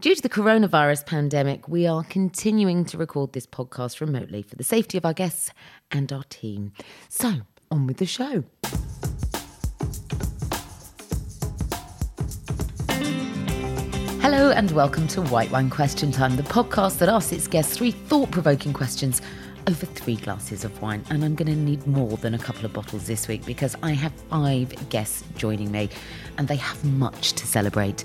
Due 0.00 0.14
to 0.14 0.22
the 0.22 0.28
coronavirus 0.28 1.06
pandemic, 1.06 1.66
we 1.66 1.84
are 1.84 2.04
continuing 2.04 2.84
to 2.84 2.96
record 2.96 3.32
this 3.32 3.46
podcast 3.48 4.00
remotely 4.00 4.42
for 4.42 4.54
the 4.54 4.62
safety 4.62 4.96
of 4.96 5.04
our 5.04 5.12
guests 5.12 5.50
and 5.90 6.12
our 6.12 6.22
team. 6.30 6.72
So, 7.08 7.32
on 7.72 7.88
with 7.88 7.96
the 7.96 8.06
show. 8.06 8.44
Hello, 14.22 14.52
and 14.52 14.70
welcome 14.70 15.08
to 15.08 15.22
White 15.22 15.50
Wine 15.50 15.68
Question 15.68 16.12
Time, 16.12 16.36
the 16.36 16.44
podcast 16.44 16.98
that 16.98 17.08
asks 17.08 17.32
its 17.32 17.48
guests 17.48 17.76
three 17.76 17.90
thought 17.90 18.30
provoking 18.30 18.72
questions 18.72 19.20
over 19.68 19.84
three 19.84 20.16
glasses 20.16 20.64
of 20.64 20.80
wine. 20.80 21.04
And 21.10 21.22
I'm 21.22 21.34
going 21.34 21.52
to 21.52 21.54
need 21.54 21.86
more 21.86 22.16
than 22.16 22.32
a 22.32 22.38
couple 22.38 22.64
of 22.64 22.72
bottles 22.72 23.06
this 23.06 23.28
week 23.28 23.44
because 23.44 23.76
I 23.82 23.92
have 23.92 24.12
five 24.30 24.88
guests 24.88 25.24
joining 25.36 25.70
me 25.70 25.90
and 26.38 26.48
they 26.48 26.56
have 26.56 26.82
much 26.86 27.34
to 27.34 27.46
celebrate. 27.46 28.02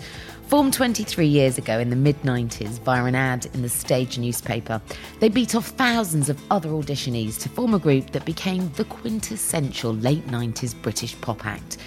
Formed 0.48 0.74
23 0.74 1.26
years 1.26 1.58
ago 1.58 1.80
in 1.80 1.90
the 1.90 1.96
mid 1.96 2.22
90s 2.24 2.80
via 2.82 3.06
an 3.06 3.16
ad 3.16 3.48
in 3.54 3.62
the 3.62 3.70
stage 3.70 4.18
newspaper, 4.18 4.82
they 5.22 5.30
beat 5.30 5.56
off 5.56 5.68
thousands 5.70 6.28
of 6.28 6.38
other 6.52 6.70
auditionees 6.70 7.40
to 7.40 7.48
form 7.48 7.74
a 7.74 7.80
group 7.80 8.12
that 8.12 8.26
became 8.26 8.70
the 8.74 8.84
quintessential 8.84 9.94
late 9.96 10.28
90s 10.28 10.80
British 10.82 11.20
pop 11.22 11.46
act. 11.46 11.78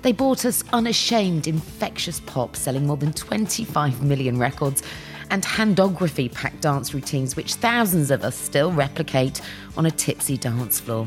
They 0.00 0.12
brought 0.12 0.46
us 0.46 0.64
unashamed, 0.72 1.46
infectious 1.46 2.20
pop, 2.20 2.56
selling 2.56 2.86
more 2.86 2.96
than 2.96 3.12
25 3.12 4.02
million 4.02 4.38
records, 4.38 4.82
and 5.30 5.42
handography 5.42 6.32
packed 6.32 6.60
dance 6.60 6.94
routines, 6.94 7.36
which 7.36 7.54
thousands 7.54 8.10
of 8.10 8.24
us 8.24 8.36
still 8.36 8.72
replicate 8.72 9.40
on 9.76 9.86
a 9.86 9.90
tipsy 9.90 10.36
dance 10.36 10.80
floor. 10.80 11.06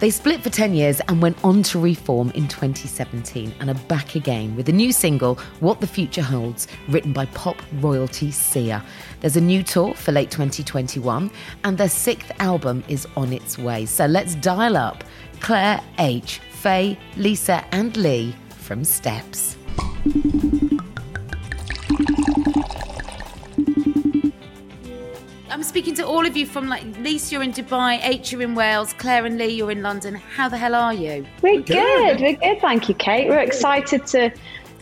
They 0.00 0.10
split 0.10 0.42
for 0.42 0.50
10 0.50 0.74
years 0.74 1.00
and 1.08 1.20
went 1.20 1.42
on 1.42 1.64
to 1.64 1.80
reform 1.80 2.30
in 2.30 2.46
2017 2.46 3.52
and 3.58 3.68
are 3.68 3.74
back 3.88 4.14
again 4.14 4.54
with 4.54 4.68
a 4.68 4.72
new 4.72 4.92
single, 4.92 5.34
What 5.58 5.80
the 5.80 5.88
Future 5.88 6.22
Holds, 6.22 6.68
written 6.88 7.12
by 7.12 7.26
pop 7.26 7.56
royalty 7.80 8.30
Sia. 8.30 8.84
There's 9.20 9.36
a 9.36 9.40
new 9.40 9.64
tour 9.64 9.94
for 9.94 10.12
late 10.12 10.30
2021 10.30 11.30
and 11.64 11.78
their 11.78 11.88
sixth 11.88 12.30
album 12.38 12.84
is 12.86 13.08
on 13.16 13.32
its 13.32 13.58
way. 13.58 13.86
So 13.86 14.06
let's 14.06 14.36
dial 14.36 14.76
up 14.76 15.02
Claire 15.40 15.80
H, 15.98 16.40
Faye, 16.50 16.96
Lisa, 17.16 17.64
and 17.72 17.96
Lee 17.96 18.36
from 18.50 18.84
Steps. 18.84 19.56
I'm 25.58 25.64
speaking 25.64 25.94
to 25.94 26.06
all 26.06 26.24
of 26.24 26.36
you 26.36 26.46
from 26.46 26.68
like 26.68 26.84
Lisa, 26.98 27.32
you're 27.32 27.42
in 27.42 27.52
Dubai, 27.52 27.98
H, 28.00 28.30
you're 28.30 28.42
in 28.42 28.54
Wales, 28.54 28.92
Claire 28.92 29.26
and 29.26 29.36
Lee, 29.36 29.48
you're 29.48 29.72
in 29.72 29.82
London. 29.82 30.14
How 30.14 30.48
the 30.48 30.56
hell 30.56 30.72
are 30.72 30.94
you? 30.94 31.26
We're 31.42 31.62
good. 31.62 32.20
We're 32.20 32.36
good, 32.36 32.60
thank 32.60 32.88
you, 32.88 32.94
Kate. 32.94 33.26
We're 33.28 33.40
excited 33.40 34.06
to 34.06 34.30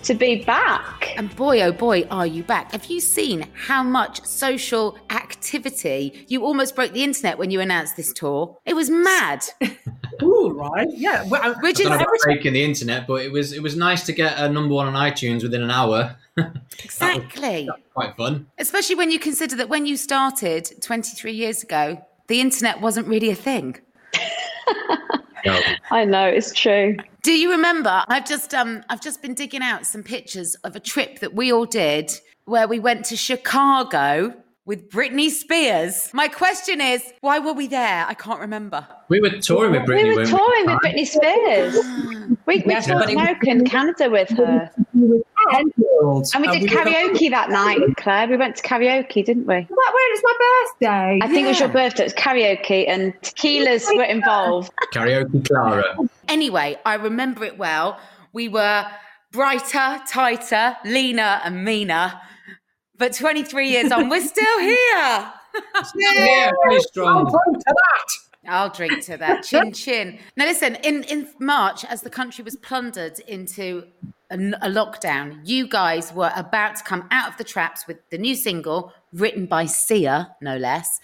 to 0.07 0.15
be 0.15 0.45
back. 0.45 1.13
And 1.17 1.35
boy, 1.35 1.61
oh 1.63 1.73
boy, 1.73 2.05
are 2.13 2.27
you 2.27 2.45
back. 2.45 2.71
Have 2.71 2.85
you 2.87 3.01
seen 3.01 3.49
how 3.55 3.83
much 3.83 4.25
social 4.25 4.97
activity? 5.11 6.25
You 6.29 6.45
almost 6.45 6.77
broke 6.77 6.93
the 6.93 7.03
internet 7.03 7.39
when 7.39 7.51
you 7.51 7.61
announced 7.61 7.97
this 7.97 8.13
tour. 8.13 8.57
It 8.65 8.75
was 8.75 8.89
mad. 8.89 9.45
Ooh, 10.23 10.51
right. 10.51 10.87
Yeah. 10.93 11.25
Well, 11.25 11.57
Which 11.61 11.81
I 11.81 11.83
is 11.83 11.89
don't 11.89 11.89
know 11.89 11.97
about 11.97 12.21
breaking 12.23 12.53
the 12.53 12.63
internet, 12.63 13.09
but 13.09 13.23
it 13.23 13.33
was 13.33 13.53
it 13.53 13.63
was 13.63 13.75
nice 13.75 14.07
to 14.07 14.13
get 14.13 14.39
a 14.39 14.49
number 14.49 14.75
one 14.75 14.87
on 14.87 14.95
iTunes 14.95 15.43
within 15.43 15.63
an 15.63 15.73
hour. 15.73 16.17
exactly. 16.85 17.69
Quite 17.93 18.17
fun. 18.17 18.47
Especially 18.59 18.95
when 18.95 19.11
you 19.11 19.19
consider 19.19 19.57
that 19.57 19.69
when 19.69 19.87
you 19.87 19.97
started 19.97 20.71
23 20.81 21.33
years 21.33 21.65
ago, 21.65 22.01
the 22.29 22.41
internet 22.41 22.81
wasn't 22.81 23.09
really 23.09 23.31
a 23.31 23.35
thing. 23.35 23.77
No. 25.45 25.61
I 25.91 26.05
know 26.05 26.27
it's 26.27 26.53
true. 26.53 26.97
Do 27.23 27.33
you 27.33 27.51
remember? 27.51 28.05
I've 28.09 28.27
just 28.27 28.55
um 28.55 28.83
I've 28.89 29.01
just 29.01 29.23
been 29.23 29.35
digging 29.35 29.63
out 29.63 29.87
some 29.87 30.03
pictures 30.03 30.55
of 30.65 30.77
a 30.77 30.81
trip 30.81 31.19
that 31.21 31.35
we 31.35 31.53
all 31.53 31.67
did 31.67 32.11
where 32.45 32.69
we 32.69 32.79
went 32.79 33.05
to 33.07 33.17
Chicago 33.17 34.35
with 34.65 34.91
Britney 34.91 35.31
Spears. 35.31 36.11
My 36.13 36.27
question 36.27 36.81
is, 36.81 37.03
why 37.21 37.39
were 37.39 37.53
we 37.53 37.69
there? 37.69 38.05
I 38.09 38.15
can't 38.15 38.41
remember. 38.41 38.87
We 39.09 39.21
were 39.21 39.31
touring 39.31 39.73
with 39.73 39.83
Britney. 39.83 40.03
we 40.03 40.09
were 40.11 40.17
weren't 40.17 40.29
touring 40.29 40.67
with 40.67 40.79
Britney 40.81 41.07
Spears. 41.07 42.37
We, 42.47 42.59
we 42.59 42.65
Yes, 42.67 42.87
toured 42.87 43.09
America 43.11 43.51
and 43.51 43.69
Canada 43.69 44.11
with 44.11 44.29
her. 44.31 44.71
Ten-year-olds. 45.51 46.35
And 46.35 46.45
we 46.47 46.59
did 46.59 46.63
were- 46.71 46.77
karaoke 46.77 47.31
that 47.31 47.51
night, 47.51 47.79
Claire. 47.97 48.29
We 48.29 48.37
went 48.37 48.57
to 48.57 48.63
karaoke, 48.63 49.25
didn't 49.25 49.47
we? 49.47 49.55
That 49.55 49.69
when 49.69 49.69
it's 50.13 50.23
my 50.23 50.35
birthday. 50.81 51.19
I 51.23 51.29
think 51.29 51.47
it 51.47 51.49
was 51.49 51.61
your 51.61 51.69
birthday. 51.69 52.03
It 52.05 52.07
was 52.07 52.15
karaoke 52.15 52.89
and 52.89 53.15
tequilas 53.23 53.87
were 53.97 54.05
involved. 54.05 54.73
Karaoke 54.93 55.47
Clara. 55.47 55.97
Anyway, 56.29 56.79
I 56.85 56.95
remember 56.95 57.45
it 57.45 57.59
well. 57.59 57.99
We 58.33 58.49
were 58.49 58.87
brighter, 59.33 60.01
tighter, 60.09 60.77
leaner, 60.85 61.41
and 61.45 61.65
meaner. 61.65 62.15
But 62.99 63.13
23 63.15 63.69
years 63.69 63.93
on, 63.93 64.09
we're 64.09 64.25
still 64.27 64.59
here. 64.61 65.33
Yeah, 65.95 66.51
very 66.69 66.81
strong. 66.83 67.27
Oh, 67.35 67.53
to 67.55 67.63
that. 67.67 68.09
I'll 68.47 68.69
drink 68.69 69.03
to 69.07 69.17
that. 69.17 69.43
Chin 69.43 69.73
chin. 69.73 70.19
Now, 70.37 70.45
listen, 70.45 70.75
in, 70.77 71.03
in 71.05 71.29
March, 71.41 71.83
as 71.87 72.03
the 72.03 72.11
country 72.11 72.45
was 72.45 72.57
plundered 72.57 73.19
into 73.21 73.85
a, 74.31 74.37
a 74.37 74.69
lockdown, 74.69 75.41
you 75.45 75.69
guys 75.69 76.13
were 76.13 76.33
about 76.37 76.77
to 76.77 76.85
come 76.85 77.07
out 77.11 77.31
of 77.31 77.37
the 77.37 77.45
traps 77.45 77.87
with 77.87 77.99
the 78.11 78.19
new 78.19 78.35
single, 78.35 78.93
written 79.13 79.47
by 79.47 79.67
Sia, 79.67 80.35
no 80.41 80.57
less, 80.57 81.01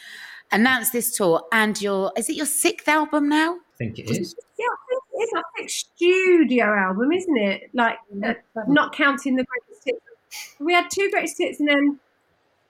announced 0.50 0.92
this 0.92 1.16
tour. 1.16 1.42
And 1.52 1.80
your, 1.80 2.12
is 2.16 2.28
it 2.28 2.36
your 2.36 2.46
sixth 2.46 2.88
album 2.88 3.28
now? 3.28 3.54
I 3.54 3.76
think 3.78 3.98
it 3.98 4.10
is. 4.10 4.34
Yeah, 4.58 4.66
I 4.66 4.84
think 4.88 5.02
it's 5.14 5.32
our 5.34 5.44
sixth 5.58 5.76
studio 5.94 6.66
album, 6.66 7.12
isn't 7.12 7.38
it? 7.38 7.70
Like, 7.74 7.96
uh, 8.24 8.34
not 8.68 8.94
counting 8.94 9.36
the 9.36 9.44
greatest 9.44 9.82
hits. 9.84 10.58
We 10.60 10.72
had 10.72 10.88
two 10.90 11.10
greatest 11.10 11.36
hits 11.38 11.60
and 11.60 11.68
then 11.68 12.00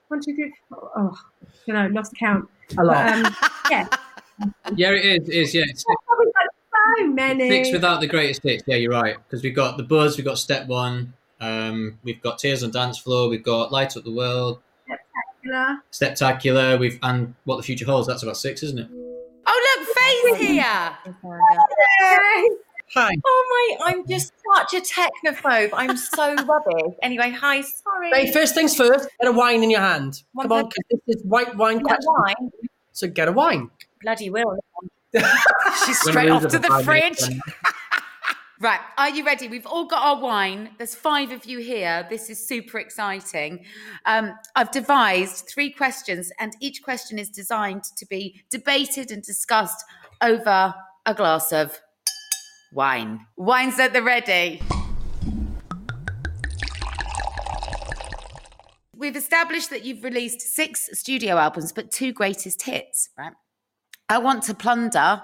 one, 0.09 0.21
two, 0.21 0.35
three, 0.35 0.53
four. 0.69 0.91
Oh, 0.97 1.19
you 1.67 1.75
know, 1.75 1.87
lost 1.89 2.15
count. 2.19 2.49
A 2.73 2.75
But, 2.77 3.27
um, 3.27 3.37
yeah, 3.71 3.89
Yeah, 4.77 4.93
it 4.93 5.05
is. 5.05 5.29
It 5.29 5.35
is. 5.35 5.55
Yeah, 5.55 5.65
it's 5.69 5.85
Oh, 5.89 6.17
we've 6.19 6.33
had 6.37 6.49
so 6.99 7.02
many. 7.12 7.49
six 7.49 7.73
without 7.73 8.00
the 8.00 8.06
greatest 8.06 8.43
hits. 8.43 8.62
Yeah, 8.67 8.77
you're 8.77 8.93
right. 8.93 9.17
Because 9.17 9.43
we've 9.43 9.55
got 9.55 9.77
the 9.77 9.83
Buzz, 9.83 10.17
we've 10.17 10.27
got 10.27 10.39
Step 10.39 10.67
One, 10.67 11.15
um, 11.41 11.99
we've 12.03 12.21
got 12.23 12.39
Tears 12.39 12.62
on 12.62 12.71
Dance 12.71 12.99
Floor, 12.99 13.28
we've 13.28 13.43
got 13.45 13.71
Light 13.73 13.97
Up 13.97 14.05
the 14.05 14.12
World, 14.12 14.61
Spectacular. 14.87 15.78
Steptacular, 15.93 16.78
we've 16.78 16.99
and 17.03 17.34
What 17.45 17.56
the 17.56 17.62
Future 17.62 17.84
Holds. 17.87 18.06
That's 18.09 18.23
about 18.23 18.37
six, 18.37 18.62
isn't 18.62 18.78
it? 18.78 18.89
Oh, 19.45 19.77
look, 19.78 19.89
Faye's 19.97 20.49
here. 20.49 20.93
Yay. 22.00 22.49
Hi. 22.95 23.11
Oh 23.25 23.77
my, 23.81 23.87
I'm 23.91 24.06
just 24.06 24.33
such 24.55 24.75
a 24.75 24.81
technophobe. 24.83 25.71
I'm 25.73 25.97
so 25.97 26.34
rubbish. 26.44 26.94
Anyway, 27.03 27.31
hi, 27.31 27.62
sorry. 27.62 28.11
Hey, 28.12 28.31
first 28.33 28.55
things 28.55 28.77
first, 28.77 29.09
get 29.21 29.29
a 29.29 29.33
wine 29.33 29.62
in 29.62 29.71
your 29.71 29.81
hand. 29.81 30.23
One 30.34 30.44
Come 30.49 30.53
on, 30.53 30.65
second. 30.65 30.73
'cause 30.91 31.00
this 31.06 31.17
is 31.17 31.25
white 31.25 31.56
wine 31.56 31.79
Get 31.79 31.84
question. 31.87 32.12
wine. 32.19 32.53
So 32.93 33.09
get 33.09 33.29
a 33.29 33.33
wine. 33.33 33.71
Bloody 34.03 34.29
will. 34.29 34.59
She's 35.87 36.00
straight 36.00 36.31
off 36.31 36.47
to 36.49 36.59
the 36.59 36.83
fridge. 36.84 37.19
Right, 38.62 38.78
are 38.97 39.11
you 39.11 39.27
ready? 39.27 39.49
We've 39.49 39.67
all 39.67 39.87
got 39.87 40.05
our 40.05 40.23
wine. 40.23 40.71
There's 40.78 40.95
five 40.95 41.33
of 41.33 41.45
you 41.47 41.59
here. 41.59 42.06
This 42.09 42.31
is 42.31 42.47
super 42.47 42.78
exciting. 42.78 43.65
Um, 44.06 44.34
I've 44.55 44.71
devised 44.71 45.49
three 45.53 45.73
questions, 45.73 46.31
and 46.39 46.53
each 46.61 46.81
question 46.81 47.19
is 47.19 47.28
designed 47.28 47.83
to 47.97 48.06
be 48.06 48.41
debated 48.50 49.11
and 49.11 49.21
discussed 49.21 49.84
over 50.21 50.73
a 51.06 51.12
glass 51.12 51.50
of 51.50 51.81
wine. 52.73 53.27
Wine's 53.37 53.81
at 53.81 53.93
the 53.93 54.00
ready. 54.00 54.62
We've 58.94 59.17
established 59.17 59.71
that 59.71 59.84
you've 59.84 60.05
released 60.05 60.41
six 60.41 60.89
studio 60.93 61.37
albums, 61.37 61.73
but 61.73 61.91
two 61.91 62.12
greatest 62.12 62.62
hits, 62.62 63.09
right? 63.19 63.33
I 64.12 64.19
want 64.19 64.43
to 64.43 64.55
plunder 64.55 65.23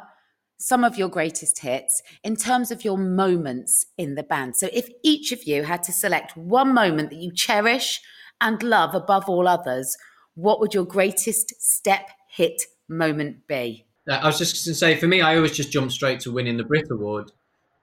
some 0.57 0.83
of 0.83 0.97
your 0.97 1.11
greatest 1.11 1.59
hits 1.59 2.01
in 2.25 2.37
terms 2.37 2.71
of 2.71 2.87
your 2.87 2.97
moments 2.97 3.85
in 3.99 4.15
the 4.15 4.23
band. 4.23 4.57
So, 4.57 4.71
if 4.73 4.89
each 5.05 5.31
of 5.31 5.45
you 5.45 5.65
had 5.65 5.83
to 5.83 5.93
select 5.93 6.35
one 6.39 6.73
moment 6.73 7.11
that 7.11 7.19
you 7.19 7.31
cherish 7.31 8.01
and 8.41 8.63
love 8.63 8.95
above 8.95 9.29
all 9.29 9.47
others, 9.47 9.95
what 10.37 10.59
would 10.61 10.73
your 10.73 10.87
greatest 10.87 11.53
step 11.61 12.09
hit 12.31 12.63
moment 12.89 13.47
be? 13.47 13.85
Uh, 14.09 14.21
I 14.23 14.27
was 14.27 14.39
just 14.39 14.65
going 14.65 14.73
to 14.73 14.79
say, 14.79 14.97
for 14.97 15.07
me, 15.07 15.21
I 15.21 15.37
always 15.37 15.55
just 15.55 15.71
jump 15.71 15.93
straight 15.93 16.21
to 16.21 16.33
winning 16.33 16.57
the 16.57 16.65
Brit 16.65 16.87
Award. 16.91 17.31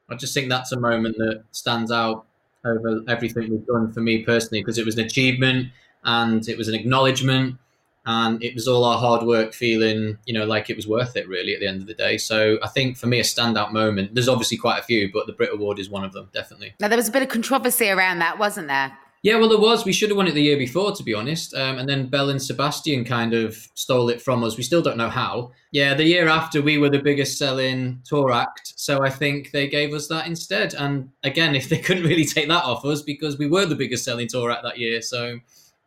I 0.10 0.16
just 0.16 0.34
think 0.34 0.50
that's 0.50 0.72
a 0.72 0.80
moment 0.80 1.18
that 1.18 1.44
stands 1.52 1.92
out 1.92 2.26
over 2.66 3.04
everything 3.08 3.52
we've 3.52 3.68
done 3.68 3.94
for 3.94 4.02
me 4.02 4.24
personally 4.24 4.62
because 4.62 4.80
it 4.80 4.86
was 4.88 4.98
an 4.98 5.06
achievement 5.06 5.68
and 6.04 6.50
it 6.50 6.58
was 6.58 6.68
an 6.68 6.74
acknowledgement 6.74 7.60
and 8.06 8.44
it 8.44 8.54
was 8.54 8.68
all 8.68 8.84
our 8.84 9.00
hard 9.00 9.24
work 9.24 9.54
feeling, 9.54 10.18
you 10.26 10.34
know, 10.34 10.46
like 10.46 10.70
it 10.70 10.76
was 10.76 10.88
worth 10.88 11.16
it 11.16 11.28
really 11.28 11.54
at 11.54 11.60
the 11.60 11.68
end 11.68 11.82
of 11.82 11.88
the 11.88 11.94
day. 11.94 12.18
So 12.18 12.58
I 12.64 12.68
think 12.68 12.98
for 12.98 13.08
me, 13.08 13.20
a 13.20 13.24
standout 13.24 13.72
moment, 13.72 14.14
there's 14.14 14.30
obviously 14.30 14.58
quite 14.58 14.80
a 14.80 14.84
few, 14.84 15.12
but 15.12 15.28
the 15.28 15.34
Brit 15.34 15.54
Award 15.54 15.80
is 15.80 15.90
one 15.90 16.04
of 16.04 16.14
them, 16.14 16.30
definitely. 16.34 16.74
Now, 16.80 16.88
there 16.88 16.98
was 16.98 17.10
a 17.10 17.12
bit 17.12 17.24
of 17.24 17.30
controversy 17.30 17.90
around 17.90 18.20
that, 18.20 18.38
wasn't 18.38 18.68
there? 18.68 18.98
Yeah, 19.24 19.38
well, 19.38 19.50
there 19.50 19.58
was. 19.58 19.86
We 19.86 19.92
should 19.92 20.10
have 20.10 20.18
won 20.18 20.28
it 20.28 20.36
the 20.36 20.42
year 20.44 20.58
before, 20.58 20.92
to 20.92 21.02
be 21.02 21.16
honest. 21.16 21.56
Um, 21.56 21.80
and 21.80 21.90
then 21.90 22.06
Belle 22.06 22.30
and 22.30 22.40
Sebastian 22.40 23.04
kind 23.04 23.34
of 23.34 23.56
stole 23.74 24.10
it 24.10 24.22
from 24.22 24.44
us. 24.44 24.56
We 24.56 24.62
still 24.62 24.84
don't 24.84 24.98
know 24.98 25.10
how. 25.10 25.52
Yeah, 25.72 25.96
the 25.96 26.04
year 26.04 26.28
after, 26.28 26.62
we 26.62 26.78
were 26.78 26.92
the 26.92 27.00
biggest 27.00 27.40
selling 27.40 28.02
tour 28.06 28.32
act. 28.32 28.74
So 28.76 29.04
I 29.04 29.10
think 29.10 29.50
they 29.50 29.68
gave 29.68 29.96
us 29.96 30.08
that 30.10 30.28
instead. 30.28 30.76
And 30.76 31.10
again, 31.24 31.56
if 31.56 31.70
they 31.70 31.80
couldn't 31.80 32.04
really 32.04 32.26
take 32.26 32.48
that 32.50 32.66
off 32.66 32.86
us 32.86 33.02
because 33.02 33.40
we 33.40 33.48
were 33.48 33.66
the 33.66 33.74
biggest 33.74 34.06
selling 34.06 34.28
tour 34.28 34.52
act 34.52 34.62
that 34.62 34.78
year. 34.78 35.02
So 35.02 35.40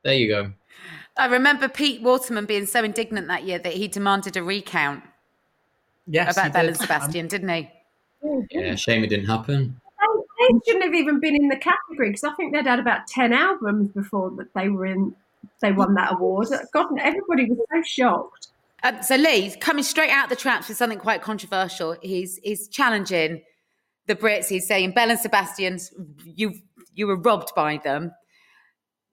There 0.03 0.15
you 0.15 0.29
go. 0.29 0.53
I 1.19 1.27
remember 1.27 1.69
Pete 1.69 2.01
Waterman 2.01 2.47
being 2.47 2.67
so 2.67 2.85
indignant 2.85 3.27
that 3.29 3.45
year 3.45 3.59
that 3.59 3.73
he 3.73 3.89
demanded 3.89 4.37
a 4.37 4.43
recount 4.43 5.03
Yes, 6.07 6.37
about 6.37 6.47
he 6.47 6.53
Belle 6.53 6.63
did. 6.63 6.69
and 6.69 6.77
Sebastian, 6.79 7.29
didn't 7.29 7.49
he? 7.49 7.71
Yeah, 8.51 8.75
shame 8.77 9.05
it 9.05 9.09
didn't 9.09 9.27
happen. 9.27 9.81
They, 10.01 10.47
they 10.53 10.59
shouldn't 10.65 10.85
have 10.85 10.95
even 10.95 11.21
been 11.21 11.37
in 11.37 11.49
the 11.49 11.57
category 11.57 12.11
because 12.11 12.25
I 12.25 12.33
think 12.35 12.55
they'd 12.55 12.67
had 12.67 12.79
about 12.79 13.07
ten 13.09 13.33
albums 13.33 13.91
before 13.93 14.31
that 14.37 14.55
they 14.55 14.69
were 14.69 14.87
in. 14.87 15.15
They 15.61 15.73
won 15.73 15.95
that 15.95 16.13
award. 16.13 16.49
God, 16.73 16.87
everybody 17.01 17.47
was 17.51 17.59
so 17.71 17.83
shocked. 17.85 18.49
Um, 18.85 19.03
so 19.03 19.17
Lee, 19.17 19.51
coming 19.57 19.83
straight 19.83 20.11
out 20.11 20.29
the 20.29 20.37
traps 20.37 20.69
with 20.69 20.79
something 20.79 20.99
quite 20.99 21.21
controversial, 21.23 21.97
he's 22.01 22.39
he's 22.43 22.69
challenging 22.69 23.43
the 24.07 24.15
Brits. 24.15 24.47
He's 24.49 24.67
saying 24.67 24.93
Belle 24.93 25.11
and 25.11 25.19
Sebastian's 25.19 25.93
you 26.25 26.55
you 26.95 27.07
were 27.07 27.17
robbed 27.17 27.53
by 27.55 27.79
them. 27.79 28.13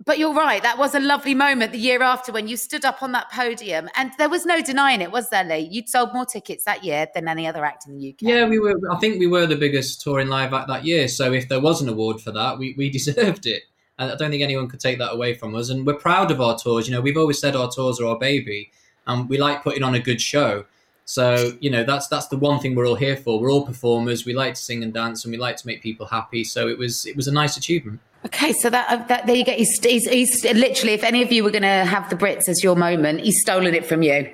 But 0.04 0.20
you're 0.20 0.34
right, 0.34 0.62
that 0.62 0.78
was 0.78 0.94
a 0.94 1.00
lovely 1.00 1.34
moment 1.34 1.72
the 1.72 1.78
year 1.78 2.04
after 2.04 2.34
when 2.34 2.50
you 2.50 2.58
stood 2.58 2.84
up 2.84 3.02
on 3.02 3.14
that 3.14 3.32
podium 3.32 3.90
and 3.96 4.12
there 4.18 4.28
was 4.28 4.46
no 4.46 4.62
denying 4.62 5.00
it, 5.00 5.10
was 5.10 5.30
there, 5.30 5.46
Lee? 5.46 5.70
You'd 5.72 5.88
sold 5.88 6.14
more 6.14 6.26
tickets 6.26 6.66
that 6.66 6.84
year 6.84 7.08
than 7.16 7.30
any 7.30 7.48
other 7.48 7.64
act 7.64 7.88
in 7.88 7.98
the 7.98 8.10
UK. 8.10 8.18
Yeah, 8.20 8.46
we 8.46 8.60
were. 8.60 8.76
I 8.92 8.98
think 8.98 9.20
we 9.20 9.28
were 9.28 9.48
the 9.48 9.56
biggest 9.56 10.02
touring 10.02 10.28
live 10.28 10.54
act 10.54 10.68
that 10.68 10.84
year. 10.84 11.08
So 11.08 11.32
if 11.32 11.48
there 11.48 11.62
was 11.62 11.82
an 11.82 11.88
award 11.88 12.20
for 12.20 12.32
that, 12.32 12.58
we, 12.60 12.76
we 12.78 12.90
deserved 12.92 13.46
it. 13.46 13.64
And 13.98 14.12
I 14.12 14.16
don't 14.16 14.32
think 14.32 14.44
anyone 14.44 14.68
could 14.68 14.82
take 14.82 14.98
that 15.00 15.14
away 15.14 15.34
from 15.34 15.56
us. 15.56 15.70
And 15.70 15.88
we're 15.88 15.94
proud 15.94 16.30
of 16.30 16.42
our 16.42 16.58
tours. 16.58 16.88
You 16.88 16.94
know, 16.94 17.00
we've 17.02 17.16
always 17.16 17.40
said 17.40 17.56
our 17.56 17.72
tours 17.72 18.02
are 18.02 18.08
our 18.08 18.20
baby, 18.20 18.72
and 19.08 19.30
we 19.30 19.38
like 19.38 19.64
putting 19.64 19.84
on 19.84 19.96
a 19.96 20.00
good 20.00 20.20
show. 20.20 20.66
So 21.06 21.54
you 21.62 21.70
know, 21.70 21.86
that's 21.86 22.08
that's 22.08 22.28
the 22.28 22.38
one 22.38 22.60
thing 22.60 22.76
we're 22.76 22.88
all 22.88 22.96
here 22.96 23.16
for. 23.16 23.40
We're 23.40 23.52
all 23.52 23.66
performers. 23.66 24.26
We 24.26 24.34
like 24.34 24.56
to 24.56 24.62
sing 24.62 24.84
and 24.84 24.94
dance, 24.94 25.24
and 25.24 25.32
we 25.32 25.38
like 25.38 25.56
to 25.58 25.68
make 25.68 25.82
people 25.82 26.06
happy. 26.06 26.44
So 26.44 26.68
it 26.68 26.78
was 26.78 27.06
it 27.06 27.16
was 27.16 27.28
a 27.28 27.32
nice 27.32 27.56
achievement. 27.56 28.02
Okay, 28.26 28.54
so 28.54 28.70
that, 28.70 28.90
uh, 28.90 29.06
that 29.06 29.28
there 29.28 29.36
you 29.36 29.46
go. 29.46 29.52
He's, 29.52 29.80
he's, 29.84 30.08
he's 30.10 30.44
literally, 30.44 30.94
if 30.94 31.04
any 31.04 31.22
of 31.22 31.32
you 31.32 31.44
were 31.44 31.52
going 31.52 31.62
to 31.62 31.86
have 31.86 32.10
the 32.10 32.16
Brits 32.16 32.50
as 32.50 32.64
your 32.64 32.76
moment, 32.76 33.22
he's 33.22 33.40
stolen 33.42 33.76
it 33.76 33.86
from 33.86 34.02
you, 34.02 34.32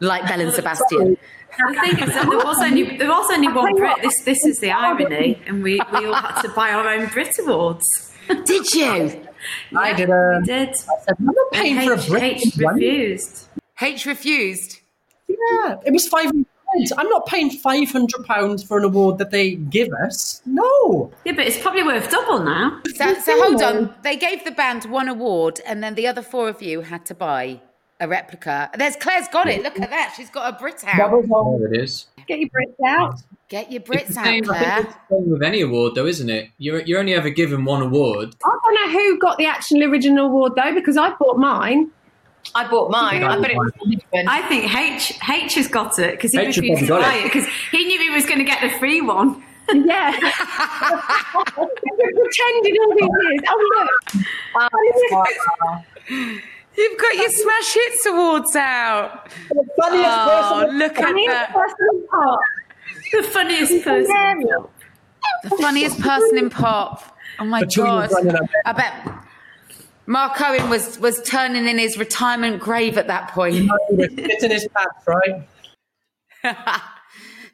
like 0.00 0.26
Belle 0.26 0.40
and 0.40 0.52
Sebastian. 0.52 1.16
The 1.56 1.80
thing 1.80 1.98
is 1.98 2.14
that 2.14 2.28
there 2.28 2.38
was 2.38 2.58
only 2.60 2.96
there 2.98 3.08
was 3.08 3.30
only 3.32 3.48
one 3.48 3.74
Brit. 3.76 3.96
This 4.02 4.22
this 4.24 4.44
is 4.44 4.58
the 4.58 4.70
irony, 4.70 5.40
and 5.46 5.62
we, 5.62 5.80
we 5.92 6.06
all 6.06 6.14
had 6.14 6.42
to 6.42 6.48
buy 6.50 6.70
our 6.70 6.86
own 6.88 7.06
Brit 7.08 7.34
awards. 7.40 8.12
Did 8.44 8.72
you? 8.74 9.24
I 9.76 9.92
did 9.94 10.10
a. 10.10 10.38
We 10.40 10.46
did. 10.46 10.74
I'm 11.08 11.24
not 11.24 11.52
paying 11.52 11.80
for 11.86 11.94
a 11.94 11.96
Brit. 11.96 12.22
H 12.22 12.56
refused. 12.56 13.48
H 13.80 14.04
refused. 14.04 14.80
Yeah, 15.26 15.76
it 15.86 15.92
was 15.92 16.06
five 16.08 16.26
hundred 16.26 16.44
pounds. 16.44 16.47
I'm 16.96 17.08
not 17.08 17.26
paying 17.26 17.50
five 17.50 17.90
hundred 17.90 18.24
pounds 18.24 18.62
for 18.62 18.78
an 18.78 18.84
award 18.84 19.18
that 19.18 19.30
they 19.30 19.54
give 19.54 19.88
us. 20.04 20.42
No. 20.46 21.10
Yeah, 21.24 21.32
but 21.32 21.46
it's 21.46 21.58
probably 21.58 21.82
worth 21.82 22.10
double 22.10 22.40
now. 22.40 22.80
So, 22.94 23.14
so 23.14 23.42
hold 23.42 23.62
on. 23.62 23.94
They 24.02 24.16
gave 24.16 24.44
the 24.44 24.50
band 24.50 24.84
one 24.84 25.08
award, 25.08 25.60
and 25.66 25.82
then 25.82 25.94
the 25.94 26.06
other 26.06 26.22
four 26.22 26.48
of 26.48 26.62
you 26.62 26.82
had 26.82 27.06
to 27.06 27.14
buy 27.14 27.60
a 28.00 28.06
replica. 28.06 28.70
There's 28.78 28.96
Claire's 28.96 29.28
got 29.28 29.48
it. 29.48 29.62
Look 29.62 29.80
at 29.80 29.90
that. 29.90 30.14
She's 30.16 30.30
got 30.30 30.54
a 30.54 30.58
Brit 30.58 30.84
out. 30.86 31.10
There 31.10 31.72
it 31.74 31.80
is. 31.80 32.06
Get 32.28 32.38
your 32.38 32.48
Brits 32.50 32.86
out. 32.86 33.20
Get 33.48 33.72
your 33.72 33.80
It's 33.80 33.90
Brits 33.90 34.14
the 34.14 34.20
out, 34.20 34.24
same, 34.24 34.28
I 34.28 34.30
think 34.30 34.46
Claire. 34.46 34.80
it's 34.80 34.92
the 34.92 35.16
same 35.16 35.30
with 35.30 35.42
any 35.42 35.62
award, 35.62 35.94
though, 35.94 36.06
isn't 36.06 36.28
it? 36.28 36.50
You're 36.58 36.82
you're 36.82 37.00
only 37.00 37.14
ever 37.14 37.30
given 37.30 37.64
one 37.64 37.82
award. 37.82 38.36
I 38.44 38.58
don't 38.62 38.74
know 38.74 38.90
who 38.92 39.18
got 39.18 39.38
the 39.38 39.46
Action 39.46 39.82
Original 39.82 40.26
Award 40.26 40.52
though, 40.54 40.74
because 40.74 40.96
I 40.98 41.10
bought 41.14 41.38
mine. 41.38 41.90
I 42.54 42.66
bought 42.68 42.90
mine. 42.90 43.22
I 43.24 43.38
bet 43.40 43.50
it 43.50 43.56
was 43.56 43.72
different. 43.84 44.28
I 44.28 44.46
think 44.48 44.74
H 44.74 45.12
H 45.28 45.54
has 45.56 45.68
got 45.68 45.98
it 45.98 46.12
because 46.12 46.32
he 46.32 46.38
H 46.38 46.56
refused 46.56 46.86
to 46.86 46.98
buy 46.98 47.14
it. 47.14 47.20
it 47.26 47.32
because 47.32 47.46
he 47.70 47.84
knew 47.84 47.98
he 47.98 48.10
was 48.10 48.24
going 48.26 48.38
to 48.38 48.44
get 48.44 48.60
the 48.62 48.70
free 48.78 49.00
one. 49.00 49.42
Yeah. 49.72 50.12
pretended 51.58 52.78
all 52.80 52.94
these 52.94 53.10
years. 53.22 53.40
Oh 53.48 53.60
look. 53.76 54.24
Ah, 54.56 54.68
oh, 54.72 55.82
You've 56.76 56.98
got 56.98 57.14
your 57.16 57.28
Smash 57.28 57.74
Hits 57.74 58.06
Awards 58.06 58.56
out. 58.56 59.30
Funniest 59.80 60.08
Oh, 60.08 60.60
person. 60.62 60.78
look 60.78 60.92
at 60.98 61.04
Funniest 61.04 61.32
that. 61.34 61.52
person 61.52 61.86
in 61.92 62.06
pop. 62.08 62.40
The 63.12 63.22
funniest 63.24 63.84
person. 63.84 64.40
The 65.42 65.50
funniest 65.60 66.00
person 66.00 66.38
in 66.38 66.50
pop. 66.50 67.16
Oh 67.40 67.44
my 67.44 67.60
Between 67.60 67.86
God. 67.86 68.10
I 68.64 68.72
bet 68.72 68.92
Mark 70.08 70.40
Owen 70.40 70.70
was, 70.70 70.98
was 70.98 71.22
turning 71.22 71.68
in 71.68 71.78
his 71.78 71.98
retirement 71.98 72.60
grave 72.60 72.96
at 72.96 73.06
that 73.08 73.28
point. 73.30 73.70
It's 73.90 74.42
in 74.42 74.50
his 74.50 74.66
pants, 74.74 75.06
right? 76.42 76.80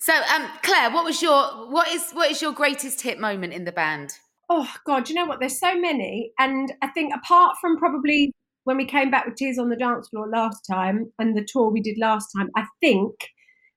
So, 0.04 0.12
um, 0.12 0.46
Claire, 0.62 0.90
what 0.90 1.06
was 1.06 1.22
your 1.22 1.42
what 1.70 1.88
is 1.88 2.10
what 2.12 2.30
is 2.30 2.42
your 2.42 2.52
greatest 2.52 3.00
hit 3.00 3.18
moment 3.18 3.54
in 3.54 3.64
the 3.64 3.72
band? 3.72 4.10
Oh 4.50 4.70
God, 4.84 5.08
you 5.08 5.14
know 5.14 5.24
what? 5.24 5.40
There's 5.40 5.58
so 5.58 5.80
many, 5.80 6.30
and 6.38 6.74
I 6.82 6.88
think 6.88 7.14
apart 7.14 7.56
from 7.58 7.78
probably 7.78 8.30
when 8.64 8.76
we 8.76 8.84
came 8.84 9.10
back 9.10 9.24
with 9.24 9.36
Tears 9.36 9.58
on 9.58 9.70
the 9.70 9.76
Dance 9.76 10.10
Floor 10.10 10.28
last 10.28 10.60
time 10.70 11.10
and 11.18 11.34
the 11.34 11.46
tour 11.50 11.70
we 11.70 11.80
did 11.80 11.96
last 11.96 12.28
time, 12.36 12.50
I 12.54 12.66
think, 12.82 13.14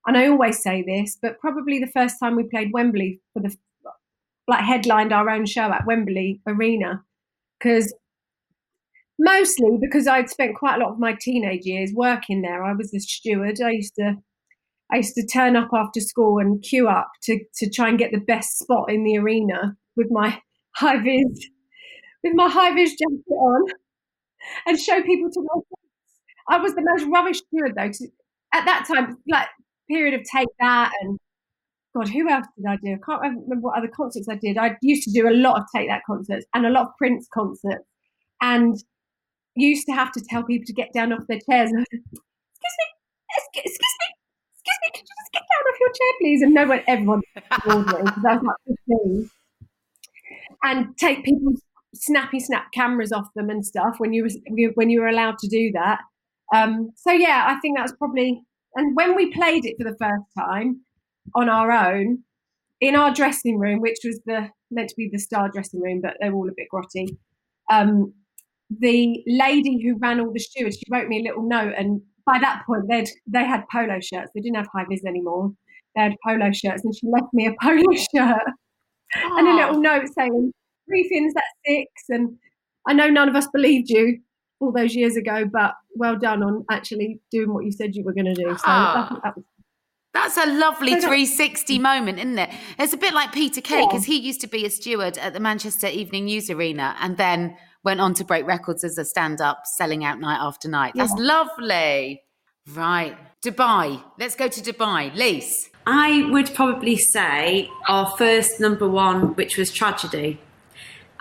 and 0.05 0.17
I 0.17 0.27
always 0.27 0.61
say 0.61 0.83
this, 0.85 1.17
but 1.21 1.39
probably 1.39 1.79
the 1.79 1.87
first 1.87 2.17
time 2.21 2.35
we 2.35 2.43
played 2.43 2.73
Wembley 2.73 3.21
for 3.31 3.41
the 3.41 3.55
like 4.49 4.65
headlined 4.65 5.13
our 5.13 5.29
own 5.29 5.45
show 5.45 5.71
at 5.71 5.87
Wembley 5.87 6.41
Arena, 6.45 7.05
because 7.57 7.93
mostly 9.19 9.77
because 9.79 10.07
I'd 10.07 10.29
spent 10.29 10.55
quite 10.55 10.75
a 10.75 10.83
lot 10.83 10.91
of 10.91 10.99
my 10.99 11.15
teenage 11.19 11.65
years 11.65 11.91
working 11.93 12.41
there. 12.41 12.63
I 12.63 12.73
was 12.73 12.93
a 12.93 12.99
steward. 12.99 13.59
I 13.63 13.71
used 13.71 13.95
to 13.95 14.15
I 14.91 14.97
used 14.97 15.15
to 15.15 15.25
turn 15.25 15.55
up 15.55 15.69
after 15.73 15.99
school 15.99 16.39
and 16.39 16.61
queue 16.61 16.87
up 16.87 17.11
to, 17.23 17.37
to 17.57 17.69
try 17.69 17.89
and 17.89 17.99
get 17.99 18.11
the 18.11 18.19
best 18.21 18.57
spot 18.57 18.89
in 18.89 19.03
the 19.03 19.17
arena 19.17 19.75
with 19.97 20.07
my 20.09 20.39
high 20.75 20.97
vis 20.97 21.49
with 22.23 22.33
my 22.33 22.49
high 22.49 22.73
vis 22.73 22.91
jacket 22.91 23.29
on 23.29 23.69
and 24.65 24.79
show 24.79 25.01
people 25.01 25.29
to 25.29 25.41
my 25.41 25.55
face. 25.55 26.19
I 26.49 26.57
was 26.59 26.73
the 26.73 26.83
most 26.83 27.09
rubbish 27.11 27.39
steward 27.39 27.73
though. 27.75 27.91
at 28.53 28.65
that 28.65 28.87
time, 28.87 29.17
like 29.27 29.47
period 29.89 30.13
of 30.13 30.25
take 30.31 30.47
that 30.59 30.91
and 31.01 31.19
God, 31.95 32.09
who 32.09 32.29
else 32.29 32.45
did 32.55 32.65
I 32.67 32.75
do? 32.75 32.93
I 32.93 32.97
can't 33.05 33.21
remember 33.21 33.55
what 33.59 33.77
other 33.77 33.87
concerts 33.87 34.27
I 34.29 34.35
did. 34.35 34.57
I 34.57 34.77
used 34.81 35.03
to 35.03 35.11
do 35.11 35.27
a 35.27 35.31
lot 35.31 35.57
of 35.57 35.63
take 35.75 35.89
that 35.89 36.03
concerts 36.05 36.45
and 36.53 36.65
a 36.65 36.69
lot 36.69 36.87
of 36.87 36.91
Prince 36.97 37.27
concerts, 37.33 37.85
and 38.41 38.77
used 39.57 39.85
to 39.87 39.93
have 39.93 40.11
to 40.13 40.21
tell 40.29 40.43
people 40.43 40.65
to 40.65 40.73
get 40.73 40.93
down 40.93 41.13
off 41.13 41.27
their 41.27 41.39
chairs. 41.49 41.71
excuse 41.71 42.03
me, 42.03 42.85
excuse, 43.37 43.73
me, 43.73 44.07
excuse 44.53 44.77
me, 44.83 44.91
could 44.93 45.01
you 45.01 45.15
just 45.19 45.33
get 45.33 45.41
down 45.41 45.63
off 45.69 45.79
your 45.79 45.89
chair, 45.89 46.13
please? 46.19 46.41
And 46.41 46.53
no 46.53 46.67
one, 46.67 46.81
everyone 46.87 47.19
me 47.19 48.03
because 48.05 48.25
I 48.27 48.33
was 48.35 48.43
like 48.43 48.77
15. 48.89 49.29
And 50.63 50.97
take 50.97 51.23
people's 51.23 51.61
snappy 51.93 52.39
snap 52.39 52.71
cameras 52.73 53.11
off 53.11 53.27
them 53.35 53.49
and 53.49 53.65
stuff 53.65 53.95
when 53.99 54.13
you 54.13 54.23
were 54.23 54.71
when 54.75 54.89
you 54.89 55.01
were 55.01 55.07
allowed 55.07 55.37
to 55.39 55.47
do 55.47 55.71
that. 55.73 55.99
Um, 56.53 56.91
so 56.95 57.11
yeah, 57.11 57.45
I 57.47 57.59
think 57.59 57.77
that's 57.77 57.93
probably. 57.93 58.41
And 58.75 58.95
when 58.95 59.15
we 59.15 59.31
played 59.31 59.65
it 59.65 59.75
for 59.77 59.89
the 59.89 59.97
first 59.97 60.23
time 60.37 60.81
on 61.35 61.49
our 61.49 61.71
own 61.71 62.19
in 62.79 62.95
our 62.95 63.13
dressing 63.13 63.59
room, 63.59 63.81
which 63.81 63.99
was 64.03 64.19
the 64.25 64.49
meant 64.69 64.89
to 64.89 64.95
be 64.95 65.09
the 65.11 65.19
star 65.19 65.49
dressing 65.49 65.81
room, 65.81 66.01
but 66.01 66.15
they're 66.19 66.33
all 66.33 66.49
a 66.49 66.53
bit 66.55 66.67
grotty. 66.73 67.17
Um, 67.71 68.13
the 68.69 69.23
lady 69.27 69.81
who 69.81 69.97
ran 69.97 70.19
all 70.19 70.31
the 70.31 70.39
stewards, 70.39 70.77
she 70.77 70.83
wrote 70.91 71.07
me 71.07 71.19
a 71.19 71.23
little 71.23 71.47
note, 71.47 71.73
and 71.77 72.01
by 72.25 72.39
that 72.39 72.63
point 72.65 72.83
they'd 72.89 73.09
they 73.25 73.45
had 73.45 73.63
polo 73.71 73.99
shirts. 73.99 74.31
They 74.35 74.41
didn't 74.41 74.57
have 74.57 74.67
high 74.73 74.85
vis 74.89 75.03
anymore. 75.05 75.51
They 75.95 76.01
had 76.03 76.15
polo 76.25 76.51
shirts, 76.51 76.83
and 76.83 76.93
she 76.95 77.07
left 77.07 77.33
me 77.33 77.47
a 77.47 77.53
polo 77.61 77.93
shirt 78.13 78.43
and 79.15 79.47
a 79.47 79.55
little 79.55 79.81
note 79.81 80.07
saying 80.17 80.51
three 80.87 81.07
fins 81.09 81.33
at 81.37 81.43
six. 81.65 81.87
And 82.09 82.37
I 82.87 82.93
know 82.93 83.09
none 83.09 83.29
of 83.29 83.35
us 83.35 83.47
believed 83.53 83.89
you 83.89 84.19
all 84.59 84.71
those 84.71 84.95
years 84.95 85.15
ago, 85.15 85.45
but 85.51 85.73
well 85.95 86.17
done 86.17 86.43
on 86.43 86.65
actually 86.69 87.19
doing 87.31 87.53
what 87.53 87.63
you 87.63 87.71
said 87.71 87.95
you 87.95 88.03
were 88.03 88.13
going 88.13 88.25
to 88.25 88.33
do. 88.33 88.49
So 88.49 88.63
Ah. 88.65 89.07
that, 89.11 89.21
that 89.23 89.35
was 89.35 89.45
That's 90.13 90.37
a 90.37 90.47
lovely 90.59 90.91
360 90.99 91.77
moment, 91.79 92.17
isn't 92.19 92.39
it? 92.39 92.49
It's 92.79 92.93
a 92.93 92.97
bit 92.97 93.13
like 93.13 93.31
Peter 93.33 93.61
Kay 93.61 93.85
because 93.87 94.05
he 94.05 94.17
used 94.19 94.41
to 94.41 94.47
be 94.47 94.65
a 94.65 94.69
steward 94.69 95.17
at 95.19 95.33
the 95.33 95.39
Manchester 95.39 95.87
Evening 95.87 96.25
News 96.25 96.49
Arena 96.49 96.95
and 96.99 97.17
then 97.17 97.55
went 97.87 98.01
on 98.01 98.13
to 98.19 98.23
break 98.25 98.45
records 98.45 98.83
as 98.83 98.97
a 98.97 99.05
stand-up, 99.05 99.59
selling 99.77 100.03
out 100.03 100.19
night 100.19 100.39
after 100.49 100.67
night. 100.79 100.91
That's 100.93 101.13
lovely. 101.13 102.21
Right, 102.83 103.15
Dubai. 103.45 104.03
Let's 104.19 104.35
go 104.35 104.47
to 104.49 104.61
Dubai. 104.69 105.15
Lise. 105.15 105.69
I 105.85 106.27
would 106.33 106.53
probably 106.53 106.97
say 106.97 107.69
our 107.87 108.07
first 108.17 108.59
number 108.59 108.87
one, 108.89 109.19
which 109.35 109.57
was 109.57 109.71
tragedy, 109.71 110.31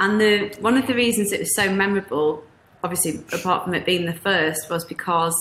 and 0.00 0.20
the 0.20 0.32
one 0.60 0.76
of 0.76 0.88
the 0.88 0.94
reasons 1.04 1.30
it 1.30 1.38
was 1.38 1.54
so 1.54 1.70
memorable, 1.84 2.42
obviously 2.82 3.12
apart 3.38 3.58
from 3.64 3.72
it 3.74 3.86
being 3.86 4.06
the 4.06 4.18
first, 4.30 4.68
was 4.68 4.84
because 4.84 5.36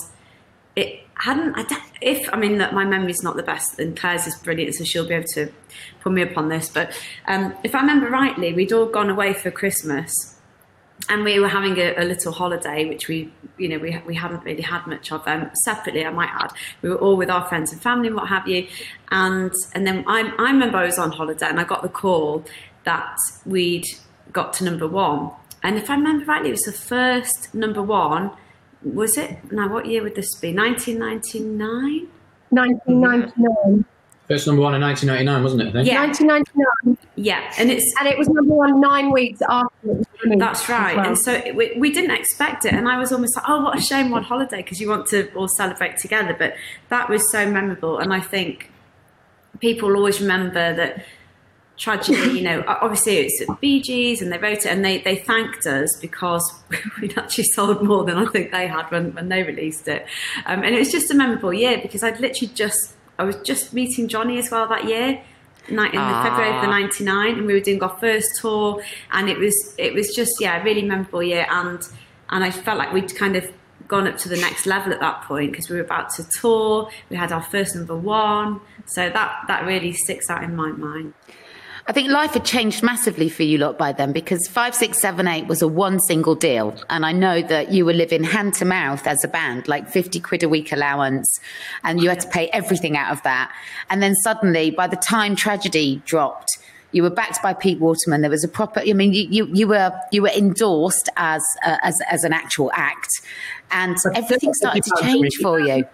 it 0.75 0.89
hadn't. 1.15 1.53
I 1.59 1.63
don't- 1.63 1.81
if 2.01 2.19
I 2.31 2.37
mean 2.37 2.59
that 2.59 2.71
my 2.79 2.85
memory's 2.85 3.23
not 3.23 3.35
the 3.35 3.47
best, 3.53 3.79
and 3.79 3.97
Claire's 3.99 4.27
is 4.27 4.35
brilliant, 4.47 4.75
so 4.75 4.83
she'll 4.83 5.07
be 5.07 5.15
able 5.15 5.31
to 5.39 5.43
pull 6.01 6.11
me 6.11 6.21
up 6.21 6.37
on 6.37 6.49
this. 6.49 6.69
But 6.69 6.87
um, 7.27 7.43
if 7.63 7.73
I 7.73 7.79
remember 7.79 8.07
rightly, 8.11 8.53
we'd 8.53 8.71
all 8.77 8.85
gone 8.99 9.09
away 9.09 9.33
for 9.33 9.49
Christmas, 9.49 10.34
and 11.09 11.23
we 11.23 11.39
were 11.39 11.47
having 11.47 11.77
a, 11.77 11.95
a 11.97 12.03
little 12.03 12.31
holiday, 12.31 12.85
which 12.85 13.07
we, 13.07 13.31
you 13.57 13.69
know, 13.69 13.77
we 13.77 14.01
we 14.05 14.15
hadn't 14.15 14.43
really 14.43 14.61
had 14.61 14.85
much 14.87 15.11
of. 15.11 15.27
Um, 15.27 15.51
separately, 15.63 16.05
I 16.05 16.09
might 16.09 16.29
add, 16.31 16.51
we 16.81 16.89
were 16.89 16.97
all 16.97 17.17
with 17.17 17.29
our 17.29 17.45
friends 17.47 17.71
and 17.71 17.81
family 17.81 18.07
and 18.07 18.15
what 18.15 18.27
have 18.27 18.47
you, 18.47 18.67
and 19.11 19.53
and 19.73 19.85
then 19.85 20.03
I 20.07 20.31
I 20.39 20.51
remember 20.51 20.77
I 20.77 20.85
was 20.85 20.97
on 20.97 21.11
holiday 21.11 21.47
and 21.47 21.59
I 21.59 21.63
got 21.63 21.83
the 21.83 21.89
call 21.89 22.43
that 22.83 23.17
we'd 23.45 23.85
got 24.31 24.53
to 24.53 24.63
number 24.63 24.87
one. 24.87 25.31
And 25.63 25.77
if 25.77 25.89
I 25.89 25.95
remember 25.95 26.25
rightly, 26.25 26.49
it 26.49 26.53
was 26.53 26.61
the 26.61 26.71
first 26.71 27.53
number 27.53 27.81
one. 27.81 28.31
Was 28.83 29.17
it? 29.17 29.51
Now, 29.51 29.67
what 29.71 29.87
year 29.87 30.03
would 30.03 30.15
this 30.15 30.35
be? 30.39 30.53
1999? 30.53 32.07
1999. 32.49 33.85
First 34.27 34.47
number 34.47 34.63
one 34.63 34.73
in 34.73 34.81
1999, 34.81 35.43
wasn't 35.43 35.61
it? 35.61 35.67
I 35.67 35.71
think? 35.71 35.87
Yeah. 35.87 36.03
1999. 36.03 36.97
Yeah, 37.15 37.53
and 37.59 37.69
it's 37.69 37.93
And 37.99 38.07
it 38.07 38.17
was 38.17 38.27
number 38.27 38.53
one 38.53 38.81
nine 38.81 39.11
weeks 39.11 39.39
after 39.47 39.67
it 39.83 39.97
was. 39.97 40.05
That's 40.39 40.67
right. 40.67 40.97
well. 40.97 41.05
And 41.05 41.17
so 41.17 41.33
it, 41.33 41.55
we, 41.55 41.73
we 41.77 41.91
didn't 41.91 42.15
expect 42.15 42.65
it. 42.65 42.73
And 42.73 42.87
I 42.87 42.97
was 42.97 43.11
almost 43.11 43.35
like, 43.35 43.45
oh, 43.47 43.61
what 43.61 43.77
a 43.77 43.81
shame 43.81 44.09
we're 44.09 44.21
holiday 44.21 44.57
because 44.57 44.81
you 44.81 44.89
want 44.89 45.05
to 45.07 45.31
all 45.33 45.47
celebrate 45.47 45.97
together. 45.97 46.35
But 46.37 46.55
that 46.89 47.09
was 47.09 47.31
so 47.31 47.49
memorable. 47.49 47.99
And 47.99 48.13
I 48.13 48.19
think 48.19 48.71
people 49.59 49.95
always 49.95 50.19
remember 50.19 50.75
that 50.75 51.05
tragedy, 51.77 52.39
you 52.39 52.41
know, 52.41 52.63
obviously 52.67 53.17
it's 53.17 53.41
at 53.47 53.59
Bee 53.61 53.81
Gees 53.81 54.21
and 54.21 54.31
they 54.31 54.37
wrote 54.37 54.59
it 54.59 54.67
and 54.67 54.83
they, 54.83 54.99
they 55.01 55.17
thanked 55.17 55.65
us 55.65 55.95
because 56.01 56.53
we'd 57.01 57.17
actually 57.17 57.43
sold 57.45 57.83
more 57.83 58.03
than 58.05 58.17
I 58.17 58.25
think 58.25 58.51
they 58.51 58.67
had 58.67 58.89
when, 58.89 59.13
when 59.13 59.29
they 59.29 59.43
released 59.43 59.87
it. 59.87 60.05
Um, 60.45 60.63
and 60.63 60.73
it 60.73 60.79
was 60.79 60.91
just 60.91 61.11
a 61.11 61.13
memorable 61.13 61.53
year 61.53 61.79
because 61.81 62.03
I'd 62.03 62.19
literally 62.19 62.53
just, 62.53 62.95
I 63.17 63.23
was 63.23 63.37
just 63.37 63.73
meeting 63.73 64.07
Johnny 64.07 64.37
as 64.37 64.51
well 64.51 64.67
that 64.67 64.85
year. 64.85 65.21
Night 65.67 65.93
in 65.95 65.99
the 65.99 66.05
Ah. 66.05 66.23
February 66.23 66.55
of 66.55 66.61
the 66.61 66.67
'99, 66.67 67.39
and 67.39 67.47
we 67.47 67.53
were 67.53 67.59
doing 67.59 67.81
our 67.81 67.97
first 67.99 68.39
tour, 68.39 68.83
and 69.11 69.29
it 69.29 69.39
was 69.39 69.55
it 69.79 69.95
was 69.95 70.13
just 70.15 70.33
yeah, 70.39 70.61
a 70.61 70.63
really 70.63 70.83
memorable 70.83 71.23
year, 71.23 71.47
and 71.49 71.79
and 72.29 72.43
I 72.43 72.51
felt 72.51 72.77
like 72.77 72.93
we'd 72.93 73.15
kind 73.15 73.35
of 73.35 73.51
gone 73.87 74.07
up 74.07 74.17
to 74.17 74.29
the 74.29 74.37
next 74.37 74.65
level 74.67 74.93
at 74.93 74.99
that 74.99 75.23
point 75.23 75.51
because 75.51 75.69
we 75.69 75.75
were 75.77 75.83
about 75.83 76.09
to 76.11 76.25
tour. 76.39 76.89
We 77.09 77.17
had 77.17 77.31
our 77.31 77.41
first 77.41 77.75
number 77.75 77.95
one, 77.97 78.61
so 78.85 79.09
that 79.09 79.45
that 79.47 79.65
really 79.65 79.93
sticks 79.93 80.29
out 80.29 80.43
in 80.43 80.55
my 80.55 80.69
mind. 80.71 81.13
I 81.87 81.93
think 81.93 82.09
life 82.09 82.31
had 82.31 82.43
changed 82.43 82.81
massively 82.81 83.29
for 83.29 83.43
you 83.43 83.59
lot 83.59 83.77
by 83.77 83.91
then 83.91 84.11
because 84.11 84.47
5678 84.47 85.47
was 85.47 85.61
a 85.61 85.67
one 85.67 85.99
single 85.99 86.33
deal. 86.33 86.75
And 86.89 87.05
I 87.05 87.11
know 87.11 87.43
that 87.43 87.71
you 87.71 87.85
were 87.85 87.93
living 87.93 88.23
hand 88.23 88.55
to 88.55 88.65
mouth 88.65 89.05
as 89.05 89.23
a 89.23 89.27
band, 89.27 89.67
like 89.67 89.87
50 89.87 90.19
quid 90.19 90.41
a 90.41 90.49
week 90.49 90.71
allowance, 90.71 91.39
and 91.83 92.01
you 92.01 92.09
had 92.09 92.21
to 92.21 92.27
pay 92.27 92.47
everything 92.49 92.97
out 92.97 93.11
of 93.11 93.21
that. 93.21 93.53
And 93.91 94.01
then 94.01 94.15
suddenly, 94.15 94.71
by 94.71 94.87
the 94.87 94.95
time 94.95 95.35
Tragedy 95.35 96.01
dropped, 96.05 96.57
you 96.91 97.03
were 97.03 97.11
backed 97.11 97.43
by 97.43 97.53
Pete 97.53 97.79
Waterman. 97.79 98.21
There 98.21 98.31
was 98.31 98.43
a 98.43 98.47
proper. 98.47 98.79
I 98.79 98.93
mean, 98.93 99.13
you 99.13 99.27
you, 99.29 99.45
you 99.53 99.67
were 99.67 99.91
you 100.11 100.23
were 100.23 100.29
endorsed 100.29 101.09
as 101.17 101.43
uh, 101.63 101.77
as 101.83 101.95
as 102.09 102.23
an 102.23 102.33
actual 102.33 102.71
act, 102.73 103.09
and 103.69 103.97
everything 104.15 104.53
started 104.53 104.83
to 104.85 104.89
50 104.89 105.03
pounds 105.03 105.15
a 105.15 105.19
change 105.19 105.35
for 105.35 105.59
you. 105.59 105.85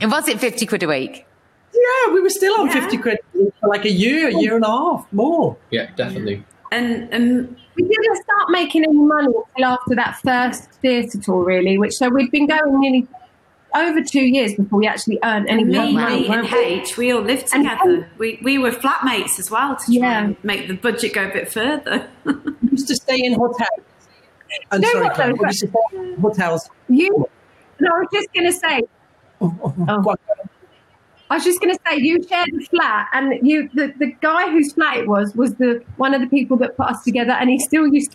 And 0.00 0.12
was 0.12 0.28
it 0.28 0.38
fifty 0.38 0.66
quid 0.66 0.82
a 0.82 0.88
week? 0.88 1.26
Yeah, 1.74 2.12
we 2.12 2.20
were 2.20 2.30
still 2.30 2.54
on 2.60 2.66
Yeah. 2.66 2.80
50 2.80 2.96
quid 2.98 3.18
for 3.60 3.68
like 3.68 3.84
a 3.84 3.90
year, 3.90 4.28
a 4.28 4.34
year 4.34 4.54
and 4.56 4.64
a 4.64 4.68
half 4.68 5.06
more. 5.12 5.56
Yeah, 5.70 5.90
definitely. 5.96 6.44
And 6.70 7.08
and 7.12 7.56
we 7.76 7.82
didn't 7.82 8.16
start 8.22 8.50
making 8.50 8.84
any 8.84 8.94
money 8.98 9.28
until 9.56 9.70
after 9.70 9.94
that 9.94 10.18
first 10.24 10.70
theatre 10.82 11.18
tour, 11.18 11.44
really. 11.44 11.78
Which 11.78 11.92
so 11.94 12.08
we'd 12.08 12.30
been 12.30 12.46
going 12.46 12.80
nearly 12.80 13.06
over 13.74 14.02
two 14.02 14.20
years 14.22 14.54
before 14.54 14.78
we 14.78 14.86
actually 14.86 15.18
earned 15.24 15.48
any 15.48 15.64
me, 15.64 15.72
money. 15.94 15.94
me 15.94 16.26
and 16.26 16.28
weren't 16.28 16.52
we? 16.52 16.58
H, 16.58 16.96
we 16.98 17.10
all 17.12 17.22
lived 17.22 17.48
And- 17.54 17.64
together. 17.64 18.08
We 18.18 18.38
we 18.42 18.58
were 18.58 18.70
flatmates 18.70 19.38
as 19.38 19.50
well 19.50 19.76
to 19.76 19.84
try 19.86 19.94
Yeah. 19.94 20.24
and 20.24 20.36
make 20.44 20.68
the 20.68 20.74
budget 20.74 21.14
go 21.14 21.24
a 21.26 21.32
bit 21.32 21.50
further. 21.52 22.06
We 22.24 22.34
used 22.70 22.88
to 22.88 22.94
stay 22.96 23.18
in 23.22 23.34
hotels. 23.34 23.68
I'm 24.70 24.80
No, 24.82 24.88
sorry, 24.88 25.04
what, 25.04 25.14
Claire, 25.14 25.28
though? 25.28 25.34
we 25.42 25.46
used 25.48 25.60
to 25.60 25.68
stay 25.68 25.98
in 25.98 26.20
hotels. 26.20 26.70
You. 26.88 27.26
No, 27.80 27.88
I 27.94 27.98
was 28.00 28.08
just 28.12 28.32
going 28.34 28.46
to 28.46 28.52
say. 28.52 28.82
Oh, 29.40 29.54
oh, 29.64 29.74
oh, 29.78 29.84
oh, 29.88 30.02
go 30.02 30.10
on. 30.10 30.16
I 31.32 31.36
was 31.36 31.44
just 31.44 31.62
going 31.62 31.74
to 31.74 31.80
say 31.88 31.96
you 31.96 32.22
shared 32.28 32.50
a 32.50 32.60
flat, 32.66 33.08
and 33.14 33.48
you 33.48 33.70
the, 33.72 33.94
the 33.96 34.12
guy 34.20 34.50
whose 34.50 34.74
flat 34.74 34.98
it 34.98 35.08
was 35.08 35.34
was 35.34 35.54
the 35.54 35.82
one 35.96 36.12
of 36.12 36.20
the 36.20 36.26
people 36.26 36.58
that 36.58 36.76
put 36.76 36.88
us 36.88 37.02
together, 37.02 37.32
and 37.32 37.48
he 37.48 37.58
still 37.58 37.86
used 37.86 38.14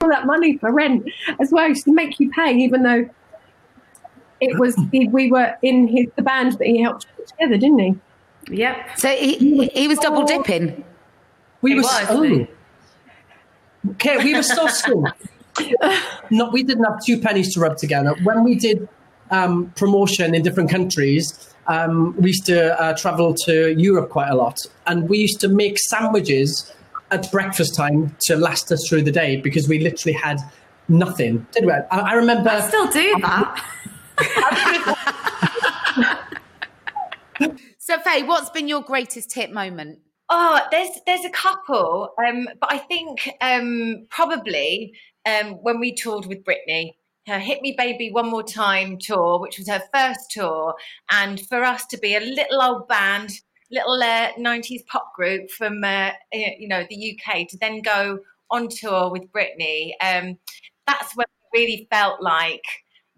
all 0.00 0.08
that 0.10 0.26
money 0.26 0.56
for 0.56 0.72
rent 0.72 1.10
as 1.40 1.50
well. 1.50 1.64
He 1.64 1.70
used 1.70 1.86
to 1.86 1.92
make 1.92 2.20
you 2.20 2.30
pay, 2.30 2.56
even 2.56 2.84
though 2.84 3.10
it 4.40 4.56
was 4.60 4.76
we 4.92 5.28
were 5.28 5.56
in 5.62 5.88
his 5.88 6.06
the 6.14 6.22
band 6.22 6.52
that 6.52 6.68
he 6.68 6.80
helped 6.80 7.08
put 7.16 7.26
together, 7.26 7.56
didn't 7.56 7.80
he? 7.80 7.94
yep. 8.48 8.96
So 8.96 9.08
he, 9.08 9.66
he 9.66 9.88
was 9.88 9.98
double 9.98 10.22
dipping. 10.22 10.84
We 11.62 11.74
were 11.74 11.82
was, 11.82 12.46
okay, 13.90 14.18
we 14.18 14.36
were 14.36 14.44
so 14.44 14.68
school. 14.68 15.04
no, 16.30 16.48
we 16.50 16.62
didn't 16.62 16.84
have 16.84 17.04
two 17.04 17.18
pennies 17.18 17.52
to 17.54 17.60
rub 17.60 17.76
together. 17.76 18.14
When 18.22 18.44
we 18.44 18.54
did 18.54 18.88
um, 19.32 19.72
promotion 19.74 20.32
in 20.32 20.42
different 20.42 20.70
countries, 20.70 21.49
um, 21.66 22.14
we 22.16 22.28
used 22.28 22.46
to 22.46 22.80
uh, 22.80 22.96
travel 22.96 23.34
to 23.46 23.74
Europe 23.78 24.10
quite 24.10 24.28
a 24.28 24.34
lot, 24.34 24.60
and 24.86 25.08
we 25.08 25.18
used 25.18 25.40
to 25.40 25.48
make 25.48 25.78
sandwiches 25.78 26.72
at 27.10 27.30
breakfast 27.30 27.74
time 27.74 28.16
to 28.22 28.36
last 28.36 28.70
us 28.72 28.86
through 28.88 29.02
the 29.02 29.12
day 29.12 29.36
because 29.36 29.68
we 29.68 29.78
literally 29.80 30.16
had 30.16 30.38
nothing. 30.88 31.46
Did 31.52 31.66
we? 31.66 31.72
I, 31.72 31.84
I 31.90 32.12
remember. 32.14 32.50
I 32.50 32.60
still 32.60 32.90
do 32.90 33.16
that. 33.20 33.66
So 37.90 37.98
Faye, 37.98 38.22
what's 38.22 38.50
been 38.50 38.68
your 38.68 38.82
greatest 38.82 39.34
hit 39.34 39.52
moment? 39.52 39.98
Oh, 40.28 40.60
there's 40.70 40.90
there's 41.06 41.24
a 41.24 41.30
couple, 41.30 42.14
um, 42.24 42.48
but 42.60 42.72
I 42.72 42.78
think 42.78 43.28
um, 43.40 44.06
probably 44.10 44.94
um, 45.26 45.54
when 45.62 45.80
we 45.80 45.92
toured 45.92 46.26
with 46.26 46.44
Britney, 46.44 46.92
her 47.26 47.38
"Hit 47.38 47.62
Me 47.62 47.74
Baby 47.76 48.10
One 48.10 48.30
More 48.30 48.42
Time" 48.42 48.98
tour, 48.98 49.38
which 49.40 49.58
was 49.58 49.68
her 49.68 49.82
first 49.92 50.30
tour, 50.30 50.74
and 51.10 51.40
for 51.48 51.62
us 51.64 51.86
to 51.86 51.98
be 51.98 52.14
a 52.14 52.20
little 52.20 52.62
old 52.62 52.88
band, 52.88 53.30
little 53.70 54.02
uh, 54.02 54.32
'90s 54.38 54.86
pop 54.86 55.12
group 55.14 55.50
from 55.50 55.82
uh, 55.84 56.10
eh, 56.32 56.54
you 56.58 56.68
know 56.68 56.84
the 56.88 57.18
UK, 57.18 57.48
to 57.48 57.58
then 57.58 57.82
go 57.82 58.18
on 58.50 58.68
tour 58.68 59.10
with 59.10 59.30
Britney, 59.32 59.92
um, 60.00 60.36
that's 60.86 61.16
when 61.16 61.26
we 61.52 61.60
really 61.60 61.88
felt 61.90 62.20
like. 62.20 62.64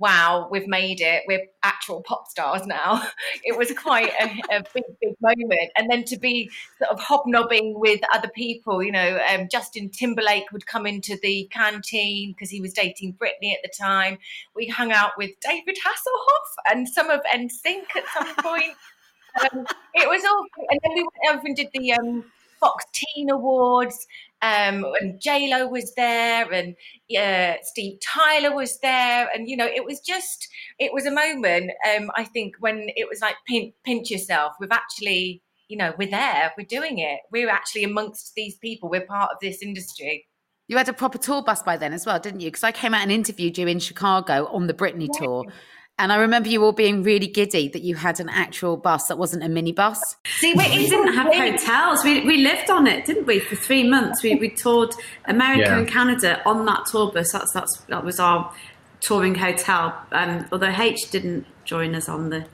Wow, 0.02 0.48
we've 0.50 0.66
made 0.66 1.00
it. 1.00 1.22
We're 1.28 1.46
actual 1.62 2.02
pop 2.02 2.26
stars 2.26 2.66
now. 2.66 3.06
It 3.44 3.56
was 3.56 3.72
quite 3.72 4.12
a, 4.20 4.56
a 4.56 4.64
big, 4.74 4.84
big 5.00 5.14
moment. 5.20 5.70
And 5.76 5.88
then 5.88 6.02
to 6.04 6.18
be 6.18 6.50
sort 6.78 6.90
of 6.90 6.98
hobnobbing 6.98 7.78
with 7.78 8.00
other 8.12 8.28
people. 8.34 8.82
You 8.82 8.90
know, 8.90 9.20
um, 9.28 9.48
Justin 9.50 9.90
Timberlake 9.90 10.50
would 10.52 10.66
come 10.66 10.86
into 10.86 11.16
the 11.22 11.48
canteen 11.52 12.32
because 12.32 12.50
he 12.50 12.60
was 12.60 12.72
dating 12.72 13.14
Britney 13.14 13.52
at 13.52 13.62
the 13.62 13.70
time. 13.78 14.18
We 14.56 14.66
hung 14.66 14.90
out 14.90 15.12
with 15.16 15.30
David 15.40 15.76
Hasselhoff 15.76 16.72
and 16.72 16.88
some 16.88 17.08
of 17.08 17.20
NSYNC 17.32 17.84
at 17.94 18.04
some 18.12 18.34
point. 18.42 18.74
um, 19.52 19.64
it 19.94 20.08
was 20.08 20.24
all, 20.24 20.44
and 20.68 20.80
then 20.82 20.92
we 20.94 21.02
went 21.02 21.36
over 21.36 21.46
and 21.46 21.56
did 21.56 21.68
the 21.72 21.92
um, 21.92 22.24
Fox 22.62 22.84
Teen 22.92 23.28
Awards. 23.28 24.06
Um, 24.40 24.84
and 25.00 25.20
J 25.20 25.48
Lo 25.52 25.68
was 25.68 25.94
there, 25.94 26.50
and 26.52 26.74
yeah, 27.08 27.58
Steve 27.62 28.00
Tyler 28.00 28.52
was 28.52 28.80
there, 28.80 29.28
and 29.32 29.48
you 29.48 29.56
know, 29.56 29.66
it 29.66 29.84
was 29.84 30.00
just, 30.00 30.48
it 30.80 30.92
was 30.92 31.06
a 31.06 31.12
moment. 31.12 31.70
Um, 31.94 32.10
I 32.16 32.24
think 32.24 32.56
when 32.58 32.88
it 32.96 33.08
was 33.08 33.20
like 33.20 33.36
pinch, 33.46 33.72
pinch 33.84 34.10
yourself. 34.10 34.54
We've 34.58 34.72
actually, 34.72 35.42
you 35.68 35.76
know, 35.76 35.94
we're 35.96 36.10
there, 36.10 36.52
we're 36.58 36.66
doing 36.66 36.98
it. 36.98 37.20
We're 37.30 37.50
actually 37.50 37.84
amongst 37.84 38.34
these 38.34 38.56
people. 38.56 38.90
We're 38.90 39.06
part 39.06 39.30
of 39.30 39.38
this 39.40 39.62
industry. 39.62 40.26
You 40.66 40.76
had 40.76 40.88
a 40.88 40.92
proper 40.92 41.18
tour 41.18 41.42
bus 41.44 41.62
by 41.62 41.76
then 41.76 41.92
as 41.92 42.04
well, 42.04 42.18
didn't 42.18 42.40
you? 42.40 42.48
Because 42.48 42.64
I 42.64 42.72
came 42.72 42.94
out 42.94 43.02
and 43.02 43.12
interviewed 43.12 43.58
you 43.58 43.68
in 43.68 43.78
Chicago 43.78 44.46
on 44.46 44.66
the 44.66 44.74
Britney 44.74 45.08
tour. 45.12 45.44
And 45.98 46.12
I 46.12 46.16
remember 46.16 46.48
you 46.48 46.64
all 46.64 46.72
being 46.72 47.02
really 47.02 47.26
giddy 47.26 47.68
that 47.68 47.82
you 47.82 47.94
had 47.96 48.18
an 48.18 48.28
actual 48.28 48.76
bus 48.76 49.06
that 49.06 49.18
wasn't 49.18 49.44
a 49.44 49.46
minibus. 49.46 49.98
See, 50.26 50.52
we're 50.54 50.68
We 50.68 50.88
didn't 50.88 51.12
have 51.14 51.32
hotels. 51.32 52.02
We, 52.02 52.24
we 52.24 52.38
lived 52.38 52.70
on 52.70 52.86
it, 52.86 53.04
didn't 53.04 53.26
we? 53.26 53.38
For 53.38 53.56
three 53.56 53.86
months, 53.88 54.22
we, 54.22 54.34
we 54.36 54.48
toured 54.48 54.94
America 55.26 55.60
Yeah. 55.62 55.78
and 55.78 55.86
Canada 55.88 56.40
on 56.46 56.64
that 56.66 56.86
tour 56.86 57.12
bus. 57.12 57.30
That's 57.32 57.52
that's 57.52 57.78
that 57.88 58.04
was 58.04 58.18
our 58.18 58.52
touring 59.00 59.34
hotel. 59.34 59.94
Um, 60.12 60.46
although 60.50 60.70
H 60.76 61.10
didn't 61.10 61.46
join 61.64 61.94
us 61.94 62.08
on 62.08 62.30
the 62.30 62.46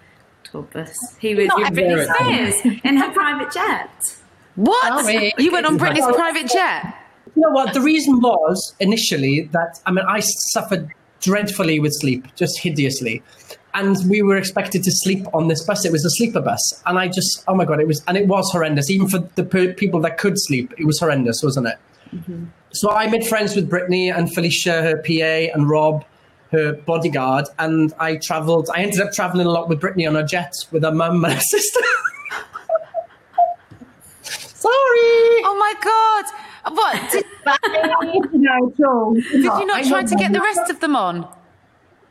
tour 0.44 0.62
bus, 0.62 0.94
he 1.20 1.34
was 1.34 1.46
Not 1.46 1.58
with 1.60 1.68
Britney. 1.70 2.14
Spears 2.14 2.80
in 2.84 2.96
her 2.96 3.10
private 3.12 3.52
jet. 3.52 3.90
What? 4.56 5.04
Sorry. 5.04 5.32
You 5.38 5.52
went 5.52 5.64
on 5.64 5.78
Britney's 5.78 6.14
private 6.16 6.48
jet? 6.50 6.94
You 7.36 7.42
know 7.42 7.50
what? 7.52 7.72
The 7.72 7.80
reason 7.80 8.20
was 8.20 8.74
initially 8.80 9.42
that 9.52 9.80
I 9.86 9.92
mean 9.92 10.04
I 10.06 10.20
suffered 10.20 10.90
dreadfully 11.20 11.80
with 11.80 11.92
sleep, 11.94 12.26
just 12.36 12.58
hideously, 12.60 13.22
and 13.74 13.96
we 14.08 14.22
were 14.22 14.36
expected 14.36 14.82
to 14.84 14.90
sleep 14.90 15.26
on 15.34 15.48
this 15.48 15.64
bus. 15.64 15.84
It 15.84 15.92
was 15.92 16.04
a 16.04 16.10
sleeper 16.10 16.40
bus, 16.40 16.82
and 16.86 16.98
I 16.98 17.08
just 17.08 17.44
oh 17.48 17.54
my 17.54 17.64
god, 17.64 17.80
it 17.80 17.86
was 17.86 18.02
and 18.08 18.16
it 18.16 18.26
was 18.26 18.50
horrendous. 18.52 18.90
Even 18.90 19.08
for 19.08 19.18
the 19.34 19.44
per- 19.44 19.72
people 19.72 20.00
that 20.00 20.18
could 20.18 20.34
sleep, 20.36 20.72
it 20.78 20.84
was 20.84 20.98
horrendous, 20.98 21.42
wasn't 21.42 21.68
it? 21.68 21.78
Mm-hmm. 22.14 22.44
So 22.72 22.90
I 22.90 23.08
made 23.08 23.26
friends 23.26 23.56
with 23.56 23.70
Britney 23.70 24.14
and 24.14 24.32
Felicia, 24.32 24.82
her 24.82 24.96
PA, 24.98 25.52
and 25.54 25.68
Rob, 25.68 26.04
her 26.52 26.72
bodyguard, 26.72 27.46
and 27.58 27.92
I 27.98 28.16
travelled. 28.16 28.68
I 28.74 28.82
ended 28.82 29.00
up 29.00 29.12
travelling 29.12 29.46
a 29.46 29.50
lot 29.50 29.68
with 29.68 29.80
Britney 29.80 30.08
on 30.08 30.16
a 30.16 30.26
jet 30.26 30.52
with 30.70 30.82
her 30.82 30.92
mum 30.92 31.24
and 31.24 31.34
her 31.34 31.40
sister. 31.40 31.80
Sorry. 34.22 35.42
Oh 35.44 35.56
my 35.58 35.74
God. 35.82 36.47
What? 36.70 37.10
Did, 37.12 37.24
no, 38.32 38.72
at 38.78 38.86
all. 38.86 39.14
did 39.14 39.42
you 39.44 39.50
I 39.50 39.64
not 39.64 39.82
know 39.84 39.88
try 39.88 40.02
to 40.04 40.16
get 40.16 40.32
the 40.32 40.40
rest 40.40 40.70
of 40.70 40.80
them 40.80 40.94
on? 40.96 41.26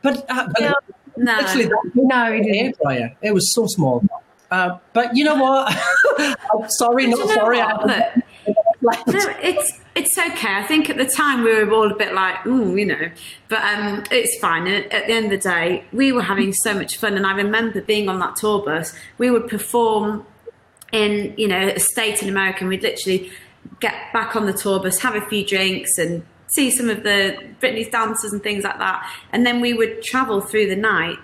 But, 0.02 0.24
uh, 0.28 0.48
but 0.54 0.74
No, 1.16 1.36
literally, 1.38 1.66
that 1.66 1.90
No, 1.94 2.32
he 2.32 2.38
an 2.38 2.44
didn't. 2.44 2.66
air 2.66 2.72
fryer. 2.82 3.16
It 3.22 3.32
was 3.34 3.52
so 3.54 3.66
small. 3.66 4.04
Uh, 4.50 4.78
but 4.94 5.14
you 5.16 5.24
know 5.24 5.36
what? 5.36 5.72
I'm 6.18 6.68
sorry, 6.70 7.06
not 7.06 7.16
Do 7.16 7.22
you 7.22 7.28
know 7.28 7.34
sorry. 7.34 7.58
what? 7.58 7.90
I, 7.90 8.14
Look, 8.46 8.56
Like, 8.82 9.06
No, 9.06 9.18
it's 9.42 9.80
it's 9.94 10.16
okay. 10.16 10.54
I 10.54 10.62
think 10.62 10.88
at 10.88 10.96
the 10.96 11.04
time 11.06 11.42
we 11.42 11.52
were 11.52 11.70
all 11.72 11.90
a 11.90 11.94
bit 11.96 12.14
like, 12.14 12.46
ooh, 12.46 12.76
you 12.76 12.86
know, 12.86 13.10
but 13.48 13.60
um, 13.64 14.04
it's 14.12 14.38
fine. 14.40 14.66
And 14.68 14.90
at 14.92 15.06
the 15.08 15.12
end 15.12 15.24
of 15.26 15.30
the 15.42 15.48
day, 15.48 15.84
we 15.92 16.12
were 16.12 16.22
having 16.22 16.52
so 16.52 16.72
much 16.72 16.96
fun, 16.96 17.14
and 17.16 17.26
I 17.26 17.32
remember 17.34 17.80
being 17.82 18.08
on 18.08 18.20
that 18.20 18.36
tour 18.36 18.64
bus. 18.64 18.94
We 19.18 19.30
would 19.30 19.48
perform 19.48 20.24
in 20.92 21.34
you 21.36 21.48
know 21.48 21.68
a 21.68 21.80
state 21.80 22.22
in 22.22 22.28
America, 22.28 22.60
and 22.60 22.68
we'd 22.68 22.82
literally 22.82 23.30
get 23.80 24.12
back 24.12 24.36
on 24.36 24.46
the 24.46 24.52
tour 24.52 24.80
bus, 24.80 24.98
have 25.00 25.14
a 25.14 25.26
few 25.28 25.44
drinks, 25.44 25.98
and 25.98 26.24
see 26.48 26.70
some 26.70 26.88
of 26.88 27.02
the 27.02 27.36
Britney's 27.60 27.90
dancers 27.90 28.32
and 28.32 28.42
things 28.42 28.64
like 28.64 28.78
that, 28.78 29.08
and 29.32 29.44
then 29.44 29.60
we 29.60 29.74
would 29.74 30.02
travel 30.02 30.40
through 30.40 30.68
the 30.68 30.76
night 30.76 31.18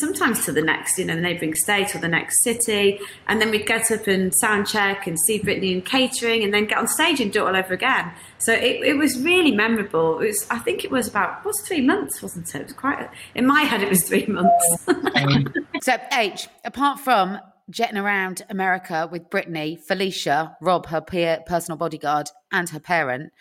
sometimes 0.00 0.44
to 0.46 0.52
the 0.52 0.62
next, 0.62 0.98
you 0.98 1.04
know, 1.04 1.14
the 1.14 1.20
neighbouring 1.20 1.54
state 1.54 1.94
or 1.94 1.98
the 1.98 2.08
next 2.08 2.42
city. 2.42 2.98
And 3.28 3.40
then 3.40 3.50
we'd 3.50 3.66
get 3.66 3.90
up 3.92 4.06
and 4.06 4.34
sound 4.34 4.66
check 4.66 5.06
and 5.06 5.18
see 5.20 5.38
Britney 5.38 5.72
and 5.72 5.84
catering 5.84 6.42
and 6.42 6.52
then 6.52 6.64
get 6.64 6.78
on 6.78 6.88
stage 6.88 7.20
and 7.20 7.32
do 7.32 7.46
it 7.46 7.48
all 7.48 7.56
over 7.56 7.74
again. 7.74 8.10
So 8.38 8.52
it, 8.52 8.82
it 8.82 8.94
was 8.94 9.20
really 9.20 9.52
memorable. 9.52 10.20
It 10.20 10.28
was, 10.28 10.46
I 10.50 10.58
think 10.58 10.84
it 10.84 10.90
was 10.90 11.06
about, 11.06 11.40
it 11.40 11.46
was 11.46 11.60
three 11.66 11.82
months, 11.82 12.22
wasn't 12.22 12.52
it? 12.54 12.60
It 12.60 12.64
was 12.64 12.72
quite, 12.72 13.08
in 13.34 13.46
my 13.46 13.62
head, 13.62 13.82
it 13.82 13.88
was 13.88 14.02
three 14.08 14.26
months. 14.26 14.86
Um, 15.12 15.52
so, 15.82 15.96
H, 16.12 16.48
apart 16.64 17.00
from 17.00 17.38
jetting 17.70 17.96
around 17.96 18.42
America 18.50 19.08
with 19.10 19.30
Britney, 19.30 19.78
Felicia, 19.78 20.56
Rob, 20.60 20.86
her 20.86 21.00
peer, 21.00 21.40
personal 21.46 21.78
bodyguard, 21.78 22.28
and 22.52 22.68
her 22.70 22.80
parent, 22.80 23.32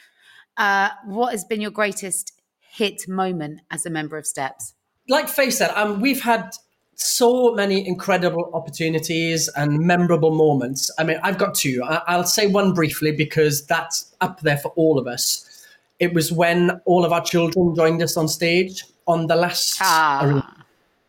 uh, 0.58 0.90
what 1.06 1.32
has 1.32 1.44
been 1.46 1.62
your 1.62 1.72
greatest 1.72 2.34
hit 2.60 3.08
moment 3.08 3.62
as 3.72 3.86
a 3.86 3.90
member 3.90 4.18
of 4.18 4.26
Steps? 4.28 4.74
like 5.08 5.28
Faye 5.28 5.50
said, 5.50 5.72
um, 5.72 6.00
we've 6.02 6.22
had 6.22 6.52
so 6.94 7.56
many 7.56 7.88
incredible 7.88 8.52
opportunities 8.54 9.48
and 9.56 9.80
memorable 9.80 10.30
moments. 10.30 10.92
I 11.00 11.04
mean, 11.04 11.18
I've 11.24 11.40
got 11.40 11.56
two. 11.56 11.82
I- 11.84 12.04
I'll 12.08 12.26
say 12.26 12.46
one 12.46 12.74
briefly 12.74 13.12
because 13.12 13.66
that's 13.66 14.14
up 14.22 14.42
there 14.42 14.58
for 14.58 14.70
all 14.76 15.00
of 15.00 15.08
us. 15.08 15.66
It 15.98 16.14
was 16.14 16.32
when 16.32 16.80
all 16.86 17.06
of 17.06 17.12
our 17.12 17.24
children 17.24 17.74
joined 17.76 18.04
us 18.04 18.18
on 18.18 18.28
stage 18.28 18.84
on 19.08 19.26
the 19.26 19.36
last 19.36 19.80
Ah. 19.82 20.20
arena, 20.24 20.66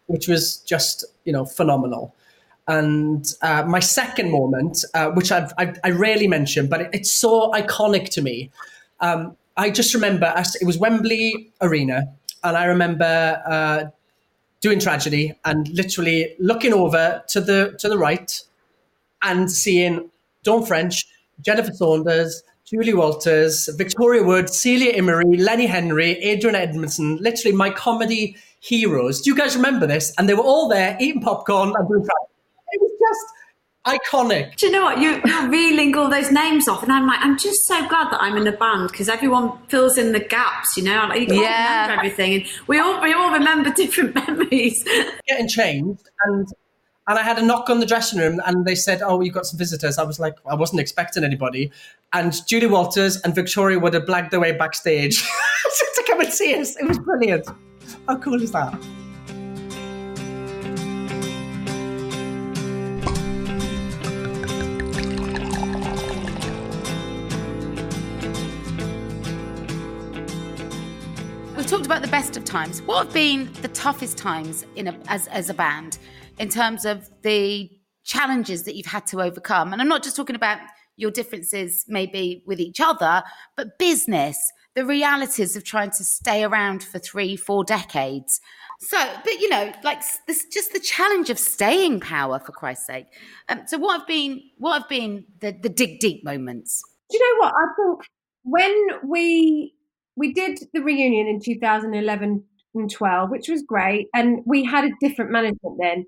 which 0.06 0.28
was 0.28 0.56
just 0.58 1.04
you 1.24 1.32
know 1.34 1.44
phenomenal. 1.44 2.14
And 2.70 3.26
uh, 3.42 3.64
my 3.66 3.80
second 3.80 4.30
moment, 4.30 4.84
uh, 4.94 5.10
which 5.10 5.32
I've, 5.32 5.52
I, 5.58 5.74
I 5.82 5.90
rarely 5.90 6.28
mention, 6.28 6.68
but 6.68 6.80
it, 6.82 6.90
it's 6.92 7.10
so 7.10 7.50
iconic 7.50 8.10
to 8.10 8.22
me. 8.22 8.50
Um, 9.00 9.36
I 9.56 9.70
just 9.70 9.92
remember 9.92 10.32
it 10.36 10.64
was 10.64 10.78
Wembley 10.78 11.50
Arena, 11.60 12.14
and 12.44 12.56
I 12.56 12.66
remember 12.66 13.42
uh, 13.44 13.84
doing 14.60 14.78
tragedy 14.78 15.34
and 15.44 15.68
literally 15.70 16.36
looking 16.38 16.72
over 16.72 17.24
to 17.30 17.40
the 17.40 17.76
to 17.80 17.88
the 17.88 17.98
right 17.98 18.40
and 19.20 19.50
seeing 19.50 20.08
Dawn 20.44 20.64
French, 20.64 21.06
Jennifer 21.40 21.72
Saunders, 21.72 22.44
Julie 22.64 22.94
Walters, 22.94 23.68
Victoria 23.76 24.22
Wood, 24.22 24.48
Celia 24.48 24.94
Imrie, 24.94 25.40
Lenny 25.40 25.66
Henry, 25.66 26.12
Adrian 26.22 26.54
Edmondson, 26.54 27.16
literally 27.16 27.56
my 27.56 27.70
comedy 27.70 28.36
heroes. 28.60 29.22
Do 29.22 29.30
you 29.30 29.36
guys 29.36 29.56
remember 29.56 29.88
this? 29.88 30.14
And 30.16 30.28
they 30.28 30.34
were 30.34 30.44
all 30.44 30.68
there 30.68 30.96
eating 31.00 31.20
popcorn 31.20 31.74
and 31.76 31.88
doing 31.88 32.04
tragedy. 32.04 32.29
It 32.72 32.80
was 32.80 32.92
just 33.00 34.00
iconic. 34.02 34.56
Do 34.56 34.66
you 34.66 34.72
know 34.72 34.84
what? 34.84 34.98
You, 35.00 35.20
you're 35.24 35.48
reeling 35.48 35.96
all 35.96 36.08
those 36.10 36.30
names 36.30 36.68
off, 36.68 36.82
and 36.82 36.92
I'm 36.92 37.06
like, 37.06 37.18
I'm 37.20 37.38
just 37.38 37.64
so 37.66 37.86
glad 37.88 38.10
that 38.12 38.20
I'm 38.20 38.36
in 38.36 38.46
a 38.46 38.52
band 38.52 38.90
because 38.90 39.08
everyone 39.08 39.52
fills 39.68 39.96
in 39.98 40.12
the 40.12 40.20
gaps. 40.20 40.68
You 40.76 40.84
know, 40.84 41.06
like, 41.08 41.20
you 41.20 41.26
can't 41.26 41.40
Yeah. 41.40 41.82
remember 41.82 41.98
everything, 42.04 42.34
and 42.34 42.44
we 42.66 42.78
all 42.78 43.00
we 43.02 43.12
all 43.12 43.32
remember 43.32 43.70
different 43.76 44.14
memories. 44.14 44.82
getting 45.26 45.48
changed 45.48 46.08
and 46.24 46.46
and 47.08 47.18
I 47.18 47.22
had 47.22 47.38
a 47.38 47.42
knock 47.42 47.68
on 47.70 47.80
the 47.80 47.86
dressing 47.86 48.20
room 48.20 48.40
and 48.46 48.64
they 48.64 48.76
said, 48.76 49.02
Oh, 49.02 49.20
you've 49.20 49.34
got 49.34 49.44
some 49.44 49.58
visitors. 49.58 49.98
I 49.98 50.04
was 50.04 50.20
like, 50.20 50.34
I 50.46 50.54
wasn't 50.54 50.80
expecting 50.80 51.24
anybody. 51.24 51.72
And 52.12 52.32
Julie 52.46 52.68
Walters 52.68 53.20
and 53.22 53.34
Victoria 53.34 53.80
Wood 53.80 53.94
have 53.94 54.04
blagged 54.04 54.30
their 54.30 54.38
way 54.38 54.52
backstage 54.52 55.20
to 55.94 56.04
come 56.06 56.20
and 56.20 56.32
see 56.32 56.54
us. 56.54 56.76
It 56.76 56.86
was 56.86 56.98
brilliant. 57.00 57.48
How 58.06 58.16
cool 58.18 58.40
is 58.40 58.52
that? 58.52 58.78
Best 72.10 72.36
of 72.36 72.44
times. 72.44 72.82
What 72.82 73.04
have 73.04 73.14
been 73.14 73.52
the 73.62 73.68
toughest 73.68 74.18
times 74.18 74.66
in 74.74 74.88
a, 74.88 74.98
as 75.06 75.28
as 75.28 75.48
a 75.48 75.54
band 75.54 75.98
in 76.38 76.48
terms 76.48 76.84
of 76.84 77.08
the 77.22 77.70
challenges 78.02 78.64
that 78.64 78.74
you've 78.74 78.86
had 78.86 79.06
to 79.08 79.22
overcome? 79.22 79.72
And 79.72 79.80
I'm 79.80 79.86
not 79.86 80.02
just 80.02 80.16
talking 80.16 80.34
about 80.34 80.58
your 80.96 81.12
differences 81.12 81.84
maybe 81.86 82.42
with 82.46 82.58
each 82.58 82.80
other, 82.80 83.22
but 83.56 83.78
business, 83.78 84.36
the 84.74 84.84
realities 84.84 85.54
of 85.54 85.62
trying 85.62 85.90
to 85.90 86.04
stay 86.04 86.42
around 86.42 86.82
for 86.82 86.98
three, 86.98 87.36
four 87.36 87.62
decades. 87.62 88.40
So, 88.80 88.98
but 89.24 89.34
you 89.34 89.48
know, 89.48 89.72
like 89.84 90.02
this, 90.26 90.44
just 90.52 90.72
the 90.72 90.80
challenge 90.80 91.30
of 91.30 91.38
staying 91.38 92.00
power 92.00 92.40
for 92.40 92.50
Christ's 92.50 92.86
sake. 92.86 93.06
Um, 93.48 93.62
so, 93.66 93.78
what 93.78 94.00
have 94.00 94.08
been 94.08 94.42
what 94.58 94.80
have 94.80 94.88
been 94.88 95.26
the 95.40 95.52
the 95.52 95.68
dig 95.68 96.00
deep 96.00 96.24
moments? 96.24 96.82
Do 97.08 97.18
you 97.18 97.34
know 97.34 97.46
what? 97.46 97.54
I 97.54 97.66
think 97.76 98.04
when 98.42 99.08
we 99.08 99.74
we 100.16 100.32
did 100.32 100.58
the 100.72 100.82
reunion 100.82 101.26
in 101.26 101.40
2011 101.40 102.44
and 102.74 102.90
12, 102.90 103.30
which 103.30 103.48
was 103.48 103.62
great, 103.62 104.08
and 104.14 104.40
we 104.46 104.64
had 104.64 104.84
a 104.84 104.90
different 105.00 105.30
management 105.30 105.78
then. 105.80 106.04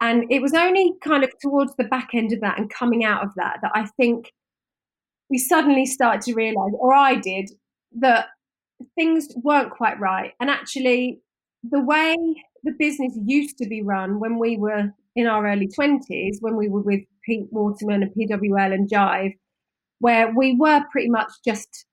And 0.00 0.24
it 0.30 0.42
was 0.42 0.52
only 0.52 0.92
kind 1.02 1.24
of 1.24 1.30
towards 1.42 1.74
the 1.76 1.84
back 1.84 2.10
end 2.14 2.32
of 2.32 2.40
that 2.40 2.58
and 2.58 2.70
coming 2.70 3.04
out 3.04 3.24
of 3.24 3.30
that 3.36 3.58
that 3.62 3.72
I 3.74 3.86
think 3.96 4.30
we 5.30 5.38
suddenly 5.38 5.86
started 5.86 6.20
to 6.22 6.34
realize, 6.34 6.72
or 6.78 6.94
I 6.94 7.14
did, 7.14 7.50
that 7.98 8.26
things 8.94 9.28
weren't 9.42 9.70
quite 9.70 9.98
right. 9.98 10.32
And 10.38 10.50
actually, 10.50 11.20
the 11.62 11.80
way 11.80 12.16
the 12.62 12.72
business 12.78 13.12
used 13.24 13.56
to 13.58 13.66
be 13.66 13.82
run 13.82 14.20
when 14.20 14.38
we 14.38 14.56
were 14.56 14.92
in 15.14 15.26
our 15.26 15.46
early 15.46 15.68
20s, 15.68 16.36
when 16.40 16.56
we 16.56 16.68
were 16.68 16.82
with 16.82 17.00
Pete 17.24 17.46
Waterman 17.50 18.02
and 18.02 18.12
PWL 18.12 18.74
and 18.74 18.88
Jive, 18.88 19.34
where 19.98 20.32
we 20.36 20.54
were 20.58 20.82
pretty 20.92 21.08
much 21.08 21.30
just 21.44 21.86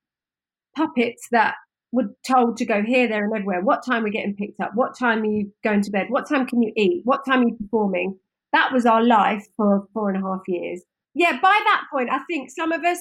puppets 0.76 1.28
that 1.32 1.56
were 1.92 2.16
told 2.28 2.58
to 2.58 2.66
go 2.66 2.82
here, 2.82 3.08
there, 3.08 3.24
and 3.24 3.34
everywhere. 3.34 3.62
What 3.62 3.86
time 3.86 4.04
we're 4.04 4.10
getting 4.10 4.36
picked 4.36 4.60
up? 4.60 4.72
What 4.74 4.98
time 4.98 5.22
are 5.22 5.26
you 5.26 5.54
going 5.64 5.82
to 5.82 5.92
bed? 5.92 6.08
What 6.10 6.28
time 6.28 6.48
can 6.48 6.62
you 6.62 6.74
eat? 6.76 7.02
What 7.04 7.26
time 7.26 7.42
are 7.42 7.48
you 7.48 7.56
performing? 7.56 8.18
That 8.52 8.72
was 8.74 8.86
our 8.86 9.04
life 9.04 9.46
for 9.56 9.88
four 9.94 10.10
and 10.10 10.24
a 10.24 10.28
half 10.28 10.42
years. 10.48 10.82
Yeah, 11.14 11.34
by 11.34 11.60
that 11.66 11.84
point, 11.92 12.10
I 12.12 12.20
think 12.30 12.50
some 12.50 12.72
of 12.72 12.84
us 12.84 13.00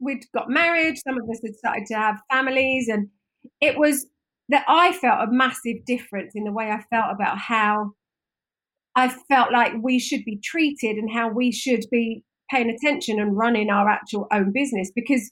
we'd 0.00 0.24
got 0.34 0.50
married, 0.50 0.96
some 0.98 1.16
of 1.16 1.30
us 1.30 1.40
had 1.44 1.54
started 1.54 1.86
to 1.86 1.94
have 1.94 2.20
families, 2.30 2.88
and 2.88 3.08
it 3.60 3.78
was 3.78 4.06
that 4.48 4.64
I 4.68 4.92
felt 4.92 5.28
a 5.28 5.32
massive 5.32 5.84
difference 5.86 6.32
in 6.34 6.44
the 6.44 6.52
way 6.52 6.70
I 6.70 6.82
felt 6.90 7.12
about 7.14 7.38
how 7.38 7.92
I 8.94 9.08
felt 9.08 9.52
like 9.52 9.72
we 9.80 9.98
should 9.98 10.24
be 10.24 10.38
treated 10.42 10.96
and 10.96 11.10
how 11.10 11.30
we 11.30 11.52
should 11.52 11.84
be 11.90 12.24
paying 12.50 12.68
attention 12.68 13.18
and 13.18 13.36
running 13.36 13.70
our 13.70 13.88
actual 13.88 14.26
own 14.32 14.52
business 14.52 14.90
because 14.94 15.30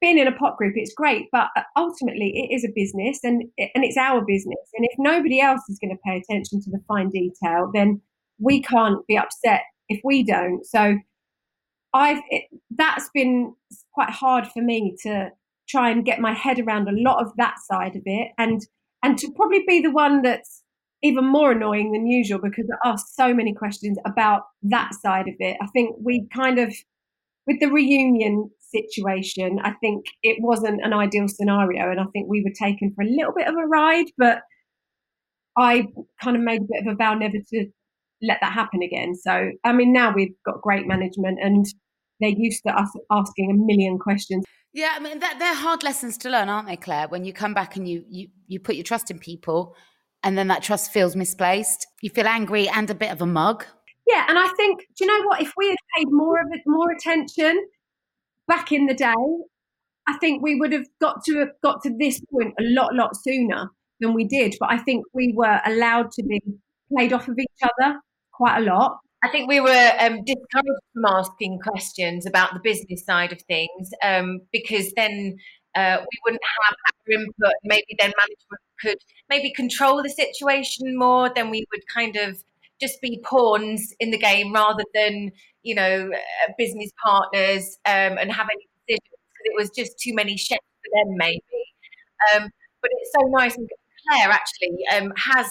being 0.00 0.18
in 0.18 0.26
a 0.26 0.32
pop 0.32 0.56
group 0.56 0.74
it's 0.76 0.94
great 0.94 1.26
but 1.32 1.48
uh, 1.56 1.62
ultimately 1.76 2.32
it 2.34 2.54
is 2.54 2.64
a 2.64 2.72
business 2.74 3.20
and 3.22 3.42
and 3.58 3.84
it's 3.84 3.96
our 3.96 4.24
business 4.24 4.68
and 4.74 4.84
if 4.84 4.94
nobody 4.98 5.40
else 5.40 5.62
is 5.68 5.78
going 5.78 5.94
to 5.94 6.00
pay 6.04 6.16
attention 6.16 6.60
to 6.60 6.70
the 6.70 6.80
fine 6.88 7.10
detail 7.10 7.70
then 7.72 8.00
we 8.38 8.60
can't 8.62 9.06
be 9.06 9.16
upset 9.16 9.62
if 9.88 10.00
we 10.04 10.22
don't 10.22 10.64
so 10.66 10.96
i've 11.94 12.20
it, 12.30 12.44
that's 12.76 13.08
been 13.14 13.54
quite 13.92 14.10
hard 14.10 14.46
for 14.46 14.62
me 14.62 14.96
to 15.02 15.30
try 15.68 15.90
and 15.90 16.04
get 16.04 16.18
my 16.18 16.32
head 16.32 16.58
around 16.58 16.88
a 16.88 17.02
lot 17.02 17.24
of 17.24 17.32
that 17.36 17.54
side 17.70 17.94
of 17.94 18.02
it 18.06 18.32
and 18.38 18.66
and 19.02 19.18
to 19.18 19.30
probably 19.32 19.62
be 19.66 19.80
the 19.80 19.90
one 19.90 20.22
that's 20.22 20.62
even 21.02 21.24
more 21.24 21.52
annoying 21.52 21.92
than 21.92 22.06
usual 22.06 22.38
because 22.38 22.66
I 22.70 22.88
asked 22.88 23.14
so 23.16 23.32
many 23.32 23.54
questions 23.54 23.98
about 24.04 24.42
that 24.64 24.92
side 24.94 25.28
of 25.28 25.34
it. 25.38 25.56
I 25.60 25.66
think 25.68 25.96
we 26.02 26.26
kind 26.34 26.58
of, 26.58 26.74
with 27.46 27.60
the 27.60 27.70
reunion 27.70 28.50
situation, 28.58 29.58
I 29.62 29.72
think 29.80 30.06
it 30.22 30.38
wasn't 30.40 30.84
an 30.84 30.92
ideal 30.92 31.28
scenario. 31.28 31.90
And 31.90 32.00
I 32.00 32.04
think 32.12 32.28
we 32.28 32.42
were 32.42 32.52
taken 32.58 32.92
for 32.94 33.02
a 33.02 33.08
little 33.08 33.32
bit 33.34 33.48
of 33.48 33.54
a 33.54 33.66
ride, 33.66 34.06
but 34.16 34.42
I 35.56 35.86
kind 36.22 36.36
of 36.36 36.42
made 36.42 36.60
a 36.60 36.68
bit 36.70 36.86
of 36.86 36.92
a 36.92 36.96
vow 36.96 37.14
never 37.14 37.38
to 37.52 37.66
let 38.22 38.38
that 38.40 38.52
happen 38.52 38.82
again. 38.82 39.14
So, 39.14 39.50
I 39.64 39.72
mean, 39.72 39.92
now 39.92 40.12
we've 40.14 40.34
got 40.44 40.62
great 40.62 40.86
management 40.86 41.38
and 41.42 41.66
they're 42.20 42.30
used 42.30 42.62
to 42.66 42.72
us 42.72 42.90
asking 43.10 43.50
a 43.50 43.54
million 43.54 43.98
questions. 43.98 44.44
Yeah, 44.72 44.92
I 44.94 45.00
mean 45.00 45.18
that 45.18 45.38
they're 45.38 45.54
hard 45.54 45.82
lessons 45.82 46.16
to 46.18 46.30
learn, 46.30 46.48
aren't 46.48 46.68
they, 46.68 46.76
Claire? 46.76 47.08
When 47.08 47.24
you 47.24 47.32
come 47.32 47.54
back 47.54 47.76
and 47.76 47.88
you 47.88 48.04
you 48.08 48.28
you 48.46 48.60
put 48.60 48.76
your 48.76 48.84
trust 48.84 49.10
in 49.10 49.18
people, 49.18 49.74
and 50.22 50.38
then 50.38 50.46
that 50.48 50.62
trust 50.62 50.92
feels 50.92 51.16
misplaced, 51.16 51.86
you 52.02 52.10
feel 52.10 52.28
angry 52.28 52.68
and 52.68 52.88
a 52.88 52.94
bit 52.94 53.10
of 53.10 53.20
a 53.20 53.26
mug. 53.26 53.64
Yeah, 54.10 54.24
and 54.28 54.38
I 54.38 54.48
think, 54.56 54.80
do 54.96 55.04
you 55.04 55.06
know 55.06 55.24
what? 55.26 55.40
If 55.40 55.52
we 55.56 55.68
had 55.68 55.76
paid 55.96 56.08
more 56.10 56.40
of 56.40 56.48
it, 56.50 56.62
more 56.66 56.90
attention 56.90 57.64
back 58.48 58.72
in 58.72 58.86
the 58.86 58.94
day, 58.94 59.14
I 60.08 60.18
think 60.18 60.42
we 60.42 60.56
would 60.56 60.72
have 60.72 60.86
got 61.00 61.22
to 61.26 61.38
have 61.38 61.52
got 61.62 61.82
to 61.84 61.96
this 61.96 62.20
point 62.32 62.54
a 62.58 62.62
lot, 62.62 62.94
lot 62.94 63.16
sooner 63.16 63.70
than 64.00 64.14
we 64.14 64.24
did. 64.24 64.56
But 64.58 64.72
I 64.72 64.78
think 64.78 65.04
we 65.14 65.32
were 65.36 65.60
allowed 65.64 66.10
to 66.12 66.24
be 66.24 66.40
played 66.92 67.12
off 67.12 67.28
of 67.28 67.38
each 67.38 67.62
other 67.62 68.00
quite 68.32 68.58
a 68.58 68.62
lot. 68.62 68.98
I 69.22 69.28
think 69.28 69.48
we 69.48 69.60
were 69.60 69.92
um, 70.00 70.24
discouraged 70.24 70.82
from 70.94 71.04
asking 71.06 71.60
questions 71.60 72.26
about 72.26 72.54
the 72.54 72.60
business 72.60 73.04
side 73.04 73.32
of 73.32 73.40
things 73.42 73.90
um, 74.02 74.40
because 74.50 74.92
then 74.96 75.36
uh, 75.76 75.98
we 76.00 76.18
wouldn't 76.24 76.42
have 76.42 76.74
our 76.74 77.20
input. 77.20 77.54
Maybe 77.62 77.94
then 77.98 78.12
management 78.18 78.60
could 78.80 78.98
maybe 79.28 79.52
control 79.52 80.02
the 80.02 80.08
situation 80.08 80.96
more. 80.98 81.30
Then 81.32 81.50
we 81.50 81.64
would 81.70 81.86
kind 81.94 82.16
of 82.16 82.42
just 82.80 83.00
be 83.00 83.20
pawns 83.24 83.94
in 84.00 84.10
the 84.10 84.18
game 84.18 84.52
rather 84.52 84.84
than 84.94 85.30
you 85.62 85.74
know 85.74 86.10
uh, 86.12 86.52
business 86.58 86.90
partners 87.04 87.78
um, 87.86 88.18
and 88.18 88.32
have 88.32 88.48
any 88.50 88.66
decisions 88.86 89.10
because 89.10 89.44
it 89.44 89.56
was 89.56 89.70
just 89.70 89.98
too 89.98 90.14
many 90.14 90.36
chefs 90.36 90.60
for 90.60 91.04
them 91.04 91.14
maybe. 91.16 91.40
Um, 92.34 92.50
but 92.82 92.90
it's 92.94 93.12
so 93.18 93.26
nice 93.28 93.56
and 93.56 93.68
Claire 94.08 94.30
actually 94.30 94.78
um, 94.94 95.12
has 95.16 95.46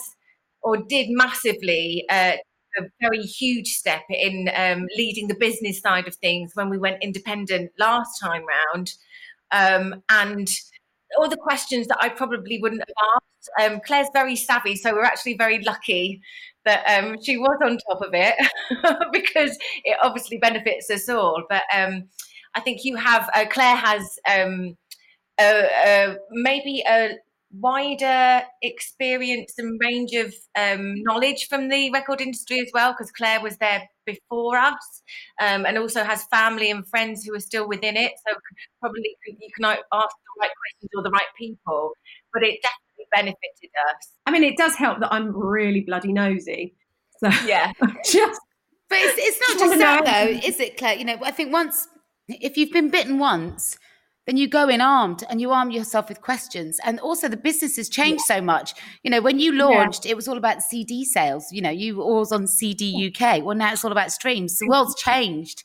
or 0.61 0.77
did 0.77 1.07
massively 1.09 2.05
uh, 2.09 2.33
a 2.77 2.83
very 3.01 3.21
huge 3.21 3.67
step 3.67 4.03
in 4.09 4.49
um, 4.55 4.87
leading 4.95 5.27
the 5.27 5.35
business 5.35 5.79
side 5.79 6.07
of 6.07 6.15
things 6.15 6.51
when 6.53 6.69
we 6.69 6.77
went 6.77 7.01
independent 7.01 7.71
last 7.79 8.19
time 8.21 8.43
round. 8.45 8.93
Um, 9.51 10.03
and 10.09 10.47
all 11.17 11.27
the 11.27 11.37
questions 11.37 11.87
that 11.87 11.97
I 12.01 12.09
probably 12.09 12.59
wouldn't 12.61 12.81
have 12.81 13.11
asked. 13.15 13.71
Um, 13.71 13.81
Claire's 13.85 14.09
very 14.13 14.35
savvy, 14.35 14.75
so 14.75 14.93
we're 14.93 15.03
actually 15.03 15.37
very 15.37 15.63
lucky 15.63 16.21
that 16.65 16.83
um, 16.87 17.17
she 17.23 17.37
was 17.37 17.57
on 17.63 17.77
top 17.89 18.01
of 18.01 18.11
it 18.13 18.35
because 19.11 19.57
it 19.83 19.97
obviously 20.03 20.37
benefits 20.37 20.89
us 20.89 21.09
all. 21.09 21.43
But 21.49 21.63
um, 21.75 22.05
I 22.55 22.59
think 22.59 22.83
you 22.83 22.95
have, 22.95 23.29
uh, 23.33 23.45
Claire 23.49 23.75
has 23.75 24.19
um, 24.29 24.75
maybe 26.31 26.83
a 26.87 27.15
wider 27.51 28.43
experience 28.61 29.53
and 29.57 29.79
range 29.83 30.13
of 30.13 30.33
um, 30.55 31.01
knowledge 31.03 31.47
from 31.47 31.69
the 31.69 31.89
record 31.91 32.21
industry 32.21 32.59
as 32.59 32.69
well, 32.73 32.91
because 32.93 33.11
Claire 33.11 33.41
was 33.41 33.57
there 33.57 33.89
before 34.05 34.57
us, 34.57 35.01
um, 35.41 35.65
and 35.65 35.77
also 35.77 36.03
has 36.03 36.23
family 36.25 36.69
and 36.69 36.87
friends 36.87 37.23
who 37.25 37.33
are 37.35 37.39
still 37.39 37.67
within 37.67 37.97
it. 37.97 38.11
So 38.27 38.35
probably 38.79 39.15
you 39.25 39.49
can 39.55 39.65
ask 39.65 39.79
the 39.91 40.41
right 40.41 40.51
questions 40.61 40.91
or 40.95 41.03
the 41.03 41.11
right 41.11 41.31
people, 41.37 41.91
but 42.33 42.43
it 42.43 42.59
definitely 42.61 42.88
benefited 43.13 43.71
us. 43.89 44.09
I 44.25 44.31
mean, 44.31 44.43
it 44.43 44.57
does 44.57 44.75
help 44.75 44.99
that 44.99 45.13
I'm 45.13 45.35
really 45.35 45.81
bloody 45.81 46.13
nosy. 46.13 46.75
So 47.19 47.29
yeah, 47.45 47.71
just. 48.05 48.39
But 48.89 48.97
it's, 49.01 49.17
it's 49.17 49.49
not 49.49 49.59
just 49.59 49.79
that 49.79 50.05
though, 50.05 50.47
is 50.47 50.59
it, 50.59 50.77
Claire? 50.77 50.95
You 50.95 51.05
know, 51.05 51.17
I 51.23 51.31
think 51.31 51.53
once 51.53 51.87
if 52.27 52.57
you've 52.57 52.71
been 52.71 52.89
bitten 52.89 53.19
once 53.19 53.77
then 54.29 54.37
you 54.37 54.47
go 54.47 54.69
in 54.69 54.79
armed 54.79 55.23
and 55.27 55.41
you 55.41 55.49
arm 55.49 55.71
yourself 55.71 56.07
with 56.07 56.21
questions. 56.21 56.79
And 56.85 56.99
also, 56.99 57.27
the 57.27 57.35
business 57.35 57.77
has 57.77 57.89
changed 57.89 58.23
yeah. 58.29 58.35
so 58.35 58.41
much. 58.43 58.75
You 59.01 59.09
know, 59.09 59.21
when 59.21 59.39
you 59.39 59.53
launched, 59.53 60.05
yeah. 60.05 60.11
it 60.11 60.15
was 60.15 60.27
all 60.27 60.37
about 60.37 60.61
CD 60.61 61.03
sales. 61.03 61.47
You 61.51 61.63
know, 61.63 61.71
you 61.71 61.95
were 61.95 62.03
always 62.03 62.31
on 62.31 62.45
CD 62.45 63.11
UK. 63.11 63.43
Well, 63.43 63.57
now 63.57 63.73
it's 63.73 63.83
all 63.83 63.91
about 63.91 64.11
streams. 64.11 64.55
The 64.59 64.67
world's 64.67 64.93
changed. 65.01 65.63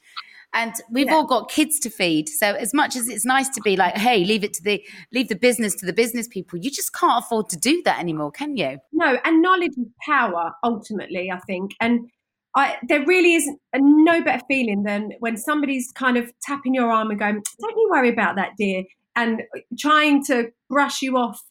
And 0.54 0.72
we've 0.90 1.06
yeah. 1.06 1.14
all 1.14 1.26
got 1.26 1.50
kids 1.50 1.80
to 1.80 1.90
feed. 1.90 2.28
So 2.28 2.54
as 2.54 2.72
much 2.72 2.94
as 2.94 3.08
it's 3.08 3.24
nice 3.24 3.48
to 3.50 3.60
be 3.62 3.76
like, 3.76 3.96
hey, 3.96 4.24
leave 4.24 4.44
it 4.44 4.52
to 4.54 4.62
the 4.62 4.82
leave 5.12 5.28
the 5.28 5.36
business 5.36 5.74
to 5.76 5.86
the 5.86 5.92
business 5.92 6.28
people, 6.28 6.58
you 6.60 6.70
just 6.70 6.94
can't 6.94 7.24
afford 7.24 7.48
to 7.50 7.56
do 7.56 7.82
that 7.84 7.98
anymore, 7.98 8.30
can 8.30 8.56
you? 8.56 8.78
No, 8.92 9.18
and 9.24 9.42
knowledge 9.42 9.72
is 9.76 9.88
power 10.06 10.52
ultimately, 10.62 11.30
I 11.30 11.40
think. 11.40 11.72
And 11.80 12.08
I, 12.54 12.76
there 12.88 13.04
really 13.04 13.34
is 13.34 13.48
a, 13.72 13.78
no 13.80 14.22
better 14.22 14.42
feeling 14.48 14.84
than 14.84 15.10
when 15.18 15.36
somebody's 15.36 15.90
kind 15.92 16.16
of 16.16 16.30
tapping 16.42 16.72
your 16.72 16.90
arm 16.90 17.10
and 17.10 17.18
going, 17.18 17.42
"Don't 17.60 17.76
you 17.76 17.88
worry 17.90 18.10
about 18.10 18.36
that, 18.36 18.52
dear," 18.56 18.84
and 19.16 19.42
trying 19.78 20.24
to 20.26 20.52
brush 20.70 21.02
you 21.02 21.16
off 21.16 21.42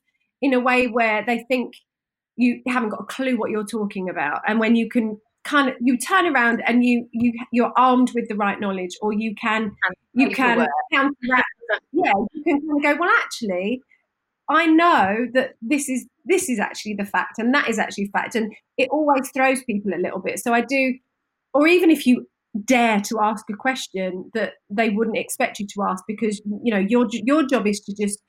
in 0.42 0.54
a 0.54 0.62
way 0.62 0.88
where 0.88 1.24
they 1.26 1.46
think 1.50 1.74
you 2.38 2.62
haven't 2.68 2.90
got 2.90 3.02
a 3.02 3.06
clue 3.06 3.38
what 3.38 3.52
you're 3.52 3.66
talking 3.66 4.10
about, 4.10 4.42
and 4.48 4.60
when 4.60 4.78
you 4.78 4.90
can 4.90 5.20
kind 5.44 5.70
of 5.70 5.76
you 5.82 5.98
turn 5.98 6.26
around 6.26 6.64
and 6.66 6.84
you 6.84 7.08
you 7.12 7.34
you're 7.52 7.74
armed 7.78 8.12
with 8.16 8.28
the 8.30 8.36
right 8.36 8.60
knowledge, 8.60 8.92
or 9.02 9.14
you 9.14 9.36
can 9.36 9.72
you 10.14 10.30
can 10.30 10.68
counteract. 10.92 11.48
Yeah, 11.92 12.12
you 12.34 12.44
can 12.44 12.60
kind 12.60 12.78
of 12.78 12.84
go, 12.84 12.98
well, 13.00 13.10
actually, 13.24 13.82
I 14.50 14.68
know 14.68 15.28
that 15.34 15.54
this 15.62 15.90
is 15.90 16.06
this 16.26 16.50
is 16.50 16.60
actually 16.60 16.96
the 16.96 17.06
fact 17.06 17.40
and 17.40 17.54
that 17.54 17.70
is 17.70 17.80
actually 17.80 18.10
fact 18.14 18.36
and 18.36 18.54
it 18.78 18.90
always 18.92 19.30
throws 19.34 19.64
people 19.64 19.92
a 19.94 20.02
little 20.02 20.20
bit. 20.20 20.40
So 20.40 20.54
i 20.54 20.62
do 20.62 20.98
or 21.54 21.68
even 21.68 21.90
if 21.90 22.06
you 22.06 22.28
dare 22.66 23.00
to 23.02 23.20
ask 23.22 23.46
a 23.50 23.56
question 23.56 24.30
that 24.34 24.54
they 24.70 24.90
wouldn't 24.90 25.18
expect 25.18 25.60
you 25.60 25.68
to 25.68 25.84
ask 25.84 26.04
because 26.08 26.42
you 26.64 26.74
know 26.74 26.80
your 26.80 27.08
your 27.12 27.44
job 27.48 27.66
is 27.66 27.80
to 27.82 27.94
just 28.00 28.20